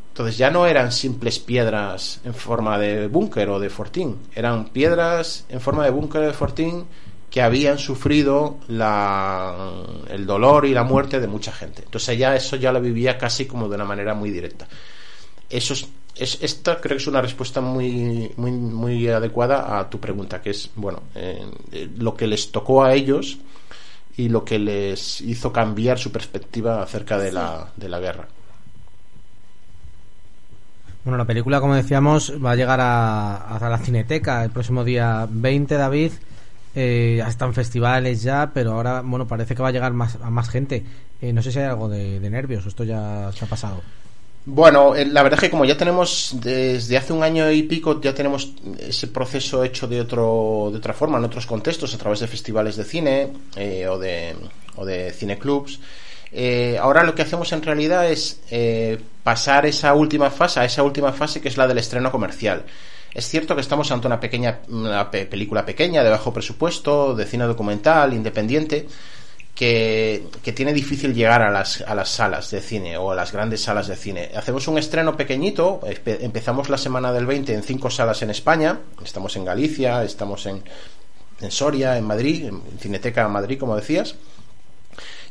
Entonces 0.09 0.39
ya 0.39 0.51
no 0.51 0.67
eran 0.67 0.93
simples 0.93 1.41
piedras 1.41 2.21
en 2.25 2.35
forma 2.35 2.79
de 2.79 3.09
búnker 3.09 3.49
o 3.51 3.59
de 3.59 3.69
fortín, 3.69 4.19
eran 4.35 4.67
piedras 4.69 5.45
en 5.49 5.61
forma 5.61 5.85
de 5.85 5.91
búnker 5.91 6.23
o 6.23 6.27
de 6.27 6.33
fortín 6.33 6.85
que 7.31 7.43
habían 7.43 7.79
sufrido 7.79 8.59
la, 8.69 9.73
el 10.09 10.25
dolor 10.25 10.67
y 10.67 10.73
la 10.75 10.85
muerte 10.85 11.19
de 11.19 11.27
mucha 11.27 11.51
gente. 11.51 11.83
Entonces 11.85 12.17
ya 12.17 12.37
eso 12.37 12.55
ya 12.55 12.71
lo 12.71 12.81
vivía 12.81 13.19
casi 13.19 13.47
como 13.47 13.69
de 13.69 13.75
una 13.75 13.85
manera 13.85 14.15
muy 14.15 14.31
directa. 14.31 14.69
Eso 15.51 15.75
es, 15.75 15.89
es- 16.17 16.39
esta 16.43 16.81
creo 16.81 16.97
que 16.97 17.03
es 17.03 17.07
una 17.09 17.21
respuesta 17.21 17.61
muy, 17.61 18.31
muy, 18.37 18.53
muy 18.53 19.09
adecuada 19.09 19.79
a 19.79 19.91
tu 19.91 19.99
pregunta, 20.01 20.41
que 20.41 20.51
es, 20.51 20.71
bueno, 20.77 21.03
eh, 21.15 21.45
eh, 21.73 21.89
lo 21.99 22.15
que 22.15 22.27
les 22.27 22.53
tocó 22.53 22.85
a 22.85 22.95
ellos 22.95 23.39
y 24.17 24.29
lo 24.29 24.45
que 24.45 24.59
les 24.59 25.21
hizo 25.21 25.53
cambiar 25.53 25.99
su 25.99 26.13
perspectiva 26.13 26.83
acerca 26.83 27.19
de 27.19 27.33
la, 27.33 27.73
de 27.77 27.89
la 27.89 28.01
guerra. 28.01 28.29
Bueno, 31.05 31.19
la 31.19 31.27
película, 31.27 31.61
como 31.61 31.75
decíamos, 31.75 32.33
va 32.43 32.53
a 32.53 32.57
llegar 32.57 32.81
a, 32.81 33.57
a 33.57 33.69
la 33.69 33.79
Cineteca 33.79 34.43
el 34.43 34.51
próximo 34.51 34.85
día 34.85 35.27
20, 35.31 35.75
David. 35.75 36.13
Eh, 36.75 37.17
ya 37.19 37.29
están 37.29 37.55
festivales 37.55 38.23
ya, 38.23 38.51
pero 38.53 38.73
ahora, 38.73 39.03
bueno, 39.03 39.29
parece 39.29 39.55
que 39.55 39.63
va 39.63 39.69
a 39.69 39.73
llegar 39.73 39.93
más, 39.93 40.17
a 40.21 40.31
más 40.31 40.49
gente. 40.49 40.83
Eh, 41.21 41.33
no 41.33 41.43
sé 41.43 41.53
si 41.53 41.59
hay 41.59 41.67
algo 41.67 41.89
de, 41.89 42.21
de 42.21 42.31
nervios 42.31 42.67
esto 42.67 42.85
ya 42.85 43.31
se 43.33 43.45
ha 43.45 43.49
pasado. 43.49 43.83
Bueno, 44.47 44.95
eh, 44.95 45.07
la 45.07 45.23
verdad 45.23 45.39
es 45.39 45.47
que 45.49 45.51
como 45.51 45.65
ya 45.65 45.77
tenemos 45.77 46.37
desde 46.39 46.99
hace 46.99 47.15
un 47.15 47.23
año 47.23 47.51
y 47.51 47.63
pico 47.63 47.99
ya 48.03 48.15
tenemos 48.15 48.53
ese 48.79 49.07
proceso 49.09 49.65
hecho 49.65 49.87
de 49.87 50.03
otro 50.03 50.69
de 50.71 50.77
otra 50.79 50.93
forma 50.93 51.17
en 51.17 51.25
otros 51.25 51.47
contextos 51.47 51.95
a 51.95 51.99
través 51.99 52.21
de 52.21 52.27
festivales 52.27 52.77
de 52.77 52.85
cine 52.85 53.33
eh, 53.57 53.87
o 53.89 53.99
de 53.99 54.37
o 54.77 54.85
de 54.85 55.13
cineclubs. 55.13 55.81
Eh, 56.31 56.77
ahora 56.79 57.05
lo 57.05 57.15
que 57.15 57.23
hacemos 57.23 57.53
en 57.53 57.63
realidad 57.63 58.11
es 58.11 58.41
eh, 58.51 58.99
pasar 59.23 59.65
esa 59.65 59.95
última 59.95 60.31
fase 60.31 60.61
a 60.61 60.65
esa 60.67 60.83
última 60.83 61.13
fase 61.13 61.41
que 61.41 61.49
es 61.49 61.57
la 61.57 61.67
del 61.67 61.79
estreno 61.79 62.11
comercial. 62.13 62.65
Es 63.15 63.27
cierto 63.29 63.55
que 63.55 63.63
estamos 63.63 63.91
ante 63.93 64.09
una 64.09 64.21
pequeña 64.21 64.59
una 64.69 65.11
pe- 65.11 65.25
película 65.25 65.65
pequeña 65.65 66.03
de 66.05 66.11
bajo 66.11 66.35
presupuesto 66.35 67.15
de 67.15 67.25
cine 67.25 67.45
documental 67.45 68.13
independiente 68.13 68.89
que, 69.55 70.27
que 70.43 70.53
tiene 70.53 70.73
difícil 70.73 71.15
llegar 71.15 71.43
a 71.43 71.51
las, 71.51 71.81
a 71.83 71.95
las 71.95 72.09
salas 72.09 72.51
de 72.51 72.61
cine 72.61 72.97
o 72.97 73.13
a 73.13 73.15
las 73.15 73.33
grandes 73.33 73.63
salas 73.63 73.87
de 73.87 73.97
cine. 73.97 74.31
Hacemos 74.35 74.67
un 74.67 74.79
estreno 74.79 75.17
pequeñito, 75.17 75.81
empezamos 76.05 76.69
la 76.69 76.79
semana 76.79 77.13
del 77.13 77.27
20 77.27 77.55
en 77.55 77.63
cinco 77.63 77.91
salas 77.91 78.23
en 78.23 78.31
España, 78.31 78.81
estamos 79.05 79.37
en 79.37 79.45
Galicia, 79.45 80.03
estamos 80.03 80.47
en, 80.47 80.63
en 81.41 81.51
Soria, 81.51 81.97
en 81.97 82.05
Madrid, 82.05 82.47
en 82.47 82.63
Cineteca 82.81 83.29
Madrid, 83.29 83.59
como 83.59 83.77
decías. 83.77 84.17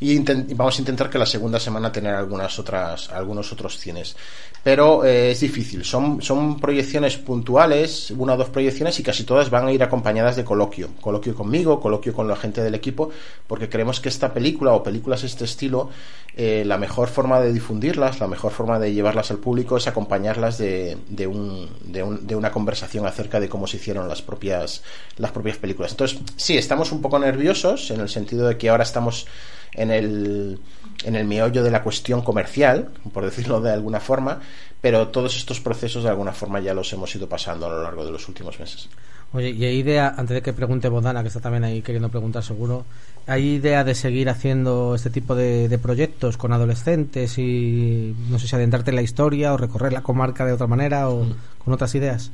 Y 0.03 0.17
y 0.17 0.53
vamos 0.53 0.77
a 0.77 0.81
intentar 0.81 1.09
que 1.09 1.17
la 1.17 1.25
segunda 1.25 1.59
semana 1.59 1.89
tener 1.89 2.13
algunas 2.13 2.59
otras, 2.59 3.09
algunos 3.09 3.51
otros 3.53 3.77
cines. 3.77 4.15
Pero 4.61 5.03
eh, 5.05 5.31
es 5.31 5.39
difícil. 5.39 5.83
Son, 5.85 6.21
son 6.21 6.59
proyecciones 6.59 7.17
puntuales, 7.17 8.11
una 8.11 8.33
o 8.33 8.37
dos 8.37 8.49
proyecciones, 8.49 8.99
y 8.99 9.03
casi 9.03 9.23
todas 9.23 9.49
van 9.49 9.67
a 9.67 9.71
ir 9.71 9.81
acompañadas 9.83 10.35
de 10.35 10.43
coloquio. 10.43 10.89
Coloquio 11.01 11.33
conmigo, 11.35 11.79
coloquio 11.79 12.13
con 12.13 12.27
la 12.27 12.35
gente 12.35 12.61
del 12.61 12.75
equipo, 12.75 13.09
porque 13.47 13.69
creemos 13.69 13.99
que 14.01 14.09
esta 14.09 14.33
película 14.33 14.73
o 14.73 14.83
películas 14.83 15.21
de 15.21 15.27
este 15.27 15.45
estilo, 15.45 15.89
eh, 16.35 16.63
la 16.65 16.77
mejor 16.77 17.07
forma 17.09 17.39
de 17.39 17.53
difundirlas, 17.53 18.19
la 18.19 18.27
mejor 18.27 18.51
forma 18.51 18.79
de 18.79 18.93
llevarlas 18.93 19.31
al 19.31 19.37
público 19.37 19.77
es 19.77 19.87
acompañarlas 19.87 20.57
de, 20.57 20.97
de, 21.09 21.27
un, 21.27 21.69
de, 21.85 22.03
un- 22.03 22.25
de 22.27 22.35
una 22.35 22.51
conversación 22.51 23.05
acerca 23.05 23.39
de 23.39 23.47
cómo 23.49 23.67
se 23.67 23.77
hicieron 23.77 24.07
las 24.09 24.21
propias, 24.21 24.81
las 25.17 25.31
propias 25.31 25.57
películas. 25.57 25.91
Entonces, 25.91 26.19
sí, 26.37 26.57
estamos 26.57 26.91
un 26.91 27.01
poco 27.01 27.19
nerviosos 27.19 27.91
en 27.91 27.99
el 28.01 28.09
sentido 28.09 28.47
de 28.47 28.57
que 28.57 28.69
ahora 28.69 28.83
estamos 28.83 29.27
en 29.75 29.91
el, 29.91 30.59
en 31.03 31.15
el 31.15 31.25
meollo 31.25 31.63
de 31.63 31.71
la 31.71 31.83
cuestión 31.83 32.21
comercial, 32.21 32.89
por 33.13 33.25
decirlo 33.25 33.61
de 33.61 33.71
alguna 33.71 33.99
forma, 33.99 34.41
pero 34.81 35.07
todos 35.07 35.35
estos 35.37 35.59
procesos 35.59 36.03
de 36.03 36.09
alguna 36.09 36.33
forma 36.33 36.59
ya 36.59 36.73
los 36.73 36.91
hemos 36.93 37.15
ido 37.15 37.27
pasando 37.27 37.65
a 37.65 37.69
lo 37.69 37.83
largo 37.83 38.05
de 38.05 38.11
los 38.11 38.27
últimos 38.27 38.59
meses. 38.59 38.89
Oye, 39.31 39.49
y 39.49 39.65
hay 39.65 39.77
idea, 39.77 40.13
antes 40.15 40.35
de 40.35 40.41
que 40.43 40.53
pregunte 40.53 40.89
Bodana, 40.89 41.23
que 41.23 41.29
está 41.29 41.39
también 41.39 41.63
ahí 41.63 41.81
queriendo 41.81 42.09
preguntar 42.09 42.43
seguro, 42.43 42.85
¿hay 43.25 43.55
idea 43.55 43.83
de 43.83 43.95
seguir 43.95 44.29
haciendo 44.29 44.93
este 44.93 45.09
tipo 45.09 45.33
de, 45.33 45.69
de 45.69 45.77
proyectos 45.79 46.37
con 46.37 46.53
adolescentes 46.53 47.39
y 47.39 48.15
no 48.29 48.37
sé 48.37 48.47
si 48.47 48.55
adentrarte 48.55 48.91
en 48.91 48.97
la 48.97 49.01
historia 49.01 49.53
o 49.53 49.57
recorrer 49.57 49.91
la 49.91 50.03
comarca 50.03 50.45
de 50.45 50.53
otra 50.53 50.67
manera 50.67 51.09
o 51.09 51.25
con 51.63 51.73
otras 51.73 51.95
ideas? 51.95 52.31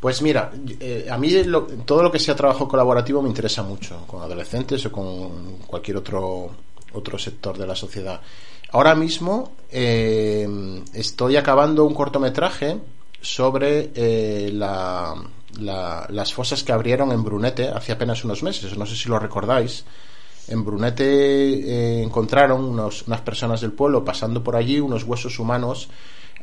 Pues 0.00 0.22
mira, 0.22 0.52
eh, 0.78 1.08
a 1.10 1.18
mí 1.18 1.30
lo- 1.44 1.62
todo 1.84 2.02
lo 2.04 2.12
que 2.12 2.20
sea 2.20 2.36
trabajo 2.36 2.68
colaborativo 2.68 3.20
me 3.20 3.28
interesa 3.28 3.62
mucho, 3.64 4.04
con 4.06 4.22
adolescentes 4.22 4.86
o 4.86 4.92
con 4.92 5.58
cualquier 5.66 5.96
otro, 5.96 6.50
otro 6.92 7.18
sector 7.18 7.58
de 7.58 7.66
la 7.66 7.74
sociedad. 7.74 8.20
Ahora 8.70 8.94
mismo 8.94 9.52
eh, 9.70 10.46
estoy 10.94 11.36
acabando 11.36 11.84
un 11.84 11.94
cortometraje 11.94 12.78
sobre 13.20 13.90
eh, 13.94 14.50
la- 14.52 15.14
la- 15.58 16.06
las 16.10 16.32
fosas 16.32 16.62
que 16.62 16.70
abrieron 16.72 17.10
en 17.10 17.24
Brunete 17.24 17.68
hace 17.68 17.90
apenas 17.92 18.22
unos 18.24 18.42
meses, 18.44 18.76
no 18.78 18.86
sé 18.86 18.94
si 18.94 19.08
lo 19.08 19.18
recordáis. 19.18 19.84
En 20.46 20.64
Brunete 20.64 22.02
encontraron 22.02 22.64
unos, 22.64 23.02
unas 23.06 23.20
personas 23.22 23.60
del 23.60 23.72
pueblo 23.72 24.04
pasando 24.04 24.42
por 24.44 24.54
allí 24.56 24.78
unos 24.80 25.02
huesos 25.04 25.38
humanos 25.38 25.88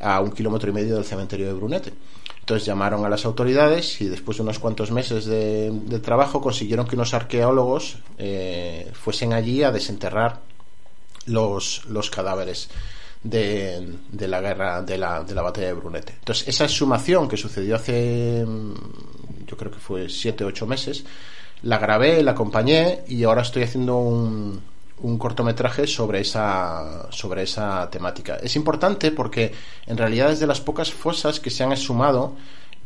a 0.00 0.20
un 0.20 0.30
kilómetro 0.30 0.70
y 0.70 0.72
medio 0.72 0.94
del 0.94 1.04
cementerio 1.04 1.46
de 1.46 1.52
Brunete. 1.52 1.92
Entonces 2.40 2.64
llamaron 2.64 3.04
a 3.04 3.08
las 3.08 3.24
autoridades 3.24 4.00
y 4.00 4.06
después 4.06 4.36
de 4.36 4.44
unos 4.44 4.60
cuantos 4.60 4.92
meses 4.92 5.24
de, 5.24 5.70
de 5.72 5.98
trabajo 5.98 6.40
consiguieron 6.40 6.86
que 6.86 6.94
unos 6.94 7.12
arqueólogos 7.12 7.98
eh, 8.18 8.90
fuesen 8.92 9.32
allí 9.32 9.64
a 9.64 9.72
desenterrar 9.72 10.40
los, 11.26 11.84
los 11.86 12.08
cadáveres 12.08 12.68
de, 13.22 13.94
de 14.12 14.28
la 14.28 14.40
guerra, 14.40 14.82
de 14.82 14.96
la, 14.98 15.24
de 15.24 15.34
la 15.34 15.42
batalla 15.42 15.68
de 15.68 15.72
Brunete. 15.72 16.14
Entonces, 16.18 16.46
esa 16.46 16.64
exhumación 16.64 17.28
que 17.28 17.36
sucedió 17.36 17.74
hace, 17.74 18.44
mm, 18.46 18.74
yo 19.46 19.56
creo 19.56 19.72
que 19.72 19.80
fue 19.80 20.08
siete 20.08 20.44
ocho 20.44 20.66
meses, 20.66 21.04
la 21.62 21.78
grabé, 21.78 22.22
la 22.22 22.32
acompañé 22.32 23.02
y 23.08 23.24
ahora 23.24 23.42
estoy 23.42 23.64
haciendo 23.64 23.96
un, 23.98 24.60
un 25.02 25.18
cortometraje 25.18 25.86
sobre 25.86 26.20
esa, 26.20 27.10
sobre 27.10 27.42
esa 27.42 27.88
temática. 27.90 28.36
Es 28.36 28.56
importante 28.56 29.10
porque 29.10 29.52
en 29.86 29.96
realidad 29.96 30.32
es 30.32 30.40
de 30.40 30.46
las 30.46 30.60
pocas 30.60 30.90
fosas 30.90 31.40
que 31.40 31.50
se 31.50 31.64
han 31.64 31.72
exhumado 31.72 32.34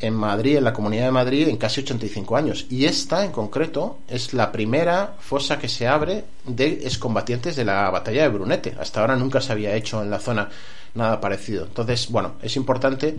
en 0.01 0.15
Madrid, 0.15 0.57
en 0.57 0.65
la 0.65 0.73
Comunidad 0.73 1.05
de 1.05 1.11
Madrid, 1.11 1.49
en 1.49 1.57
casi 1.57 1.83
85 1.83 2.37
años. 2.37 2.67
Y 2.71 2.87
esta, 2.87 3.25
en 3.25 3.33
concreto, 3.33 3.99
es 4.09 4.33
la 4.33 4.51
primera 4.51 5.15
fosa 5.21 5.59
que 5.59 5.69
se 5.69 5.87
abre 5.87 6.25
de 6.47 6.69
excombatientes 6.85 7.55
de 7.55 7.65
la 7.65 7.91
batalla 7.91 8.23
de 8.23 8.29
Brunete. 8.29 8.75
Hasta 8.81 9.01
ahora 9.01 9.17
nunca 9.17 9.41
se 9.41 9.53
había 9.53 9.75
hecho 9.75 10.03
en 10.03 10.11
la 10.11 10.19
zona 10.19 10.49
nada 10.95 11.21
parecido. 11.21 11.67
Entonces, 11.67 12.09
bueno, 12.11 12.37
es 12.43 12.57
importante 12.57 13.17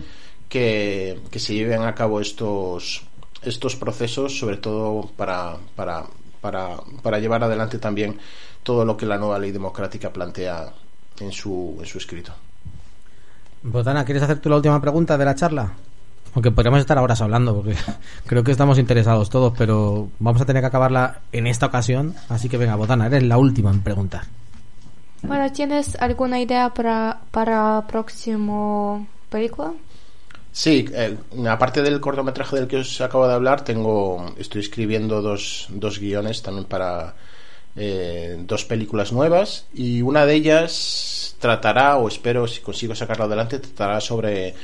que, 0.48 1.20
que 1.30 1.38
se 1.38 1.54
lleven 1.54 1.82
a 1.82 1.94
cabo 1.94 2.20
estos, 2.20 3.02
estos 3.42 3.76
procesos, 3.76 4.38
sobre 4.38 4.56
todo 4.56 5.08
para, 5.16 5.56
para, 5.76 6.04
para, 6.42 6.76
para 7.02 7.18
llevar 7.18 7.42
adelante 7.42 7.78
también 7.78 8.18
todo 8.62 8.84
lo 8.84 8.96
que 8.98 9.06
la 9.06 9.16
nueva 9.16 9.38
ley 9.38 9.52
democrática 9.52 10.12
plantea 10.12 10.70
en 11.20 11.32
su, 11.32 11.76
en 11.80 11.86
su 11.86 11.96
escrito. 11.96 12.34
Botana, 13.62 14.04
¿quieres 14.04 14.24
hacer 14.24 14.40
tú 14.40 14.50
la 14.50 14.56
última 14.56 14.80
pregunta 14.80 15.16
de 15.16 15.24
la 15.24 15.34
charla? 15.34 15.72
Aunque 16.34 16.50
podríamos 16.50 16.80
estar 16.80 16.98
horas 16.98 17.20
hablando, 17.20 17.54
porque 17.54 17.76
creo 18.26 18.42
que 18.42 18.50
estamos 18.50 18.78
interesados 18.78 19.30
todos, 19.30 19.54
pero 19.56 20.08
vamos 20.18 20.42
a 20.42 20.44
tener 20.44 20.62
que 20.62 20.66
acabarla 20.66 21.20
en 21.30 21.46
esta 21.46 21.66
ocasión. 21.66 22.14
Así 22.28 22.48
que 22.48 22.58
venga, 22.58 22.74
Botana, 22.74 23.06
eres 23.06 23.22
la 23.22 23.38
última 23.38 23.70
en 23.70 23.82
preguntar. 23.82 24.22
Bueno, 25.22 25.50
¿tienes 25.52 25.94
alguna 26.00 26.40
idea 26.40 26.70
para, 26.74 27.20
para 27.30 27.86
próximo 27.86 29.06
película? 29.30 29.72
Sí, 30.52 30.84
eh, 30.92 31.16
aparte 31.48 31.80
del 31.80 31.98
cortometraje 32.00 32.56
del 32.56 32.68
que 32.68 32.76
os 32.76 33.00
acabo 33.00 33.26
de 33.26 33.32
hablar, 33.34 33.64
tengo, 33.64 34.34
estoy 34.38 34.60
escribiendo 34.60 35.22
dos, 35.22 35.66
dos 35.70 35.98
guiones 35.98 36.42
también 36.42 36.66
para 36.66 37.14
eh, 37.74 38.36
dos 38.40 38.66
películas 38.66 39.12
nuevas 39.12 39.66
y 39.72 40.02
una 40.02 40.26
de 40.26 40.34
ellas 40.34 41.36
tratará, 41.38 41.96
o 41.96 42.06
espero 42.06 42.46
si 42.46 42.60
consigo 42.60 42.94
sacarlo 42.94 43.24
adelante, 43.24 43.60
tratará 43.60 43.98
sobre 44.00 44.54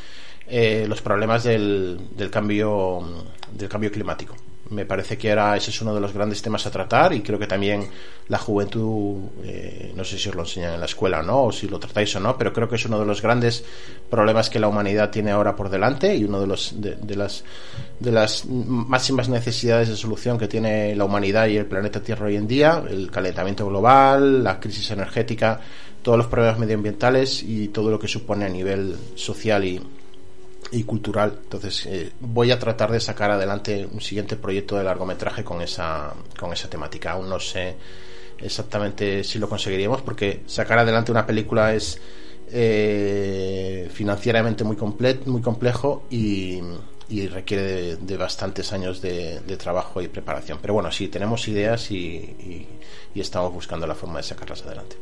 eh, 0.47 0.85
los 0.87 1.01
problemas 1.01 1.45
del, 1.45 1.99
del, 2.15 2.31
cambio, 2.31 3.25
del 3.53 3.69
cambio 3.69 3.91
climático. 3.91 4.37
Me 4.71 4.85
parece 4.85 5.17
que 5.17 5.31
ahora 5.31 5.57
ese 5.57 5.71
es 5.71 5.81
uno 5.81 5.95
de 5.95 6.01
los 6.01 6.13
grandes 6.13 6.43
temas 6.43 6.67
a 6.67 6.71
tratar 6.71 7.13
y 7.13 7.21
creo 7.21 7.39
que 7.39 7.47
también 7.47 7.89
la 8.29 8.39
juventud, 8.39 9.29
eh, 9.43 9.93
no 9.97 10.05
sé 10.05 10.19
si 10.19 10.29
os 10.29 10.35
lo 10.35 10.43
enseñan 10.43 10.75
en 10.75 10.81
la 10.81 10.87
escuela 10.87 11.21
o 11.21 11.23
no, 11.23 11.45
o 11.45 11.53
si 11.53 11.69
lo 11.69 11.79
tratáis 11.79 12.15
o 12.17 12.21
no, 12.21 12.37
pero 12.37 12.53
creo 12.53 12.69
que 12.69 12.77
es 12.77 12.85
uno 12.85 12.99
de 12.99 13.07
los 13.07 13.23
grandes 13.23 13.65
problemas 14.11 14.51
que 14.51 14.59
la 14.59 14.69
humanidad 14.69 15.11
tiene 15.11 15.31
ahora 15.31 15.57
por 15.57 15.71
delante 15.71 16.15
y 16.15 16.25
uno 16.25 16.41
de, 16.41 16.47
los, 16.47 16.75
de, 16.77 17.17
las, 17.17 17.45
de 17.99 18.13
las 18.13 18.45
máximas 18.45 19.29
necesidades 19.29 19.89
de 19.89 19.97
solución 19.97 20.39
que 20.39 20.49
tiene 20.49 20.95
la 20.95 21.05
humanidad 21.05 21.47
y 21.47 21.57
el 21.57 21.67
planeta 21.67 22.03
Tierra 22.03 22.27
hoy 22.27 22.37
en 22.37 22.47
día, 22.47 22.83
el 22.89 23.11
calentamiento 23.11 23.67
global, 23.67 24.45
la 24.45 24.61
crisis 24.61 24.91
energética, 24.91 25.61
todos 26.03 26.19
los 26.19 26.27
problemas 26.27 26.59
medioambientales 26.59 27.43
y 27.43 27.69
todo 27.69 27.91
lo 27.91 27.99
que 27.99 28.09
supone 28.09 28.45
a 28.45 28.49
nivel 28.49 28.97
social 29.15 29.65
y, 29.65 29.81
y 30.71 30.85
cultural. 30.85 31.39
Entonces 31.43 31.87
eh, 31.87 32.13
voy 32.21 32.51
a 32.51 32.59
tratar 32.59 32.91
de 32.91 33.01
sacar 33.01 33.31
adelante 33.31 33.87
un 33.91 34.01
siguiente 34.01 34.37
proyecto 34.37 34.77
de 34.77 34.85
largometraje 34.85 35.45
con 35.45 35.63
esa, 35.63 36.13
con 36.39 36.53
esa 36.53 36.69
temática. 36.69 37.13
Aún 37.13 37.29
no 37.29 37.41
sé 37.41 37.77
exactamente 38.39 39.25
si 39.25 39.39
lo 39.39 39.49
conseguiríamos 39.49 40.03
porque 40.03 40.43
sacar 40.47 40.79
adelante 40.79 41.11
una 41.11 41.27
película 41.27 41.75
es 41.75 42.01
eh, 42.51 43.89
financieramente 43.93 44.65
muy, 44.65 44.77
muy 45.27 45.43
complejo 45.43 46.05
y, 46.11 46.61
y 47.09 47.27
requiere 47.27 47.97
de, 47.97 48.17
bastantes 48.17 48.73
años 48.73 49.01
de, 49.01 49.41
trabajo 49.59 50.01
y 50.03 50.09
preparación. 50.09 50.59
Pero 50.61 50.75
bueno, 50.75 50.93
sí, 50.93 51.09
tenemos 51.09 51.49
ideas 51.49 51.91
y, 51.91 52.67
y 53.15 53.21
estamos 53.21 53.53
buscando 53.53 53.87
la 53.87 53.95
forma 53.95 54.19
de 54.19 54.23
sacarlas 54.23 54.63
adelante. 54.63 54.97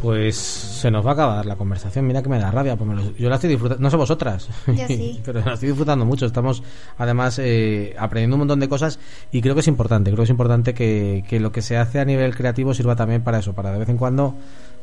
Pues 0.00 0.36
se 0.36 0.90
nos 0.90 1.04
va 1.04 1.10
a 1.10 1.12
acabar 1.14 1.46
la 1.46 1.56
conversación. 1.56 2.06
Mira 2.06 2.22
que 2.22 2.28
me 2.28 2.38
da 2.38 2.50
rabia. 2.50 2.76
Pues 2.76 2.88
me 2.88 2.96
lo, 2.96 3.16
yo 3.16 3.28
la 3.28 3.36
estoy 3.36 3.50
disfrutando. 3.50 3.82
No 3.82 3.90
sé 3.90 3.96
vosotras. 3.96 4.48
Yo 4.66 4.74
sí. 4.86 5.20
pero 5.24 5.40
la 5.40 5.54
estoy 5.54 5.68
disfrutando 5.68 6.04
mucho. 6.04 6.26
Estamos 6.26 6.62
además 6.98 7.38
eh, 7.38 7.94
aprendiendo 7.98 8.36
un 8.36 8.40
montón 8.40 8.60
de 8.60 8.68
cosas 8.68 8.98
y 9.32 9.40
creo 9.40 9.54
que 9.54 9.60
es 9.60 9.68
importante. 9.68 10.10
Creo 10.10 10.18
que 10.18 10.24
es 10.24 10.30
importante 10.30 10.74
que, 10.74 11.24
que, 11.28 11.40
lo 11.40 11.50
que 11.50 11.62
se 11.62 11.76
hace 11.76 11.98
a 11.98 12.04
nivel 12.04 12.36
creativo 12.36 12.74
sirva 12.74 12.94
también 12.94 13.22
para 13.22 13.38
eso. 13.38 13.54
Para 13.54 13.72
de 13.72 13.78
vez 13.78 13.88
en 13.88 13.96
cuando 13.96 14.34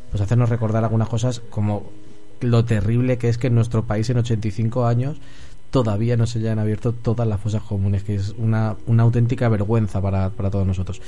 pues 0.10 0.22
hacernos 0.22 0.50
recordar 0.50 0.84
algunas 0.84 1.10
cosas 1.10 1.42
como 1.50 1.90
lo 2.42 2.66
terrible 2.66 3.18
que 3.18 3.30
es 3.30 3.38
que 3.38 3.48
en 3.48 3.56
nuestro 3.56 3.86
país 3.86 4.10
en 4.10 4.18
85 4.18 4.86
años 4.86 5.18
todavía 5.72 6.18
no 6.18 6.28
se 6.28 6.40
hayan 6.40 6.60
abierto 6.60 6.92
todas 6.92 7.28
las 7.28 7.40
fosas 7.40 7.64
comunes. 7.64 8.04
Que 8.04 8.16
es 8.16 8.34
una, 8.38 8.76
una 8.88 9.04
auténtica 9.04 9.48
vergüenza 9.48 10.02
para, 10.02 10.30
para 10.32 10.50
todos 10.50 10.66
nosotros. 10.66 11.02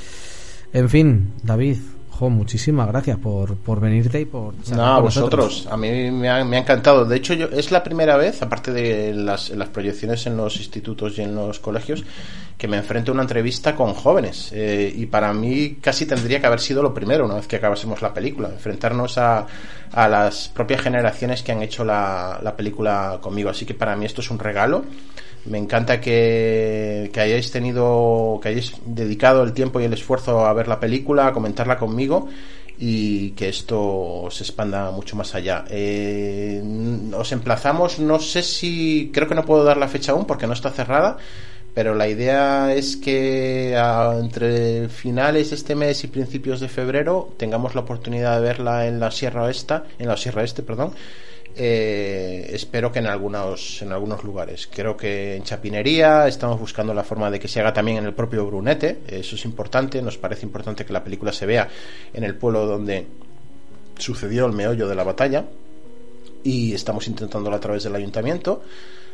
En 0.73 0.89
fin, 0.89 1.33
David, 1.43 1.77
Jo, 2.17 2.29
muchísimas 2.29 2.87
gracias 2.87 3.17
por, 3.17 3.57
por 3.57 3.81
venirte 3.81 4.21
y 4.21 4.25
por... 4.25 4.53
No, 4.69 4.85
a 4.85 4.99
vosotros. 4.99 5.67
A 5.69 5.75
mí 5.75 6.09
me 6.11 6.29
ha, 6.29 6.45
me 6.45 6.55
ha, 6.55 6.59
encantado. 6.61 7.03
De 7.03 7.17
hecho, 7.17 7.33
yo 7.33 7.47
es 7.47 7.71
la 7.71 7.83
primera 7.83 8.15
vez, 8.15 8.41
aparte 8.41 8.71
de 8.71 9.13
las, 9.13 9.49
las, 9.49 9.67
proyecciones 9.67 10.25
en 10.25 10.37
los 10.37 10.55
institutos 10.55 11.17
y 11.17 11.23
en 11.23 11.35
los 11.35 11.59
colegios, 11.59 12.05
que 12.57 12.69
me 12.69 12.77
enfrento 12.77 13.11
a 13.11 13.15
una 13.15 13.23
entrevista 13.23 13.75
con 13.75 13.93
jóvenes. 13.93 14.49
Eh, 14.53 14.93
y 14.95 15.07
para 15.07 15.33
mí 15.33 15.77
casi 15.81 16.05
tendría 16.05 16.39
que 16.39 16.47
haber 16.47 16.61
sido 16.61 16.81
lo 16.81 16.93
primero, 16.93 17.25
una 17.25 17.35
vez 17.35 17.47
que 17.47 17.57
acabásemos 17.57 18.01
la 18.01 18.13
película. 18.13 18.47
Enfrentarnos 18.47 19.17
a, 19.17 19.45
a 19.91 20.07
las 20.07 20.47
propias 20.47 20.81
generaciones 20.81 21.43
que 21.43 21.51
han 21.51 21.61
hecho 21.63 21.83
la, 21.83 22.39
la 22.41 22.55
película 22.55 23.19
conmigo. 23.21 23.49
Así 23.49 23.65
que 23.65 23.73
para 23.73 23.97
mí 23.97 24.05
esto 24.05 24.21
es 24.21 24.31
un 24.31 24.39
regalo 24.39 24.85
me 25.45 25.57
encanta 25.57 26.01
que, 26.01 27.11
hayáis 27.15 27.51
tenido, 27.51 28.39
que 28.41 28.49
hayáis 28.49 28.73
dedicado 28.85 29.43
el 29.43 29.53
tiempo 29.53 29.79
y 29.79 29.83
el 29.83 29.93
esfuerzo 29.93 30.45
a 30.45 30.53
ver 30.53 30.67
la 30.67 30.79
película, 30.79 31.27
a 31.27 31.33
comentarla 31.33 31.77
conmigo 31.77 32.27
y 32.77 33.31
que 33.31 33.49
esto 33.49 34.27
se 34.31 34.43
expanda 34.43 34.91
mucho 34.91 35.15
más 35.15 35.35
allá. 35.35 35.65
Eh, 35.69 36.61
os 37.15 37.31
emplazamos, 37.31 37.99
no 37.99 38.19
sé 38.19 38.43
si, 38.43 39.11
creo 39.13 39.27
que 39.27 39.35
no 39.35 39.45
puedo 39.45 39.63
dar 39.63 39.77
la 39.77 39.87
fecha 39.87 40.11
aún 40.11 40.25
porque 40.25 40.47
no 40.47 40.53
está 40.53 40.71
cerrada, 40.71 41.17
pero 41.73 41.93
la 41.93 42.07
idea 42.07 42.73
es 42.73 42.97
que 42.97 43.75
a, 43.77 44.17
entre 44.19 44.89
finales 44.89 45.51
de 45.51 45.55
este 45.57 45.75
mes 45.75 46.03
y 46.03 46.07
principios 46.07 46.59
de 46.59 46.69
febrero 46.69 47.33
tengamos 47.37 47.75
la 47.75 47.81
oportunidad 47.81 48.37
de 48.39 48.47
verla 48.47 48.87
en 48.87 48.99
la 48.99 49.11
Sierra 49.11 49.43
Oeste, 49.43 49.81
en 49.99 50.07
la 50.07 50.17
Sierra 50.17 50.43
Este, 50.43 50.63
perdón 50.63 50.93
eh, 51.57 52.49
espero 52.51 52.91
que 52.91 52.99
en 52.99 53.07
algunos, 53.07 53.81
en 53.81 53.91
algunos 53.93 54.23
lugares. 54.23 54.67
Creo 54.71 54.97
que 54.97 55.35
en 55.35 55.43
Chapinería 55.43 56.27
estamos 56.27 56.59
buscando 56.59 56.93
la 56.93 57.03
forma 57.03 57.31
de 57.31 57.39
que 57.39 57.47
se 57.47 57.61
haga 57.61 57.71
también 57.73 57.97
en 57.99 58.05
el 58.05 58.13
propio 58.13 58.45
Brunete. 58.45 58.99
Eso 59.07 59.35
es 59.35 59.45
importante. 59.45 60.01
Nos 60.01 60.17
parece 60.17 60.45
importante 60.45 60.85
que 60.85 60.93
la 60.93 61.03
película 61.03 61.31
se 61.31 61.45
vea 61.45 61.67
en 62.13 62.23
el 62.23 62.35
pueblo 62.35 62.65
donde 62.65 63.07
sucedió 63.97 64.45
el 64.45 64.51
meollo 64.51 64.87
de 64.87 64.95
la 64.95 65.03
batalla. 65.03 65.45
Y 66.43 66.73
estamos 66.73 67.07
intentándolo 67.07 67.55
a 67.55 67.59
través 67.59 67.83
del 67.83 67.95
ayuntamiento 67.95 68.61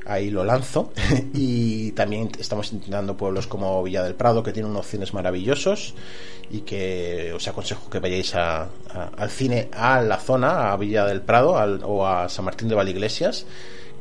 ahí 0.05 0.29
lo 0.29 0.43
lanzo. 0.43 0.91
y 1.33 1.91
también 1.91 2.29
estamos 2.39 2.71
intentando 2.73 3.15
pueblos 3.17 3.47
como 3.47 3.81
Villa 3.83 4.03
del 4.03 4.15
Prado, 4.15 4.43
que 4.43 4.53
tiene 4.53 4.69
unos 4.69 4.87
cines 4.87 5.13
maravillosos 5.13 5.93
y 6.49 6.61
que 6.61 7.31
os 7.33 7.47
aconsejo 7.47 7.89
que 7.89 7.99
vayáis 7.99 8.35
a, 8.35 8.63
a, 8.89 9.11
al 9.17 9.29
cine 9.29 9.69
a 9.73 10.01
la 10.01 10.17
zona, 10.17 10.71
a 10.71 10.77
Villa 10.77 11.05
del 11.05 11.21
Prado 11.21 11.57
al, 11.57 11.81
o 11.83 12.05
a 12.05 12.27
San 12.29 12.45
Martín 12.45 12.67
de 12.67 12.75
Valiglesias 12.75 13.45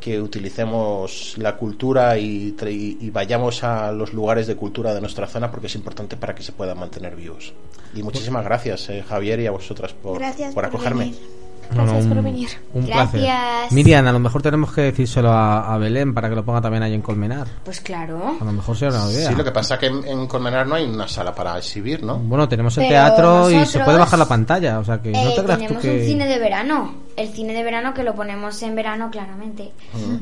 que 0.00 0.20
utilicemos 0.20 1.34
la 1.36 1.56
cultura 1.56 2.16
y, 2.16 2.56
y, 2.58 2.96
y, 3.00 3.10
vayamos 3.10 3.62
a 3.62 3.92
los 3.92 4.14
lugares 4.14 4.46
de 4.46 4.56
cultura 4.56 4.94
de 4.94 5.00
nuestra 5.00 5.26
zona 5.26 5.50
porque 5.50 5.66
es 5.66 5.74
importante 5.74 6.16
para 6.16 6.34
que 6.34 6.42
se 6.42 6.52
puedan 6.52 6.78
mantener 6.78 7.14
vivos. 7.14 7.52
Y 7.94 8.02
muchísimas 8.02 8.44
gracias, 8.44 8.88
eh, 8.88 9.04
Javier, 9.06 9.40
y 9.40 9.46
a 9.46 9.50
vosotras 9.50 9.92
por, 9.92 10.20
por 10.54 10.64
acogerme. 10.64 11.04
Venir. 11.04 11.40
Gracias 11.72 12.04
no, 12.04 12.10
un, 12.10 12.14
por 12.14 12.24
venir. 12.24 12.48
Un 12.74 12.86
Gracias. 12.86 13.10
placer. 13.10 13.72
Miriam, 13.72 14.06
a 14.06 14.12
lo 14.12 14.18
mejor 14.18 14.42
tenemos 14.42 14.72
que 14.72 14.82
decírselo 14.82 15.30
a, 15.30 15.72
a, 15.72 15.78
Belén 15.78 16.12
para 16.14 16.28
que 16.28 16.34
lo 16.34 16.44
ponga 16.44 16.60
también 16.60 16.82
ahí 16.82 16.94
en 16.94 17.02
Colmenar. 17.02 17.46
Pues 17.64 17.80
claro. 17.80 18.36
A 18.40 18.44
lo 18.44 18.52
mejor 18.52 18.76
sea 18.76 18.88
una 18.88 19.10
idea. 19.10 19.28
Sí, 19.28 19.34
lo 19.34 19.44
que 19.44 19.52
pasa 19.52 19.74
es 19.74 19.80
que 19.80 19.86
en, 19.86 20.04
en, 20.06 20.26
Colmenar 20.26 20.66
no 20.66 20.74
hay 20.74 20.84
una 20.84 21.06
sala 21.06 21.34
para 21.34 21.56
exhibir, 21.58 22.02
¿no? 22.02 22.18
Bueno, 22.18 22.48
tenemos 22.48 22.76
el 22.78 22.84
Pero 22.84 22.94
teatro 22.94 23.38
nosotros, 23.38 23.62
y 23.62 23.66
se 23.66 23.80
puede 23.80 23.98
bajar 23.98 24.18
la 24.18 24.28
pantalla, 24.28 24.78
o 24.78 24.84
sea 24.84 25.00
que 25.00 25.10
eh, 25.10 25.24
no 25.24 25.30
te 25.30 25.42
creas 25.42 25.58
tenemos 25.58 25.82
tú 25.82 25.88
que... 25.88 26.00
un 26.00 26.06
cine 26.06 26.26
de 26.26 26.38
verano. 26.38 26.94
El 27.16 27.28
cine 27.28 27.52
de 27.52 27.62
verano 27.62 27.94
que 27.94 28.02
lo 28.04 28.14
ponemos 28.14 28.62
en 28.62 28.74
verano 28.74 29.10
claramente. 29.10 29.72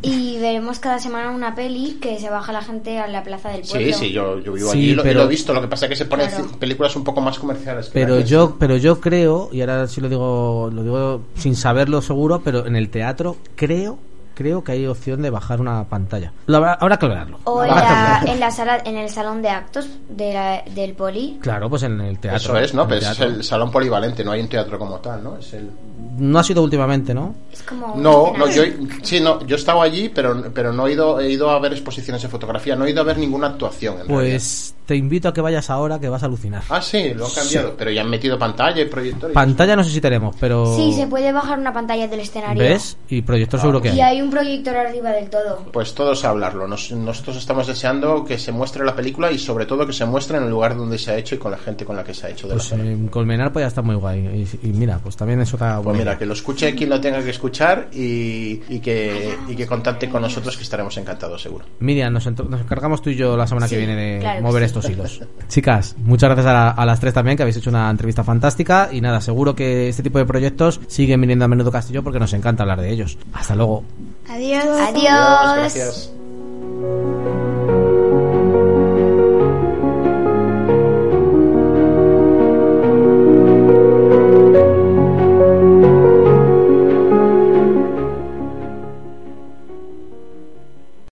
Y 0.02 0.38
veremos 0.38 0.78
cada 0.78 0.98
semana 0.98 1.30
una 1.30 1.54
peli 1.54 1.98
que 2.00 2.18
se 2.18 2.30
baja 2.30 2.52
la 2.52 2.62
gente 2.62 2.98
a 2.98 3.06
la 3.08 3.22
plaza 3.22 3.50
del 3.50 3.62
pueblo. 3.62 3.86
Sí, 3.86 3.92
sí, 3.92 4.12
yo, 4.12 4.38
yo 4.40 4.52
vivo 4.52 4.70
Sí, 4.72 4.78
allí 4.78 4.90
y 4.90 4.94
lo, 4.94 5.02
y 5.02 5.04
pero- 5.04 5.20
lo 5.20 5.26
he 5.26 5.28
visto. 5.28 5.52
Lo 5.54 5.60
que 5.60 5.68
pasa 5.68 5.86
es 5.86 5.90
que 5.90 5.96
se 5.96 6.04
ponen 6.06 6.28
Claro. 6.28 6.48
películas 6.58 6.94
un 6.96 7.04
poco 7.04 7.20
más 7.20 7.38
comerciales. 7.38 7.86
que 7.86 7.92
Pero 7.92 8.20
yo, 8.20 8.56
pero 8.58 8.76
yo 8.76 9.00
creo, 9.00 9.48
y 9.52 9.60
ahora 9.60 9.86
sí 9.86 10.00
lo 10.00 10.08
digo, 10.08 10.70
lo 10.72 10.82
digo 10.82 11.20
sin 11.36 11.54
saberlo 11.56 12.02
seguro, 12.02 12.40
pero 12.44 12.66
en 12.66 12.76
el 12.76 12.90
teatro 12.90 13.36
creo, 13.56 13.98
creo 14.34 14.62
que 14.62 14.70
hay 14.72 14.86
opción 14.86 15.20
de 15.22 15.30
bajar 15.30 15.60
una 15.60 15.82
pantalla. 15.88 16.32
Lo 16.46 16.58
habrá, 16.58 16.74
habrá 16.74 16.96
que 16.96 17.06
hablarlo. 17.06 17.40
O 17.44 17.64
en, 17.64 17.70
la, 17.70 18.22
en 18.26 18.38
la 18.38 18.50
sala, 18.52 18.78
en 18.84 18.96
el 18.96 19.08
salón 19.10 19.42
de 19.42 19.48
actos 19.48 19.88
de 20.08 20.32
la- 20.32 20.62
del 20.74 20.94
poli. 20.94 21.38
Claro, 21.40 21.68
pues 21.68 21.82
en 21.82 22.00
el 22.00 22.18
teatro. 22.20 22.36
Eso 22.38 22.56
es, 22.58 22.72
¿no? 22.74 22.84
ese 22.92 23.10
es 23.10 23.20
el 23.20 23.42
salón 23.42 23.70
polivalente, 23.72 24.22
no 24.24 24.30
hay 24.32 24.40
un 24.40 24.48
teatro 24.48 24.78
como 24.78 24.98
tal, 25.00 25.24
¿no? 25.24 25.38
Es 25.38 25.52
el... 25.54 25.70
No 26.18 26.38
ha 26.38 26.44
sido 26.44 26.62
últimamente, 26.62 27.14
¿no? 27.14 27.34
Es 27.52 27.62
como 27.62 27.94
un 27.94 28.02
No, 28.02 28.32
no, 28.36 28.48
yo, 28.50 28.62
sí, 29.02 29.20
no, 29.20 29.44
yo 29.46 29.56
he 29.56 29.58
estado 29.58 29.82
allí, 29.82 30.08
pero, 30.08 30.50
pero 30.52 30.72
no 30.72 30.86
he 30.86 30.92
ido, 30.92 31.20
he 31.20 31.30
ido 31.30 31.50
a 31.50 31.58
ver 31.58 31.72
exposiciones 31.72 32.22
de 32.22 32.28
fotografía, 32.28 32.76
no 32.76 32.84
he 32.84 32.90
ido 32.90 33.00
a 33.00 33.04
ver 33.04 33.18
ninguna 33.18 33.48
actuación. 33.48 34.00
En 34.00 34.06
Pues 34.06 34.74
te 34.88 34.96
invito 34.96 35.28
a 35.28 35.34
que 35.34 35.42
vayas 35.42 35.68
ahora, 35.68 36.00
que 36.00 36.08
vas 36.08 36.22
a 36.22 36.26
alucinar. 36.26 36.62
Ah, 36.70 36.80
sí, 36.80 37.12
lo 37.12 37.26
han 37.26 37.32
cambiado, 37.32 37.74
pero 37.76 37.90
ya 37.90 38.00
han 38.00 38.08
metido 38.08 38.38
pantalla 38.38 38.80
y 38.80 38.86
proyector. 38.86 39.30
y 39.30 39.34
Pantalla 39.34 39.76
no 39.76 39.84
sé 39.84 39.90
si 39.90 40.00
tenemos, 40.00 40.34
pero... 40.40 40.74
Sí, 40.74 40.94
se 40.94 41.06
puede 41.06 41.30
bajar 41.30 41.58
una 41.58 41.74
pantalla 41.74 42.08
del 42.08 42.20
escenario. 42.20 42.62
¿Ves? 42.62 42.96
Y 43.10 43.20
proyector 43.20 43.60
seguro 43.60 43.82
que 43.82 43.88
Y 43.88 44.00
hay. 44.00 44.00
hay 44.00 44.22
un 44.22 44.30
proyector 44.30 44.74
arriba 44.74 45.10
del 45.10 45.28
todo. 45.28 45.66
Pues 45.74 45.92
todos 45.94 46.24
a 46.24 46.30
hablarlo. 46.30 46.66
Nos- 46.66 46.90
nosotros 46.92 47.36
estamos 47.36 47.66
deseando 47.66 48.24
que 48.24 48.38
se 48.38 48.50
muestre 48.50 48.82
la 48.82 48.96
película 48.96 49.30
y 49.30 49.38
sobre 49.38 49.66
todo 49.66 49.86
que 49.86 49.92
se 49.92 50.06
muestre 50.06 50.38
en 50.38 50.44
el 50.44 50.48
lugar 50.50 50.74
donde 50.74 50.96
se 50.96 51.10
ha 51.10 51.16
hecho 51.18 51.34
y 51.34 51.38
con 51.38 51.50
la 51.50 51.58
gente 51.58 51.84
con 51.84 51.94
la 51.94 52.02
que 52.02 52.14
se 52.14 52.26
ha 52.26 52.30
hecho. 52.30 52.48
De 52.48 52.54
la 52.54 52.60
Pues 52.62 52.72
en 52.72 53.08
Colmenar 53.08 53.52
pues 53.52 53.64
ya 53.64 53.68
está 53.68 53.82
muy 53.82 53.96
guay. 53.96 54.46
Y, 54.62 54.68
y 54.68 54.72
mira, 54.72 54.98
pues 55.02 55.16
también 55.18 55.42
es 55.42 55.52
otra 55.52 55.74
Pues 55.74 55.84
buena 55.84 55.98
mira, 55.98 56.10
idea. 56.12 56.18
que 56.18 56.24
lo 56.24 56.32
escuche 56.32 56.74
quien 56.74 56.88
lo 56.88 56.98
tenga 56.98 57.22
que 57.22 57.28
escuchar 57.28 57.88
y, 57.92 58.62
y 58.70 58.80
que, 58.80 59.36
y 59.48 59.54
que 59.54 59.66
contacte 59.66 60.08
con 60.08 60.22
nosotros 60.22 60.56
que 60.56 60.62
estaremos 60.62 60.96
encantados, 60.96 61.42
seguro. 61.42 61.66
Miriam, 61.80 62.10
nos, 62.14 62.26
encargamos 62.26 63.02
tú 63.02 63.10
y 63.10 63.16
yo 63.16 63.36
la 63.36 63.46
semana 63.46 63.68
Sí, 63.68 63.74
que 63.74 63.78
viene 63.84 63.96
de 64.14 64.18
claro 64.20 64.40
mover 64.40 64.62
sí. 64.62 64.66
Estos 64.78 64.92
hilos. 64.92 65.20
Chicas, 65.48 65.96
muchas 65.98 66.30
gracias 66.30 66.46
a, 66.46 66.70
a 66.70 66.86
las 66.86 67.00
tres 67.00 67.14
también, 67.14 67.36
que 67.36 67.42
habéis 67.42 67.56
hecho 67.56 67.70
una 67.70 67.90
entrevista 67.90 68.24
fantástica. 68.24 68.88
Y 68.92 69.00
nada, 69.00 69.20
seguro 69.20 69.54
que 69.54 69.88
este 69.88 70.02
tipo 70.02 70.18
de 70.18 70.26
proyectos 70.26 70.80
siguen 70.86 71.20
viniendo 71.20 71.44
a 71.44 71.48
menudo 71.48 71.70
Castillo 71.70 72.02
porque 72.02 72.18
nos 72.18 72.32
encanta 72.32 72.62
hablar 72.62 72.80
de 72.80 72.90
ellos. 72.90 73.18
Hasta 73.32 73.54
luego. 73.54 73.84
Adiós. 74.28 74.64
Adiós. 74.64 75.56
Gracias. 75.56 76.12